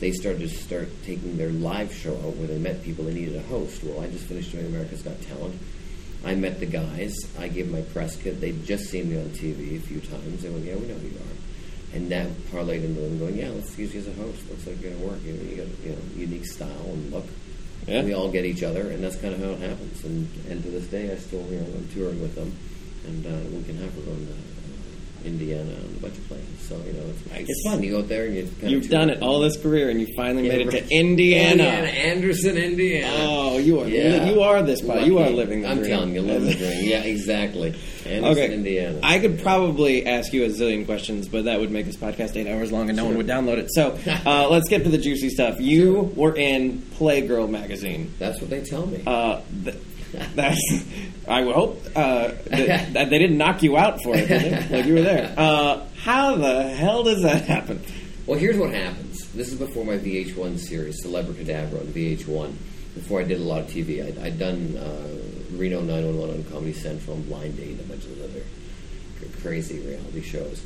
They 0.00 0.12
started 0.12 0.40
to 0.40 0.48
start 0.48 0.88
taking 1.04 1.36
their 1.36 1.50
live 1.50 1.92
show 1.92 2.14
out 2.14 2.36
where 2.36 2.46
they 2.46 2.58
met 2.58 2.82
people. 2.84 3.04
They 3.04 3.14
needed 3.14 3.36
a 3.36 3.42
host. 3.42 3.82
Well, 3.82 4.00
I 4.00 4.08
just 4.08 4.26
finished 4.26 4.52
doing 4.52 4.66
America's 4.66 5.02
Got 5.02 5.20
Talent. 5.22 5.58
I 6.24 6.34
met 6.34 6.60
the 6.60 6.66
guys. 6.66 7.16
I 7.38 7.48
gave 7.48 7.70
my 7.70 7.82
press 7.82 8.16
kit. 8.16 8.40
They'd 8.40 8.64
just 8.64 8.90
seen 8.90 9.10
me 9.10 9.16
on 9.18 9.30
TV 9.30 9.76
a 9.76 9.80
few 9.80 10.00
times. 10.00 10.42
They 10.42 10.50
went, 10.50 10.64
"Yeah, 10.64 10.76
we 10.76 10.86
know 10.86 10.94
who 10.94 11.08
you 11.08 11.16
are," 11.16 11.96
and 11.96 12.10
that 12.10 12.28
parlayed 12.50 12.84
into 12.84 13.00
them 13.00 13.18
going, 13.18 13.38
"Yeah, 13.38 13.50
let's 13.50 13.76
use 13.78 13.94
you 13.94 14.00
as 14.00 14.08
a 14.08 14.12
host. 14.12 14.48
Looks 14.50 14.66
like 14.66 14.82
you're 14.82 14.92
to 14.92 14.98
work. 14.98 15.18
You, 15.24 15.32
know, 15.34 15.42
you 15.42 15.56
got 15.56 15.66
you 15.84 15.90
know 15.92 15.98
unique 16.16 16.46
style 16.46 16.86
and 16.86 17.12
look." 17.12 17.26
Yeah. 17.88 18.02
We 18.02 18.12
all 18.12 18.30
get 18.30 18.44
each 18.44 18.62
other, 18.62 18.90
and 18.90 19.02
that's 19.02 19.16
kind 19.16 19.32
of 19.32 19.40
how 19.40 19.50
it 19.50 19.60
happens. 19.60 20.04
And 20.04 20.28
and 20.48 20.62
to 20.62 20.70
this 20.70 20.86
day, 20.88 21.10
I 21.10 21.16
still 21.16 21.40
you 21.50 21.60
know 21.60 21.66
I'm 21.74 21.88
touring 21.88 22.20
with 22.20 22.34
them, 22.34 22.52
and 23.06 23.24
uh, 23.24 23.56
we 23.56 23.64
can 23.64 23.76
have 23.78 23.94
going 24.04 24.26
to 24.26 24.32
uh, 24.32 24.47
Indiana 25.24 25.70
and 25.70 25.96
a 25.96 26.00
bunch 26.00 26.16
of 26.18 26.28
places. 26.28 26.44
So 26.68 26.76
you 26.86 26.92
know 26.92 27.00
it's, 27.08 27.30
Nice. 27.30 27.46
it's 27.48 27.62
fun. 27.66 27.82
You 27.82 27.92
go 27.92 27.98
out 28.00 28.08
there 28.08 28.26
and 28.26 28.36
you 28.36 28.42
kind 28.60 28.70
You've 28.70 28.88
done 28.90 29.08
it 29.10 29.22
all 29.22 29.40
this 29.40 29.56
career, 29.56 29.88
and 29.88 30.00
you 30.00 30.06
finally 30.16 30.46
Yeah, 30.46 30.52
made 30.56 30.60
it 30.66 30.72
right. 30.72 30.86
to 30.88 30.94
Indiana. 30.94 31.50
Indiana, 31.52 31.86
Anderson, 31.88 32.56
Indiana. 32.58 33.08
Oh, 33.18 33.58
you 33.58 33.80
are 33.80 33.88
Yeah. 33.88 34.30
you 34.30 34.42
are 34.42 34.62
this 34.62 34.80
part. 34.82 35.02
You 35.04 35.18
are 35.18 35.30
living 35.30 35.62
the 35.62 35.68
I'm 35.68 35.78
dream. 35.78 35.90
telling 35.90 36.14
you, 36.14 36.20
living 36.22 36.46
the 36.48 36.54
dream. 36.54 36.84
Yeah, 36.88 37.02
exactly. 37.02 37.74
Anderson, 38.06 38.24
Okay. 38.44 38.54
Indiana. 38.54 38.98
I 39.02 39.18
could 39.18 39.40
probably 39.40 40.06
ask 40.06 40.32
you 40.32 40.44
a 40.44 40.48
zillion 40.48 40.84
questions, 40.86 41.28
but 41.28 41.44
that 41.44 41.58
would 41.60 41.70
make 41.70 41.86
this 41.86 41.96
podcast 41.96 42.36
eight 42.36 42.46
hours 42.46 42.70
long 42.72 42.88
and 42.88 42.96
no 42.96 43.04
one 43.06 43.16
would 43.16 43.26
download 43.26 43.58
it. 43.58 43.68
So 43.72 43.98
uh, 44.26 44.48
let's 44.50 44.68
get 44.68 44.84
to 44.84 44.88
the 44.90 44.98
juicy 44.98 45.30
stuff. 45.30 45.60
You 45.60 46.12
were 46.16 46.34
in 46.36 46.82
Playgirl 46.98 47.48
magazine. 47.50 48.12
That's 48.18 48.40
what 48.40 48.50
they 48.50 48.60
tell 48.62 48.86
me. 48.86 49.02
Uh, 49.06 49.40
th- 49.64 49.76
that's, 50.34 50.84
I 51.26 51.42
would 51.42 51.54
hope 51.54 51.82
uh, 51.94 52.32
that, 52.46 52.92
that 52.92 53.10
they 53.10 53.18
didn't 53.18 53.38
knock 53.38 53.62
you 53.62 53.76
out 53.76 54.02
for 54.02 54.16
it. 54.16 54.28
Did 54.28 54.42
they? 54.42 54.76
Like 54.76 54.86
you 54.86 54.94
were 54.94 55.02
there. 55.02 55.34
Uh, 55.38 55.86
how 56.02 56.36
the 56.36 56.62
hell 56.62 57.02
does 57.02 57.22
that 57.22 57.44
happen? 57.44 57.82
Well, 58.26 58.38
here's 58.38 58.56
what 58.56 58.72
happens. 58.72 59.26
This 59.32 59.52
is 59.52 59.58
before 59.58 59.84
my 59.84 59.98
VH1 59.98 60.58
series, 60.58 61.02
Celebracadabra 61.02 61.80
on 61.80 61.86
VH1. 61.86 62.52
Before 62.94 63.20
I 63.20 63.24
did 63.24 63.40
a 63.40 63.44
lot 63.44 63.60
of 63.60 63.66
TV, 63.68 64.04
I'd, 64.04 64.18
I'd 64.18 64.38
done 64.38 64.76
uh, 64.76 65.56
Reno 65.56 65.80
911 65.80 66.36
on 66.36 66.44
Comedy 66.50 66.72
Central 66.72 67.16
and 67.16 67.26
Blind 67.26 67.56
Date 67.56 67.70
and 67.70 67.80
a 67.80 67.84
bunch 67.84 68.04
of 68.04 68.20
other 68.22 68.42
crazy 69.42 69.80
reality 69.80 70.22
shows. 70.22 70.62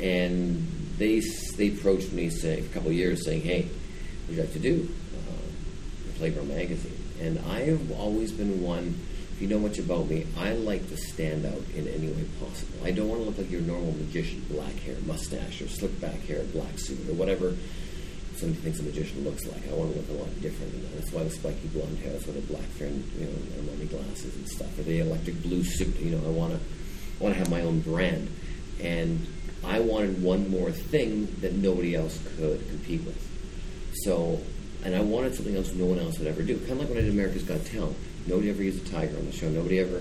And 0.00 0.66
they 0.98 1.20
they 1.56 1.68
approached 1.68 2.12
me 2.12 2.30
saying, 2.30 2.64
a 2.64 2.68
couple 2.68 2.88
of 2.88 2.94
years 2.94 3.24
saying, 3.24 3.42
"Hey, 3.42 3.62
what 3.62 4.28
would 4.28 4.36
you 4.36 4.42
like 4.42 4.52
to 4.52 4.58
do 4.58 4.88
uh, 5.14 6.18
Playgirl 6.18 6.46
magazine?" 6.46 7.05
And 7.20 7.38
I 7.50 7.60
have 7.60 7.90
always 7.92 8.32
been 8.32 8.62
one. 8.62 9.00
If 9.32 9.42
you 9.42 9.48
know 9.48 9.58
much 9.58 9.78
about 9.78 10.08
me, 10.08 10.26
I 10.38 10.52
like 10.52 10.88
to 10.88 10.96
stand 10.96 11.44
out 11.44 11.62
in 11.74 11.86
any 11.88 12.08
way 12.08 12.24
possible. 12.40 12.78
I 12.84 12.90
don't 12.90 13.08
want 13.08 13.20
to 13.20 13.26
look 13.26 13.38
like 13.38 13.50
your 13.50 13.60
normal 13.60 13.92
magician, 13.92 14.44
black 14.48 14.74
hair, 14.80 14.96
mustache, 15.04 15.60
or 15.60 15.68
slick 15.68 16.00
back 16.00 16.20
hair, 16.22 16.42
black 16.44 16.78
suit, 16.78 17.08
or 17.08 17.14
whatever 17.14 17.54
somebody 18.36 18.60
thinks 18.60 18.80
a 18.80 18.82
magician 18.82 19.24
looks 19.24 19.46
like. 19.46 19.66
I 19.68 19.74
want 19.74 19.92
to 19.92 19.98
look 19.98 20.08
a 20.10 20.12
lot 20.12 20.42
different 20.42 20.72
than 20.72 20.82
that. 20.82 20.96
That's 20.96 21.12
why 21.12 21.24
the 21.24 21.30
spiky 21.30 21.68
blonde 21.68 21.98
hair, 21.98 22.12
that's 22.12 22.26
why 22.26 22.34
the 22.34 22.40
black 22.40 22.64
and, 22.80 23.04
you 23.18 23.26
know, 23.26 23.72
Armani 23.72 23.88
glasses 23.88 24.34
and 24.36 24.48
stuff, 24.48 24.78
or 24.78 24.82
the 24.82 25.00
electric 25.00 25.42
blue 25.42 25.64
suit. 25.64 25.96
You 25.96 26.16
know, 26.16 26.26
I 26.26 26.30
want 26.30 26.52
to, 26.52 26.58
I 26.58 27.22
want 27.22 27.34
to 27.34 27.38
have 27.38 27.50
my 27.50 27.62
own 27.62 27.80
brand, 27.80 28.28
and 28.80 29.26
I 29.64 29.80
wanted 29.80 30.22
one 30.22 30.50
more 30.50 30.70
thing 30.70 31.34
that 31.40 31.54
nobody 31.54 31.94
else 31.94 32.20
could 32.36 32.66
compete 32.68 33.04
with. 33.04 33.20
So, 34.04 34.40
and 34.86 34.94
I 34.94 35.00
wanted 35.00 35.34
something 35.34 35.56
else 35.56 35.72
no 35.72 35.84
one 35.84 35.98
else 35.98 36.16
would 36.20 36.28
ever 36.28 36.42
do. 36.42 36.56
Kind 36.58 36.72
of 36.72 36.78
like 36.78 36.88
when 36.90 36.98
I 36.98 37.00
did 37.00 37.10
America's 37.10 37.42
Got 37.42 37.64
Talent. 37.66 37.96
Nobody 38.28 38.50
ever 38.50 38.62
used 38.62 38.86
a 38.86 38.90
tiger 38.90 39.16
on 39.16 39.26
the 39.26 39.32
show. 39.32 39.48
Nobody 39.48 39.80
ever 39.80 40.00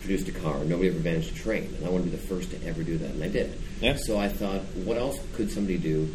produced 0.00 0.28
a 0.28 0.32
car. 0.32 0.62
Nobody 0.64 0.90
ever 0.90 0.98
managed 0.98 1.34
a 1.34 1.34
train. 1.34 1.74
And 1.78 1.86
I 1.86 1.88
wanted 1.88 2.04
to 2.04 2.10
be 2.10 2.16
the 2.16 2.26
first 2.26 2.50
to 2.50 2.62
ever 2.66 2.82
do 2.82 2.98
that, 2.98 3.10
and 3.10 3.24
I 3.24 3.28
did. 3.28 3.58
Yeah. 3.80 3.96
So 3.96 4.18
I 4.18 4.28
thought, 4.28 4.60
what 4.84 4.98
else 4.98 5.18
could 5.34 5.50
somebody 5.50 5.78
do, 5.78 6.14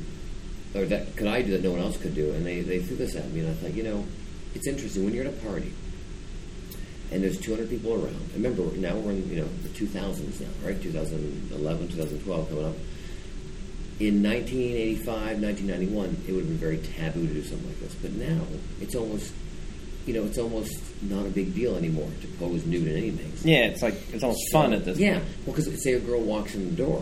or 0.75 0.85
that 0.85 1.15
could 1.15 1.25
I 1.25 1.41
do 1.41 1.53
that 1.53 1.63
no 1.63 1.71
one 1.71 1.81
else 1.81 1.97
could 1.97 2.13
do? 2.13 2.33
And 2.33 2.45
they, 2.45 2.61
they 2.61 2.83
threw 2.83 2.97
this 2.97 3.15
at 3.15 3.31
me, 3.31 3.39
and 3.39 3.49
I 3.49 3.53
thought, 3.53 3.73
you 3.73 3.81
know, 3.81 4.05
it's 4.53 4.67
interesting 4.67 5.03
when 5.03 5.15
you're 5.15 5.25
at 5.25 5.33
a 5.33 5.37
party 5.37 5.73
and 7.11 7.23
there's 7.23 7.39
200 7.39 7.69
people 7.69 7.93
around. 7.93 8.15
And 8.35 8.43
remember, 8.43 8.63
now 8.77 8.95
we're 8.95 9.11
in 9.11 9.29
you 9.29 9.37
know 9.37 9.47
the 9.63 9.69
2000s 9.69 10.41
now, 10.41 10.47
right? 10.63 10.79
2011, 10.81 11.87
2012 11.87 12.49
coming 12.49 12.65
up. 12.65 12.75
In 13.99 14.21
1985, 14.21 15.41
1991, 15.41 16.23
it 16.27 16.31
would 16.31 16.45
have 16.45 16.47
been 16.47 16.57
very 16.57 16.77
taboo 16.77 17.27
to 17.27 17.33
do 17.33 17.43
something 17.43 17.67
like 17.67 17.79
this. 17.79 17.95
But 17.95 18.13
now, 18.13 18.41
it's 18.79 18.93
almost, 18.93 19.33
you 20.05 20.13
know, 20.13 20.23
it's 20.25 20.37
almost 20.37 20.79
not 21.01 21.25
a 21.25 21.29
big 21.29 21.55
deal 21.55 21.75
anymore 21.75 22.09
to 22.21 22.27
pose 22.39 22.63
nude 22.65 22.87
in 22.87 22.95
any 22.95 23.11
magazine. 23.11 23.51
Yeah, 23.51 23.65
it's 23.65 23.81
like 23.81 23.95
it's 24.13 24.23
almost 24.23 24.51
fun 24.51 24.73
at 24.73 24.85
this. 24.85 24.99
Yeah, 24.99 25.13
point. 25.13 25.25
well, 25.47 25.55
because 25.55 25.83
say 25.83 25.93
a 25.93 25.99
girl 25.99 26.21
walks 26.21 26.53
in 26.53 26.65
the 26.69 26.75
door, 26.75 27.01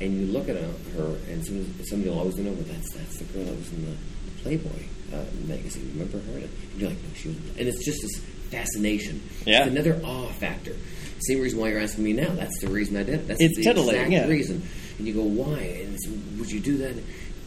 and 0.00 0.20
you 0.20 0.26
look 0.32 0.48
at 0.48 0.56
her, 0.56 1.16
and 1.30 1.44
somebody, 1.46 1.84
somebody 1.84 2.10
will 2.10 2.18
always 2.18 2.36
know, 2.36 2.50
well, 2.50 2.64
that's 2.66 2.92
that's 2.94 3.18
the 3.18 3.24
girl 3.24 3.44
that 3.44 3.56
was 3.56 3.72
in 3.72 3.84
the 3.84 3.96
Playboy 4.42 4.82
uh, 5.14 5.24
magazine. 5.46 5.90
Remember 5.94 6.18
her? 6.18 6.38
And 6.38 6.50
you're 6.76 6.90
like, 6.90 7.02
no, 7.02 7.08
she 7.14 7.28
was. 7.28 7.36
And 7.58 7.68
it's 7.68 7.84
just 7.84 8.00
this 8.02 8.18
fascination. 8.50 9.22
Yeah. 9.46 9.64
It's 9.64 9.70
another 9.70 10.00
awe 10.04 10.28
factor. 10.32 10.74
Same 11.20 11.40
reason 11.40 11.58
why 11.60 11.68
you're 11.70 11.80
asking 11.80 12.04
me 12.04 12.12
now. 12.12 12.32
That's 12.34 12.60
the 12.60 12.68
reason 12.68 12.96
I 12.96 13.02
did 13.02 13.14
it. 13.20 13.28
That's 13.28 13.40
It's 13.40 13.56
the 13.56 13.64
titillating, 13.64 14.12
exact 14.12 14.28
yeah. 14.28 14.32
reason. 14.32 14.62
And 14.98 15.06
you 15.06 15.14
go, 15.14 15.22
why? 15.22 15.58
And 15.58 15.98
would 16.38 16.50
you 16.50 16.60
do 16.60 16.78
that? 16.78 16.96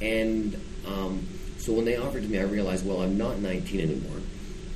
And 0.01 0.59
um, 0.87 1.27
so 1.57 1.73
when 1.73 1.85
they 1.85 1.97
offered 1.97 2.23
to 2.23 2.27
me, 2.27 2.39
I 2.39 2.43
realized, 2.43 2.85
well, 2.85 3.01
I'm 3.01 3.17
not 3.17 3.39
19 3.39 3.79
anymore. 3.79 4.21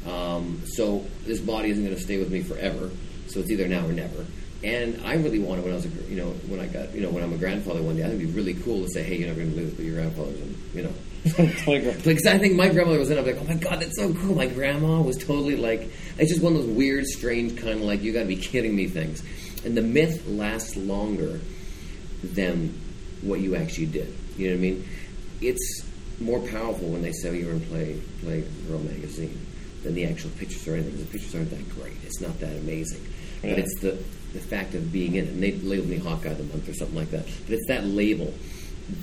Um, 0.08 0.62
so 0.66 1.06
this 1.26 1.40
body 1.40 1.70
isn't 1.72 1.84
going 1.84 1.96
to 1.96 2.02
stay 2.02 2.18
with 2.18 2.32
me 2.32 2.42
forever. 2.42 2.92
So 3.28 3.40
it's 3.40 3.50
either 3.50 3.68
now 3.68 3.86
or 3.88 3.92
never. 3.92 4.26
And 4.64 5.02
I 5.06 5.16
really 5.16 5.40
wanted 5.40 5.64
when 5.64 5.74
I 5.74 5.76
was 5.76 5.86
a, 5.86 5.90
you 6.10 6.16
know, 6.16 6.30
when 6.48 6.60
I 6.60 6.68
got, 6.68 6.94
you 6.94 7.02
know, 7.02 7.10
when 7.10 7.24
I'm 7.24 7.34
a 7.34 7.38
grandfather 7.38 7.82
one 7.82 7.98
day, 7.98 8.04
I 8.04 8.08
think 8.08 8.22
it'd 8.22 8.34
be 8.34 8.42
really 8.42 8.54
cool 8.62 8.84
to 8.84 8.90
say, 8.90 9.04
hey, 9.04 9.18
you're 9.18 9.28
never 9.28 9.42
going 9.42 9.52
to 9.52 9.58
live 9.58 9.78
with 9.78 9.86
your 9.86 9.96
grandfather's, 9.96 10.40
and 10.42 10.58
you 10.74 10.84
know, 10.84 10.94
because 12.04 12.26
I 12.26 12.38
think 12.38 12.56
my 12.56 12.70
grandmother 12.70 13.00
was 13.00 13.10
in. 13.10 13.18
I'm 13.18 13.26
like, 13.26 13.38
oh 13.40 13.44
my 13.44 13.56
god, 13.56 13.82
that's 13.82 13.98
so 13.98 14.14
cool. 14.14 14.36
My 14.36 14.48
grandma 14.48 15.02
was 15.02 15.18
totally 15.18 15.56
like. 15.56 15.92
It's 16.18 16.32
just 16.32 16.42
one 16.42 16.56
of 16.56 16.66
those 16.66 16.76
weird, 16.76 17.06
strange, 17.06 17.60
kind 17.60 17.74
of 17.74 17.82
like 17.82 18.02
you 18.02 18.14
got 18.14 18.22
to 18.22 18.26
be 18.26 18.38
kidding 18.38 18.76
me 18.76 18.88
things. 18.88 19.24
And 19.66 19.76
the 19.76 19.82
myth 19.82 20.28
lasts 20.28 20.76
longer 20.76 21.42
than 22.34 22.74
what 23.22 23.40
you 23.40 23.56
actually 23.56 23.88
did. 23.88 24.14
You 24.38 24.48
know 24.50 24.54
what 24.54 24.60
I 24.60 24.62
mean? 24.62 24.88
It's 25.42 25.86
more 26.20 26.40
powerful 26.48 26.90
when 26.90 27.02
they 27.02 27.12
say 27.12 27.38
you 27.38 27.50
in 27.50 27.60
Play 27.62 28.00
Play 28.22 28.44
Girl 28.68 28.80
magazine 28.80 29.38
than 29.84 29.94
the 29.96 30.06
actual 30.06 30.30
pictures 30.32 30.68
or 30.68 30.74
anything. 30.76 30.98
The 30.98 31.06
pictures 31.06 31.36
aren't 31.36 31.50
that 31.52 31.70
great. 31.76 31.94
It's 32.06 32.22
not 32.22 32.40
that 32.40 32.56
amazing. 32.58 33.02
Yeah. 33.44 33.52
But 33.52 33.60
it's 33.60 33.80
the 33.82 33.92
the 34.34 34.40
fact 34.42 34.74
of 34.76 34.92
being 34.92 35.16
in 35.16 35.26
it. 35.26 35.30
And 35.32 35.44
they 35.44 35.54
labeled 35.54 35.88
me 35.90 35.98
Hawkeye 35.98 36.30
of 36.30 36.38
the 36.38 36.44
month 36.46 36.68
or 36.68 36.74
something 36.74 36.96
like 36.98 37.12
that. 37.12 37.26
But 37.46 37.54
it's 37.54 37.68
that 37.68 37.86
label 37.86 38.34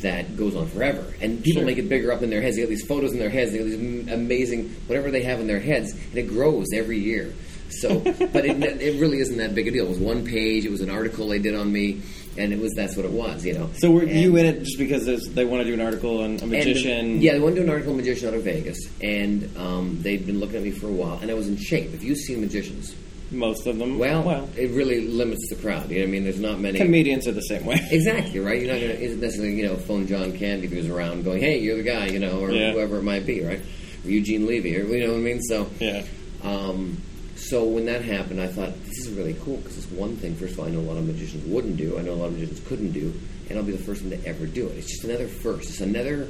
that 0.00 0.37
goes 0.37 0.54
on 0.54 0.68
forever. 0.68 1.04
And 1.20 1.42
people 1.42 1.61
Sure. 1.62 1.66
make 1.66 1.78
it 1.78 1.88
bigger 1.88 2.12
up 2.12 2.22
in 2.22 2.30
their 2.30 2.40
heads. 2.42 2.56
They 2.56 2.62
got 2.62 2.68
these 2.68 2.85
photos 2.87 3.12
in 3.12 3.18
their 3.18 3.30
heads. 3.30 3.52
They 3.52 3.58
got 3.58 3.64
these 3.64 3.74
m- 3.80 4.08
amazing 4.11 4.68
whatever 4.87 5.11
they 5.11 5.22
have 5.22 5.40
in 5.40 5.46
their 5.46 5.58
heads, 5.61 5.92
and 5.92 6.18
it 6.18 6.28
grows 6.28 6.66
every 6.74 6.98
year. 6.98 7.32
So, 7.70 7.98
but 8.00 8.44
it, 8.44 8.62
it 8.82 9.00
really 9.00 9.18
isn't 9.20 9.38
that 9.38 9.54
big 9.54 9.66
a 9.68 9.70
deal. 9.70 9.87
It 9.87 9.88
was 9.88 9.98
one 9.98 10.24
page. 10.24 10.64
It 10.66 10.70
was 10.70 10.82
an 10.82 10.90
article 10.90 11.28
they 11.28 11.38
did 11.40 11.54
on 11.56 11.72
me, 11.72 12.02
and 12.38 12.53
it 12.53 12.59
was 12.59 12.73
that's 12.75 12.97
what 12.97 13.05
it 13.05 13.12
was. 13.12 13.45
You 13.45 13.55
know. 13.55 13.71
So 13.79 13.90
were 13.90 14.03
And- 14.03 14.11
you 14.21 14.37
in 14.37 14.47
it 14.47 14.62
just 14.62 14.79
because 14.79 15.05
they 15.35 15.45
want 15.45 15.62
to 15.62 15.66
do 15.68 15.75
an 15.75 15.81
article 15.81 16.18
on 16.23 16.31
a 16.38 16.42
and, 16.42 16.51
magician? 16.51 17.21
yeah, 17.23 17.33
they 17.35 17.40
want 17.40 17.55
to 17.57 17.61
do 17.61 17.64
an 17.64 17.71
article 17.71 17.92
on 17.92 17.99
a 17.99 18.03
magician 18.03 18.29
out 18.29 18.35
of 18.35 18.42
Vegas, 18.45 18.79
and 19.03 19.49
um, 19.57 19.99
they'd 20.03 20.27
been 20.27 20.40
looking 20.40 20.57
at 20.57 20.62
me 20.62 20.71
for 20.71 20.88
a 20.88 20.92
while, 20.92 21.18
and 21.23 21.31
I 21.31 21.35
was 21.35 21.49
in 21.49 21.57
shape. 21.57 21.92
If 21.95 22.03
you've 22.03 22.18
seen 22.18 22.40
magicians, 22.40 22.95
most 23.31 23.66
of 23.66 23.79
them. 23.79 23.99
well, 23.99 24.23
well, 24.23 24.49
it 24.59 24.71
really 24.73 25.07
limits 25.09 25.49
the 25.49 25.57
crowd. 25.57 25.88
You 25.90 25.97
know 26.01 26.03
what 26.03 26.09
I 26.09 26.11
mean? 26.12 26.25
There's 26.25 26.38
not 26.40 26.61
many. 26.61 26.79
comedians 26.79 27.27
are 27.27 27.33
the 27.33 27.40
same 27.42 27.64
way. 27.64 27.81
Exactly 27.90 28.40
right. 28.40 28.61
You're 28.61 28.73
not 28.73 28.81
going 28.81 28.97
to 28.97 29.01
isn't 29.03 29.21
necessarily 29.21 29.55
you 29.57 29.66
know 29.66 29.77
phone 29.77 30.07
John 30.07 30.33
Candy 30.33 30.66
who's 30.66 30.88
around 30.88 31.25
going, 31.25 31.40
"Hey, 31.40 31.59
you're 31.61 31.77
the 31.77 31.83
guy," 31.83 32.07
you 32.09 32.18
know, 32.18 32.40
or 32.40 32.51
Yeah. 32.51 32.73
whoever 32.73 32.99
it 32.99 33.03
might 33.05 33.25
be, 33.27 33.40
right? 33.42 33.61
Or 34.05 34.11
Eugene 34.11 34.47
Levy, 34.47 34.77
or 34.77 34.85
you 34.85 35.01
know 35.07 35.12
what 35.12 35.18
I 35.18 35.21
mean. 35.21 35.40
So, 35.42 35.66
Yeah. 35.81 36.03
um, 36.42 36.99
so 37.48 37.64
when 37.64 37.87
that 37.87 38.02
happened, 38.02 38.40
I 38.40 38.46
thought 38.46 38.72
this 38.85 38.98
is 38.98 39.11
really 39.11 39.35
cool 39.35 39.57
because 39.57 39.76
it's 39.76 39.90
one 39.90 40.16
thing. 40.16 40.37
First 40.37 40.55
of 40.55 40.61
all, 40.61 40.66
I 40.66 40.70
know 40.70 40.78
a 40.78 40.88
lot 40.88 40.96
of 40.96 41.07
magicians 41.07 41.44
wouldn't 41.46 41.76
do. 41.76 41.98
I 41.98 42.02
know 42.02 42.12
a 42.12 42.14
lot 42.14 42.26
of 42.26 42.35
magicians 42.35 42.61
couldn't 42.66 42.92
do, 42.92 43.12
and 43.48 43.59
I'll 43.59 43.64
be 43.64 43.72
the 43.72 43.83
first 43.83 44.02
one 44.02 44.11
to 44.11 44.26
ever 44.26 44.46
do 44.46 44.68
it. 44.68 44.78
It's 44.78 44.90
just 44.90 45.05
another 45.05 45.26
first. 45.26 45.68
It's 45.68 45.81
another 45.81 46.26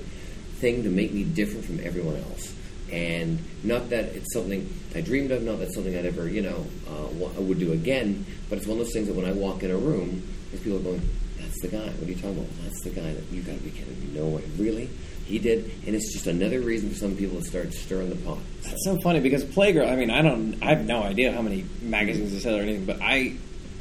thing 0.57 0.85
to 0.85 0.89
make 0.89 1.13
me 1.13 1.25
different 1.25 1.67
from 1.67 1.81
everyone 1.81 2.17
else. 2.17 2.55
And 2.91 3.39
not 3.63 3.91
that 3.91 4.07
it's 4.07 4.33
something 4.33 4.73
I 4.95 5.01
dreamed 5.01 5.31
of, 5.33 5.43
not 5.43 5.59
that 5.59 5.73
something 5.73 5.97
I'd 5.97 6.07
ever, 6.07 6.29
you 6.29 6.43
know, 6.43 6.67
uh, 6.89 7.27
I 7.37 7.41
would 7.41 7.59
do 7.59 7.73
again. 7.73 8.25
But 8.49 8.59
it's 8.59 8.67
one 8.67 8.79
of 8.79 8.85
those 8.85 8.93
things 8.93 9.07
that 9.07 9.15
when 9.15 9.27
I 9.27 9.33
walk 9.33 9.63
in 9.63 9.71
a 9.71 9.77
room, 9.77 10.23
there's 10.51 10.63
people 10.63 10.79
going, 10.79 11.01
"That's 11.39 11.61
the 11.61 11.69
guy." 11.69 11.89
What 11.89 12.09
are 12.09 12.11
you 12.11 12.15
talking 12.15 12.39
about? 12.39 12.49
That's 12.65 12.83
the 12.83 12.91
guy 12.91 13.13
that 13.15 13.25
you 13.33 13.43
got 13.43 13.57
to 13.57 13.63
be 13.63 13.71
kidding 13.71 13.99
me. 14.01 14.19
No 14.19 14.27
way, 14.29 14.43
really? 14.59 14.89
He 15.33 15.39
did, 15.39 15.65
and 15.87 15.97
it's 15.97 16.13
just 16.13 16.27
another 16.27 16.61
reason 16.61 16.91
for 16.91 16.97
some 16.97 17.17
people 17.17 17.39
to 17.41 17.45
start 17.45 17.73
stirring 17.73 18.11
the 18.11 18.17
pot. 18.17 18.39
That's 18.63 18.85
so 18.85 18.99
funny 19.03 19.21
because 19.21 19.45
Playgirl. 19.45 19.91
I 19.91 19.97
mean, 19.97 20.11
I 20.11 20.23
don't. 20.23 20.63
I 20.63 20.67
have 20.75 20.85
no 20.85 21.03
idea 21.03 21.33
how 21.33 21.43
many 21.43 21.65
magazines 21.81 22.33
they 22.33 22.39
sell 22.39 22.57
or 22.57 22.61
anything, 22.63 22.85
but 22.85 23.01
I. 23.01 23.35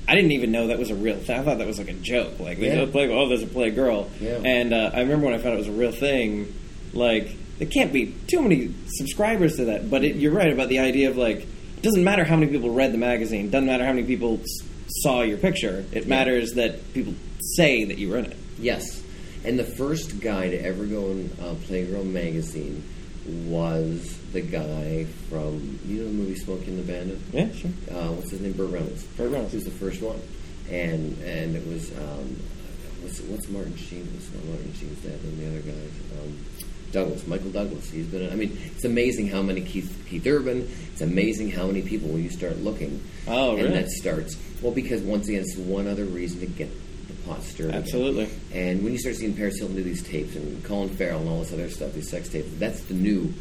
I 0.07 0.15
didn't 0.15 0.31
even 0.31 0.51
know 0.51 0.67
that 0.67 0.79
was 0.79 0.89
a 0.89 0.95
real 0.95 1.17
thing. 1.17 1.39
I 1.39 1.43
thought 1.43 1.59
that 1.59 1.67
was 1.67 1.77
like 1.77 1.87
a 1.87 1.93
joke. 1.93 2.39
Like, 2.39 2.59
they 2.59 2.67
Yeah. 2.75 2.85
go 2.85 2.87
Playgirl, 2.87 3.11
oh, 3.25 3.29
there's 3.29 3.43
a 3.43 3.45
Playgirl. 3.45 4.09
Yeah. 4.19 4.39
And 4.43 4.73
uh, 4.73 4.89
I 4.93 5.01
remember 5.01 5.25
when 5.27 5.35
I 5.35 5.37
found 5.37 5.53
it 5.53 5.57
was 5.59 5.67
a 5.67 5.71
real 5.71 5.91
thing, 5.91 6.51
like, 6.91 7.29
there 7.59 7.67
can't 7.67 7.93
be 7.93 8.13
too 8.27 8.41
many 8.41 8.73
subscribers 8.87 9.57
to 9.57 9.65
that. 9.65 9.89
But 9.91 10.03
it, 10.03 10.15
you're 10.15 10.33
right 10.33 10.51
about 10.51 10.69
the 10.69 10.79
idea 10.79 11.09
of, 11.11 11.17
like, 11.17 11.37
it 11.41 11.81
doesn't 11.83 12.03
matter 12.03 12.23
how 12.23 12.35
many 12.35 12.51
people 12.51 12.71
read 12.71 12.91
the 12.93 12.97
magazine, 12.97 13.51
doesn't 13.51 13.67
matter 13.67 13.85
how 13.85 13.93
many 13.93 14.05
people 14.07 14.39
s- 14.41 14.67
saw 15.03 15.21
your 15.21 15.37
picture. 15.37 15.85
It 15.91 16.07
matters 16.07 16.53
that 16.53 16.93
people 16.93 17.13
say 17.55 17.83
that 17.85 17.97
you 17.99 18.09
were 18.09 18.17
in 18.17 18.25
it. 18.25 18.37
Yes. 18.59 19.01
And 19.43 19.57
the 19.57 19.63
first 19.63 20.19
guy 20.19 20.49
to 20.49 20.57
ever 20.57 20.85
go 20.85 21.07
in 21.07 21.31
uh, 21.39 21.55
Playgirl 21.67 22.05
magazine 22.05 22.83
was 23.25 24.17
the 24.33 24.41
guy 24.41 25.05
from, 25.29 25.79
you 25.85 26.01
know 26.01 26.05
the 26.05 26.13
movie 26.13 26.35
Smokey 26.35 26.67
and 26.67 26.79
the 26.79 26.91
Bandit? 26.91 27.19
Yeah, 27.31 27.51
sure. 27.51 27.71
Uh, 27.89 28.11
what's 28.13 28.31
his 28.31 28.41
name? 28.41 28.53
Burt 28.53 28.71
Reynolds. 28.71 29.03
Burt 29.03 29.31
Reynolds. 29.31 29.51
He 29.51 29.57
was 29.57 29.65
the 29.65 29.71
first 29.71 30.01
one. 30.01 30.19
And 30.69 31.17
and 31.23 31.55
it 31.55 31.67
was, 31.67 31.91
um, 31.97 32.39
what's, 33.01 33.19
what's 33.21 33.49
Martin 33.49 33.75
Sheen? 33.75 34.07
Not 34.33 34.45
Martin 34.45 34.73
Sheen's 34.73 34.99
dad 35.03 35.19
and 35.23 35.39
the 35.39 35.47
other 35.47 35.61
guys. 35.61 35.91
Um, 36.19 36.37
Douglas, 36.91 37.25
Michael 37.25 37.51
Douglas. 37.51 37.89
He's 37.89 38.05
been. 38.05 38.31
I 38.31 38.35
mean, 38.35 38.57
it's 38.75 38.85
amazing 38.85 39.29
how 39.29 39.41
many 39.41 39.61
Keith 39.61 40.05
Keith 40.09 40.25
Urban. 40.27 40.69
It's 40.91 41.01
amazing 41.01 41.51
how 41.51 41.67
many 41.67 41.81
people 41.81 42.09
when 42.09 42.23
you 42.23 42.29
start 42.29 42.57
looking. 42.57 43.03
Oh, 43.27 43.55
really? 43.55 43.67
and 43.67 43.75
that 43.75 43.89
starts 43.89 44.37
well 44.61 44.73
because 44.73 45.01
once 45.01 45.27
again, 45.27 45.41
it's 45.41 45.57
one 45.57 45.87
other 45.87 46.05
reason 46.05 46.41
to 46.41 46.47
get 46.47 46.69
pot 47.25 47.43
stirred. 47.43 47.69
again. 47.69 47.81
Absolutely. 47.81 48.29
And 48.53 48.83
when 48.83 48.93
you 48.93 48.99
start 48.99 49.15
seeing 49.15 49.35
Paris 49.35 49.57
Hilton 49.57 49.75
do 49.75 49.83
these 49.83 50.03
tapes 50.03 50.35
and 50.35 50.63
Colin 50.63 50.89
Farrell 50.89 51.21
and 51.21 51.29
all 51.29 51.39
this 51.39 51.53
other 51.53 51.69
stuff, 51.69 51.93
these 51.93 52.09
sex 52.09 52.29
tapes, 52.29 52.49
that's 52.57 52.81
the 52.85 52.93
new 52.93 53.33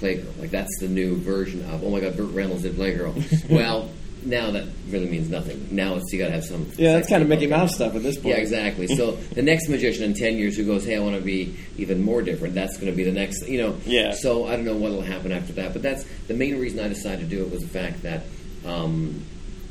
Playgirl. 0.00 0.38
Like 0.38 0.50
that's 0.50 0.78
the 0.80 0.88
new 0.88 1.16
version 1.16 1.64
of 1.70 1.82
oh 1.82 1.90
my 1.90 2.00
god, 2.00 2.16
Burt 2.16 2.32
Reynolds 2.32 2.62
did 2.62 2.74
Playgirl. 2.74 3.48
well, 3.50 3.90
now 4.24 4.50
that 4.50 4.66
really 4.88 5.08
means 5.08 5.28
nothing. 5.28 5.68
Now 5.70 5.96
it's 5.96 6.12
you 6.12 6.18
got 6.18 6.26
to 6.26 6.32
have 6.32 6.44
some. 6.44 6.70
Yeah, 6.76 6.94
that's 6.94 7.08
kind 7.08 7.22
of 7.22 7.28
Mickey. 7.28 7.46
Mouse 7.46 7.74
stuff 7.74 7.94
at 7.94 8.02
this 8.02 8.16
point. 8.16 8.36
Yeah, 8.36 8.42
exactly. 8.42 8.86
So 8.88 9.12
the 9.34 9.42
next 9.42 9.68
magician 9.68 10.04
in 10.04 10.14
ten 10.14 10.36
years 10.36 10.56
who 10.56 10.64
goes, 10.64 10.84
"Hey, 10.84 10.96
I 10.96 11.00
want 11.00 11.16
to 11.16 11.22
be 11.22 11.56
even 11.76 12.02
more 12.02 12.22
different," 12.22 12.54
that's 12.54 12.76
going 12.76 12.90
to 12.90 12.96
be 12.96 13.04
the 13.04 13.12
next. 13.12 13.46
You 13.48 13.58
know. 13.58 13.76
Yeah. 13.84 14.12
So 14.12 14.46
I 14.46 14.56
don't 14.56 14.64
know 14.64 14.76
what 14.76 14.92
will 14.92 15.02
happen 15.02 15.32
after 15.32 15.52
that, 15.54 15.72
but 15.72 15.82
that's 15.82 16.04
the 16.26 16.34
main 16.34 16.58
reason 16.58 16.80
I 16.80 16.88
decided 16.88 17.28
to 17.28 17.36
do 17.36 17.44
it 17.44 17.50
was 17.50 17.60
the 17.60 17.68
fact 17.68 18.02
that. 18.02 18.22
Um, 18.66 19.24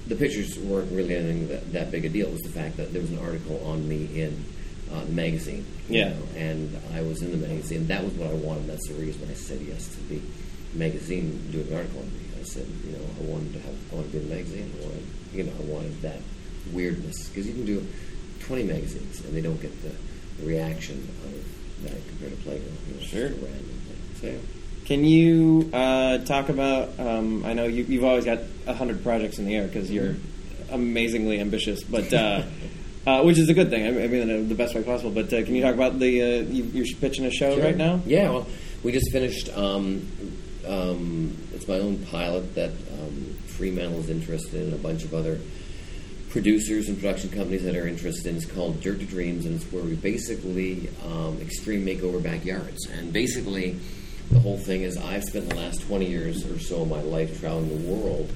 the 0.08 0.16
pictures 0.16 0.58
weren't 0.60 0.92
really 0.92 1.16
anything 1.16 1.48
that, 1.48 1.72
that 1.74 1.92
big 1.92 2.06
a 2.06 2.10
deal. 2.10 2.28
It 2.28 2.34
was 2.34 2.42
the 2.42 2.50
fact 2.50 2.78
that 2.78 2.92
there 2.94 3.02
was 3.02 3.12
an 3.12 3.20
article 3.20 3.62
on 3.66 3.88
me 3.88 4.06
in 4.22 4.44
uh, 4.92 5.06
the 5.06 5.12
magazine. 5.12 5.66
you 5.90 6.00
Yeah. 6.00 6.10
know, 6.10 6.24
and 6.36 6.78
I 6.94 7.02
was 7.02 7.22
in 7.22 7.32
the 7.32 7.48
magazine. 7.48 7.88
That 7.88 8.04
was 8.04 8.14
what 8.14 8.30
I 8.30 8.34
wanted. 8.34 8.68
That's 8.68 8.88
the 8.88 8.96
reason 8.96 9.28
I 9.30 9.34
said 9.34 9.62
yes 9.62 9.88
to 9.96 10.00
the 10.10 10.20
magazine 10.74 11.50
doing 11.52 11.68
an 11.70 11.76
article 11.76 12.00
on 12.02 12.08
me. 12.14 12.20
I 12.40 12.44
said, 12.44 12.66
you 12.86 12.92
know, 12.92 13.06
I 13.20 13.24
wanted 13.24 13.54
to 13.54 13.60
have, 13.60 13.76
I 13.92 13.96
wanted 13.96 14.12
to 14.12 14.18
be 14.18 14.24
in 14.24 14.30
the 14.30 14.36
magazine. 14.36 14.74
I 14.80 14.84
wanted, 14.86 15.06
you 15.34 15.44
know, 15.44 15.52
I 15.60 15.64
wanted 15.64 16.02
that 16.02 16.20
weirdness 16.74 17.30
because 17.30 17.48
you 17.48 17.54
can 17.54 17.66
do 17.66 17.88
20 18.42 18.64
magazines 18.64 19.22
and 19.24 19.34
they 19.36 19.42
don't 19.42 19.62
get 19.62 19.72
the, 19.82 19.92
the 20.42 20.46
reaction 20.48 20.98
of 21.26 21.84
that 21.84 22.08
compared 22.10 22.32
to 22.32 22.38
Playgirl. 22.50 22.60
You 22.88 22.94
know, 22.94 23.00
it's 23.00 23.06
Sure. 23.08 23.30
just 23.30 23.42
a 23.42 23.46
random 23.46 23.82
thing. 23.88 24.20
So, 24.20 24.28
yeah. 24.28 24.38
Can 24.86 25.06
you 25.06 25.70
uh, 25.72 26.18
talk 26.20 26.50
about? 26.50 27.00
Um, 27.00 27.46
I 27.46 27.54
know 27.54 27.66
you, 27.66 27.84
you've 27.84 28.04
always 28.04 28.26
got 28.26 28.40
a 28.68 28.74
hundred 28.74 29.02
projects 29.02 29.40
in 29.40 29.46
the 29.46 29.56
air 29.56 29.66
because 29.68 29.90
you're 29.90 30.16
amazingly 30.72 31.40
ambitious, 31.40 31.84
but 31.84 32.12
uh, 32.14 32.44
uh, 33.08 33.22
which 33.24 33.38
is 33.38 33.48
a 33.48 33.54
good 33.54 33.70
thing. 33.70 33.86
I 33.88 34.08
mean, 34.08 34.50
the 34.50 34.56
best 34.56 34.76
way 34.76 34.84
possible. 34.84 35.12
But 35.12 35.32
uh, 35.32 35.44
can 35.46 35.56
you 35.56 35.62
talk 35.62 35.74
about 35.74 36.00
the? 36.00 36.22
Uh, 36.22 36.26
you, 36.44 36.64
you're 36.66 36.98
pitching 37.00 37.26
a 37.26 37.32
show 37.32 37.56
Sure. 37.56 37.64
right 37.64 37.78
now. 37.78 38.02
Yeah, 38.06 38.30
well, 38.32 38.48
we 38.84 38.92
just 38.92 39.10
finished. 39.12 39.50
Um, 39.58 40.06
um, 40.68 41.38
it's 41.54 41.68
my 41.68 41.80
own 41.80 42.06
pilot 42.08 42.56
that 42.56 42.72
um, 42.72 43.36
Fremantle 43.48 44.00
is 44.00 44.10
interested 44.10 44.56
in, 44.56 44.62
and 44.68 44.74
a 44.74 44.78
bunch 44.78 45.04
of 45.04 45.14
other 45.14 45.40
producers 46.30 46.90
and 46.90 46.98
production 46.98 47.30
companies 47.30 47.64
that 47.64 47.76
are 47.76 47.88
interested 47.88 48.26
in. 48.28 48.36
It's 48.38 48.46
called 48.46 48.82
Dirt 48.82 49.00
to 49.00 49.06
Dreams, 49.06 49.46
and 49.46 49.56
it's 49.56 49.72
where 49.72 49.84
we 49.84 49.96
basically 49.96 50.90
um, 51.06 51.40
extreme 51.42 51.86
makeover 51.86 52.22
backyards. 52.22 52.86
And 52.88 53.14
basically, 53.14 53.80
the 54.32 54.40
whole 54.40 54.58
thing 54.58 54.82
is 54.82 54.98
I've 54.98 55.24
spent 55.24 55.50
the 55.50 55.56
last 55.56 55.82
20 55.88 56.06
years 56.06 56.46
or 56.50 56.60
so 56.60 56.82
of 56.82 56.90
my 56.90 57.02
life 57.02 57.40
traveling 57.40 57.70
the 57.70 57.92
world 57.92 58.32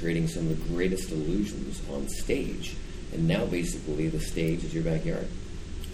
creating 0.00 0.28
some 0.28 0.48
of 0.48 0.48
the 0.48 0.74
greatest 0.74 1.10
illusions 1.12 1.80
on 1.92 2.08
stage. 2.08 2.74
And 3.12 3.28
now, 3.28 3.44
basically, 3.44 4.08
the 4.08 4.20
stage 4.20 4.64
is 4.64 4.72
your 4.72 4.82
backyard. 4.82 5.28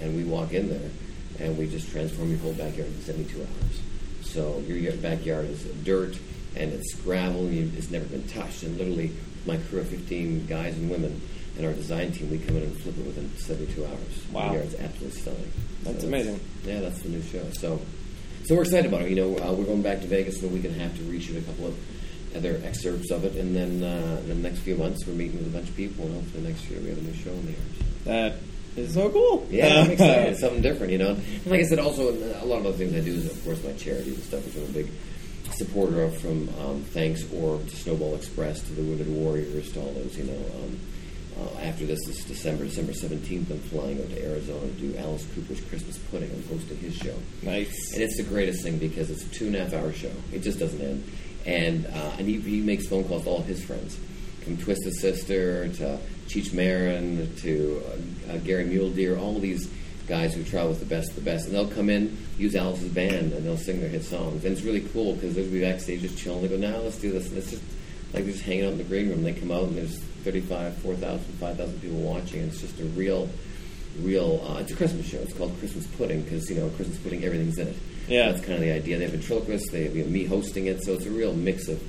And 0.01 0.17
we 0.17 0.25
walk 0.25 0.53
in 0.53 0.69
there 0.69 0.91
and 1.41 1.59
we 1.59 1.67
just 1.67 1.91
transform 1.91 2.31
your 2.31 2.39
whole 2.39 2.53
backyard 2.53 2.89
in 2.89 3.01
72 3.03 3.39
hours. 3.41 3.81
So 4.23 4.59
your 4.67 4.93
backyard 4.95 5.47
is 5.47 5.65
dirt 5.85 6.17
and 6.55 6.73
it's 6.73 6.95
gravel 6.95 7.47
and 7.47 7.77
it's 7.77 7.91
never 7.91 8.05
been 8.05 8.27
touched. 8.29 8.63
And 8.63 8.77
literally, 8.79 9.13
my 9.47 9.57
crew 9.57 9.81
of 9.81 9.89
15 9.89 10.47
guys 10.47 10.77
and 10.77 10.91
women 10.91 11.21
and 11.57 11.67
our 11.67 11.73
design 11.73 12.13
team, 12.13 12.31
we 12.31 12.39
come 12.39 12.57
in 12.57 12.65
and 12.65 12.77
flip 12.79 12.99
it 12.99 13.07
within 13.07 13.35
72 13.39 13.85
hours. 13.85 14.33
Wow. 14.33 14.49
The 14.49 14.55
yard's 14.57 14.75
absolutely 14.75 15.21
stunning. 15.21 15.53
That's 15.83 16.01
So 16.03 16.09
amazing. 16.09 16.41
Yeah, 16.65 16.81
that's 16.81 17.01
the 17.03 17.09
new 17.09 17.23
show. 17.23 17.45
So, 17.53 17.81
so 18.47 18.55
we're 18.55 18.63
excited 18.63 18.87
about 18.87 19.03
it. 19.03 19.11
You 19.11 19.17
know, 19.17 19.37
uh, 19.39 19.53
we're 19.53 19.65
going 19.65 19.83
back 19.83 20.01
to 20.01 20.07
Vegas 20.07 20.43
in 20.43 20.49
a 20.49 20.53
week 20.53 20.65
and 20.65 20.75
a 20.75 20.79
half 20.79 20.97
to 20.97 21.03
reshoot 21.03 21.39
a 21.39 21.43
couple 21.43 21.67
of 21.67 22.37
other 22.37 22.61
excerpts 22.65 23.11
of 23.11 23.25
it, 23.25 23.35
and 23.37 23.57
then 23.57 23.83
uh, 23.83 24.21
in 24.21 24.29
the 24.29 24.35
next 24.49 24.61
few 24.61 24.77
months 24.77 25.07
we're 25.07 25.15
meeting 25.15 25.39
with 25.39 25.49
a 25.49 25.51
bunch 25.51 25.69
of 25.69 25.77
people, 25.77 26.05
and 26.05 26.15
hopefully 26.15 26.45
next 26.45 26.69
year 26.71 26.79
we 26.81 26.91
have 26.91 26.99
a 26.99 27.03
new 27.03 27.15
show 27.15 27.31
in 27.31 27.47
the 27.47 27.53
air. 27.53 27.59
So. 27.79 27.85
That 28.05 28.37
is 28.77 28.95
so 28.95 29.11
cool. 29.11 29.47
Yeah, 29.51 29.81
I'm 29.81 29.91
excited. 29.93 30.33
It's 30.33 30.41
something 30.41 30.63
different, 30.63 30.93
you 30.93 30.99
know. 30.99 31.11
And 31.11 31.47
like 31.47 31.61
I 31.61 31.65
said, 31.65 31.79
also 31.79 32.11
a 32.13 32.45
lot 32.45 32.61
of 32.61 32.67
other 32.67 32.77
things 32.77 32.95
I 32.95 33.01
do 33.01 33.15
is, 33.15 33.27
of 33.31 33.45
course, 33.45 33.63
my 33.65 33.73
charities 33.73 34.15
and 34.15 34.23
stuff, 34.23 34.45
which 34.47 34.57
I'm 34.57 34.63
a 34.63 34.67
big 34.67 34.91
supporter 35.53 36.05
of. 36.05 36.17
From 36.19 36.49
um, 36.61 36.83
Thanks 36.83 37.25
or 37.33 37.59
to 37.59 37.77
Snowball 37.77 38.15
Express 38.15 38.61
to 38.61 38.73
the 38.75 38.83
Wounded 38.83 39.09
Warriors 39.09 39.73
to 39.73 39.81
all 39.81 39.93
those, 39.93 40.17
you 40.17 40.25
know. 40.25 40.39
Um, 40.63 40.79
uh, 41.39 41.59
after 41.61 41.85
this 41.85 41.99
is 42.09 42.25
December, 42.25 42.65
December 42.65 42.93
17th, 42.93 43.51
I'm 43.51 43.59
flying 43.61 44.01
out 44.01 44.09
to 44.09 44.25
Arizona 44.25 44.61
to 44.61 44.73
do 44.73 44.97
Alice 44.97 45.27
Cooper's 45.35 45.61
Christmas 45.63 45.99
Pudding. 45.99 46.31
I'm 46.31 46.43
hosting 46.49 46.79
his 46.79 46.97
show. 46.97 47.15
Nice. 47.43 47.93
And 47.93 48.03
it's 48.03 48.17
the 48.17 48.23
greatest 48.23 48.63
thing 48.63 48.79
because 48.79 49.11
it's 49.11 49.25
a 49.25 49.29
two 49.29 49.49
and 49.49 49.57
a 49.57 49.65
half 49.65 49.75
hour 49.75 49.93
show. 49.93 50.13
It 50.33 50.41
just 50.41 50.59
doesn't 50.59 50.81
end. 50.81 51.05
And 51.45 51.87
uh, 51.87 52.17
and 52.19 52.27
he, 52.27 52.41
he 52.41 52.61
makes 52.61 52.89
phone 52.89 53.05
calls 53.05 53.25
to 53.25 53.31
all 53.31 53.43
his 53.43 53.63
friends, 53.63 53.99
from 54.43 54.57
Twisted 54.57 54.95
Sister 54.95 55.69
to 55.75 55.99
Cheech 56.27 56.53
Marin 56.53 57.35
to 57.37 57.83
uh, 57.87 58.33
uh, 58.33 58.37
Gary 58.39 58.65
Mule 58.65 58.91
Deer, 58.91 59.19
all 59.19 59.39
these 59.39 59.71
guys 60.09 60.35
who 60.35 60.43
travel 60.43 60.71
with 60.71 60.81
the 60.81 60.87
best 60.87 61.11
of 61.11 61.17
the 61.17 61.21
best. 61.21 61.47
And 61.47 61.55
they'll 61.55 61.69
come 61.69 61.91
in, 61.91 62.17
use 62.39 62.57
Alice's 62.57 62.89
band, 62.89 63.33
and 63.33 63.45
they'll 63.45 63.57
sing 63.59 63.81
their 63.81 63.91
hit 63.91 64.05
songs. 64.05 64.45
And 64.45 64.57
it's 64.57 64.63
really 64.63 64.81
cool 64.93 65.15
because 65.15 65.35
they'll 65.35 65.51
be 65.51 65.61
backstage 65.61 66.01
just 66.01 66.17
chilling. 66.17 66.43
They 66.43 66.49
go, 66.49 66.57
now 66.57 66.79
let's 66.79 66.99
do 66.99 67.13
this. 67.13 67.29
And 67.29 67.39
it's 67.39 67.51
just 67.51 67.63
like 68.15 68.25
they're 68.25 68.33
just 68.33 68.45
hanging 68.45 68.65
out 68.65 68.73
in 68.73 68.79
the 68.79 68.85
green 68.85 69.11
room. 69.11 69.23
They 69.23 69.35
come 69.35 69.51
out 69.51 69.65
and 69.65 69.77
there's 69.77 70.01
35, 70.27 70.77
4,000, 70.79 71.21
5,000 71.39 71.81
people 71.81 71.99
watching. 71.99 72.41
It's 72.41 72.61
just 72.61 72.81
a 72.81 72.85
real 72.85 73.31
real. 74.01 74.45
Uh, 74.45 74.59
it's 74.59 74.73
a 74.73 74.77
Christmas 74.77 75.07
show. 75.07 75.19
It's 75.19 75.33
called 75.33 75.57
Christmas 75.61 75.87
Pudding 75.87 76.23
because 76.23 76.51
you 76.51 76.57
know 76.57 76.69
Christmas 76.71 76.99
pudding, 76.99 77.25
everything's 77.25 77.57
in 77.59 77.69
it. 77.69 77.77
Yeah. 78.09 78.33
that's 78.33 78.45
kind 78.45 78.55
of 78.55 78.61
the 78.61 78.73
idea. 78.73 78.99
They 78.99 79.05
have 79.05 79.13
ventriloquists. 79.13 79.71
They 79.71 79.85
have 79.85 79.95
you 79.95 80.03
know, 80.03 80.11
me 80.11 80.25
hosting 80.25 80.67
it, 80.67 80.83
so 80.83 80.95
it's 80.95 81.07
a 81.07 81.11
real 81.11 81.33
mix 81.33 81.69
of 81.69 81.81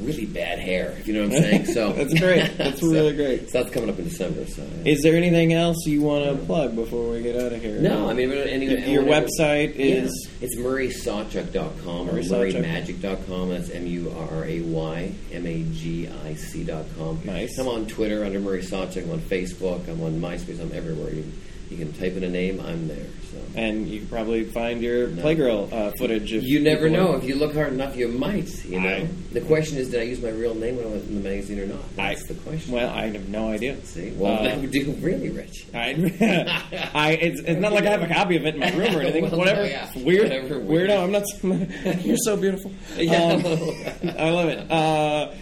really 0.00 0.26
bad 0.26 0.58
hair. 0.58 0.96
You 1.04 1.12
know 1.14 1.28
what 1.28 1.36
I'm 1.36 1.42
saying. 1.42 1.66
So 1.66 1.92
That's 1.98 2.18
great. 2.18 2.56
That's 2.56 2.80
so- 2.82 2.90
really 2.90 3.14
great. 3.16 3.50
So 3.50 3.62
that's 3.62 3.74
coming 3.74 3.90
up 3.90 3.98
in 3.98 4.04
December. 4.04 4.46
So 4.46 4.62
yeah. 4.84 4.92
Is 4.92 5.02
there 5.02 5.16
anything 5.16 5.52
else 5.52 5.84
you 5.86 6.02
want 6.02 6.24
to 6.24 6.46
plug 6.46 6.74
before 6.76 7.10
we 7.10 7.22
get 7.22 7.36
out 7.36 7.52
of 7.52 7.60
here? 7.60 7.80
no, 7.80 8.08
I 8.08 8.12
mean 8.14 8.30
any, 8.32 8.66
Your- 8.90 9.02
whatever- 9.04 9.26
website 9.26 9.74
is- 9.76 10.28
yeah. 10.40 10.46
it's 10.46 10.56
murraysawchuck.com 10.56 12.10
or 12.10 12.12
murraymagic.com. 12.14 13.48
That's 13.50 13.70
M 13.70 13.86
U 13.86 14.12
R 14.16 14.28
R 14.38 14.44
A 14.44 14.60
Y 14.60 15.12
M 15.32 15.46
A 15.46 15.62
G 15.72 16.08
I 16.24 16.34
C.com. 16.34 17.20
Nice. 17.24 17.58
I'm 17.58 17.68
on 17.68 17.86
Twitter 17.86 18.24
under 18.24 18.40
Murray 18.40 18.62
Sawchuck. 18.62 19.04
I'm 19.04 19.10
on 19.12 19.20
Facebook. 19.20 19.88
I'm 19.88 20.00
on 20.02 20.20
MySpace. 20.20 20.60
I'm 20.60 20.72
everywhere. 20.72 21.12
You, 21.12 21.24
you 21.70 21.76
can 21.78 21.92
type 21.92 22.16
in 22.16 22.24
a 22.24 22.28
name. 22.28 22.60
I'm 22.60 22.88
there. 22.88 23.06
So. 23.30 23.38
And 23.54 23.88
you 23.88 24.00
can 24.00 24.08
probably 24.08 24.44
find 24.44 24.80
your 24.82 25.08
No. 25.08 25.22
Playgirl 25.22 25.72
uh, 25.72 25.90
footage. 25.98 26.32
You 26.32 26.60
never 26.60 26.88
know. 26.88 27.14
If 27.16 27.24
you 27.24 27.34
look 27.34 27.54
hard 27.54 27.72
enough, 27.72 27.96
you 27.96 28.08
might. 28.08 28.64
You 28.64 28.80
know. 28.80 28.88
I- 28.88 29.08
the 29.32 29.42
question 29.42 29.76
is, 29.76 29.90
did 29.90 30.00
I 30.00 30.04
use 30.04 30.22
my 30.22 30.30
real 30.30 30.54
name 30.54 30.76
when 30.76 30.86
I 30.86 30.90
was 30.90 31.06
in 31.06 31.22
the 31.22 31.28
magazine 31.28 31.60
or 31.60 31.66
not? 31.66 31.80
I- 31.98 32.14
That's 32.14 32.26
the 32.26 32.34
question. 32.34 32.72
Well, 32.72 32.88
I 32.90 33.08
have 33.10 33.28
no 33.28 33.48
idea. 33.50 33.76
See, 33.84 34.10
well, 34.12 34.38
Uh, 34.38 34.42
that 34.44 34.58
would 34.60 34.70
do 34.70 34.92
really 35.00 35.28
rich. 35.30 35.66
I, 35.74 35.90
I 36.94 37.12
it's, 37.12 37.40
it's 37.42 37.60
not 37.60 37.72
like 37.72 37.84
I 37.84 37.90
have 37.90 38.02
a 38.02 38.08
copy 38.12 38.36
of 38.36 38.46
it 38.46 38.54
in 38.54 38.60
my 38.60 38.70
room 38.74 38.96
or 38.96 39.00
anything. 39.02 39.24
Well, 39.30 39.36
Whatever. 39.38 39.62
no, 39.62 39.68
yeah. 39.68 39.90
Weird. 39.96 40.22
Whatever, 40.24 40.58
weird. 40.60 40.90
Weirdo. 40.90 41.04
I'm 41.04 41.12
not. 41.12 42.04
You're 42.04 42.16
so 42.18 42.36
beautiful. 42.36 42.72
Yeah. 42.96 43.16
Um, 43.22 44.10
I 44.18 44.30
love 44.30 44.48
it. 44.48 44.70
Uh, 44.70 45.34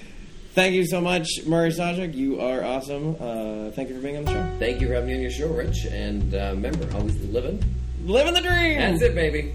thank 0.57 0.75
you 0.75 0.87
so 0.87 1.01
much, 1.01 1.29
Murray 1.47 1.71
Sawchuck. 1.71 2.15
You 2.15 2.41
are 2.41 2.65
awesome. 2.65 3.15
Uh, 3.21 3.71
thank 3.73 3.91
you 3.91 3.95
for 3.95 4.01
being 4.03 4.17
on 4.17 4.25
the 4.25 4.33
show. 4.33 4.59
Thank 4.59 4.81
you 4.81 4.89
for 4.89 4.95
having 4.95 5.11
me 5.11 5.15
on 5.15 5.21
your 5.21 5.31
show, 5.31 5.49
Rich. 5.49 5.85
And 5.85 6.35
uh, 6.35 6.51
remember, 6.55 6.93
always 6.97 7.17
living. 7.27 7.63
Living 8.05 8.35
the 8.35 8.41
dream. 8.41 8.79
That's 8.79 9.03
it, 9.03 9.15
baby. 9.15 9.53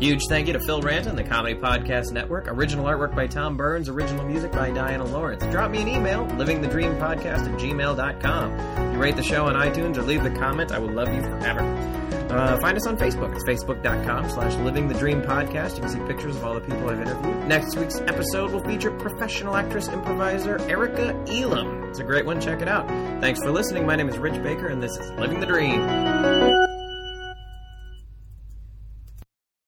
Huge 0.00 0.28
thank 0.28 0.46
you 0.46 0.54
to 0.54 0.60
Phil 0.60 0.80
Ranton, 0.80 1.14
the 1.14 1.22
Comedy 1.22 1.54
Podcast 1.54 2.10
Network. 2.10 2.48
Original 2.48 2.86
artwork 2.86 3.14
by 3.14 3.26
Tom 3.26 3.58
Burns, 3.58 3.86
original 3.90 4.24
music 4.24 4.50
by 4.50 4.70
Diana 4.70 5.04
Lawrence. 5.04 5.44
Drop 5.46 5.70
me 5.70 5.82
an 5.82 5.88
email, 5.88 6.24
livingthedreampodcast 6.24 7.52
at 7.52 7.60
gmail.com. 7.60 8.92
You 8.94 8.98
rate 8.98 9.16
the 9.16 9.22
show 9.22 9.46
on 9.46 9.56
iTunes 9.56 9.98
or 9.98 10.02
leave 10.02 10.22
the 10.22 10.30
comment. 10.30 10.72
I 10.72 10.78
will 10.78 10.90
love 10.90 11.12
you 11.12 11.20
forever. 11.20 11.60
Uh, 12.30 12.58
find 12.60 12.78
us 12.78 12.86
on 12.86 12.96
Facebook. 12.96 13.34
It's 13.34 13.44
facebook.com 13.44 14.30
slash 14.30 14.54
living 14.64 14.88
the 14.88 14.94
dream 14.94 15.20
podcast. 15.20 15.74
You 15.74 15.82
can 15.82 15.90
see 15.90 16.00
pictures 16.06 16.36
of 16.36 16.44
all 16.44 16.54
the 16.54 16.60
people 16.60 16.88
I've 16.88 17.00
interviewed. 17.00 17.46
Next 17.46 17.76
week's 17.76 18.00
episode 18.00 18.52
will 18.52 18.64
feature 18.64 18.92
professional 18.92 19.54
actress 19.54 19.88
improviser 19.88 20.58
Erica 20.62 21.10
Elam. 21.28 21.84
It's 21.90 21.98
a 21.98 22.04
great 22.04 22.24
one. 22.24 22.40
Check 22.40 22.62
it 22.62 22.68
out. 22.68 22.88
Thanks 23.20 23.40
for 23.40 23.50
listening. 23.50 23.84
My 23.84 23.96
name 23.96 24.08
is 24.08 24.16
Rich 24.16 24.42
Baker, 24.42 24.68
and 24.68 24.82
this 24.82 24.96
is 24.96 25.10
Living 25.18 25.40
the 25.40 25.46
Dream. 25.46 26.69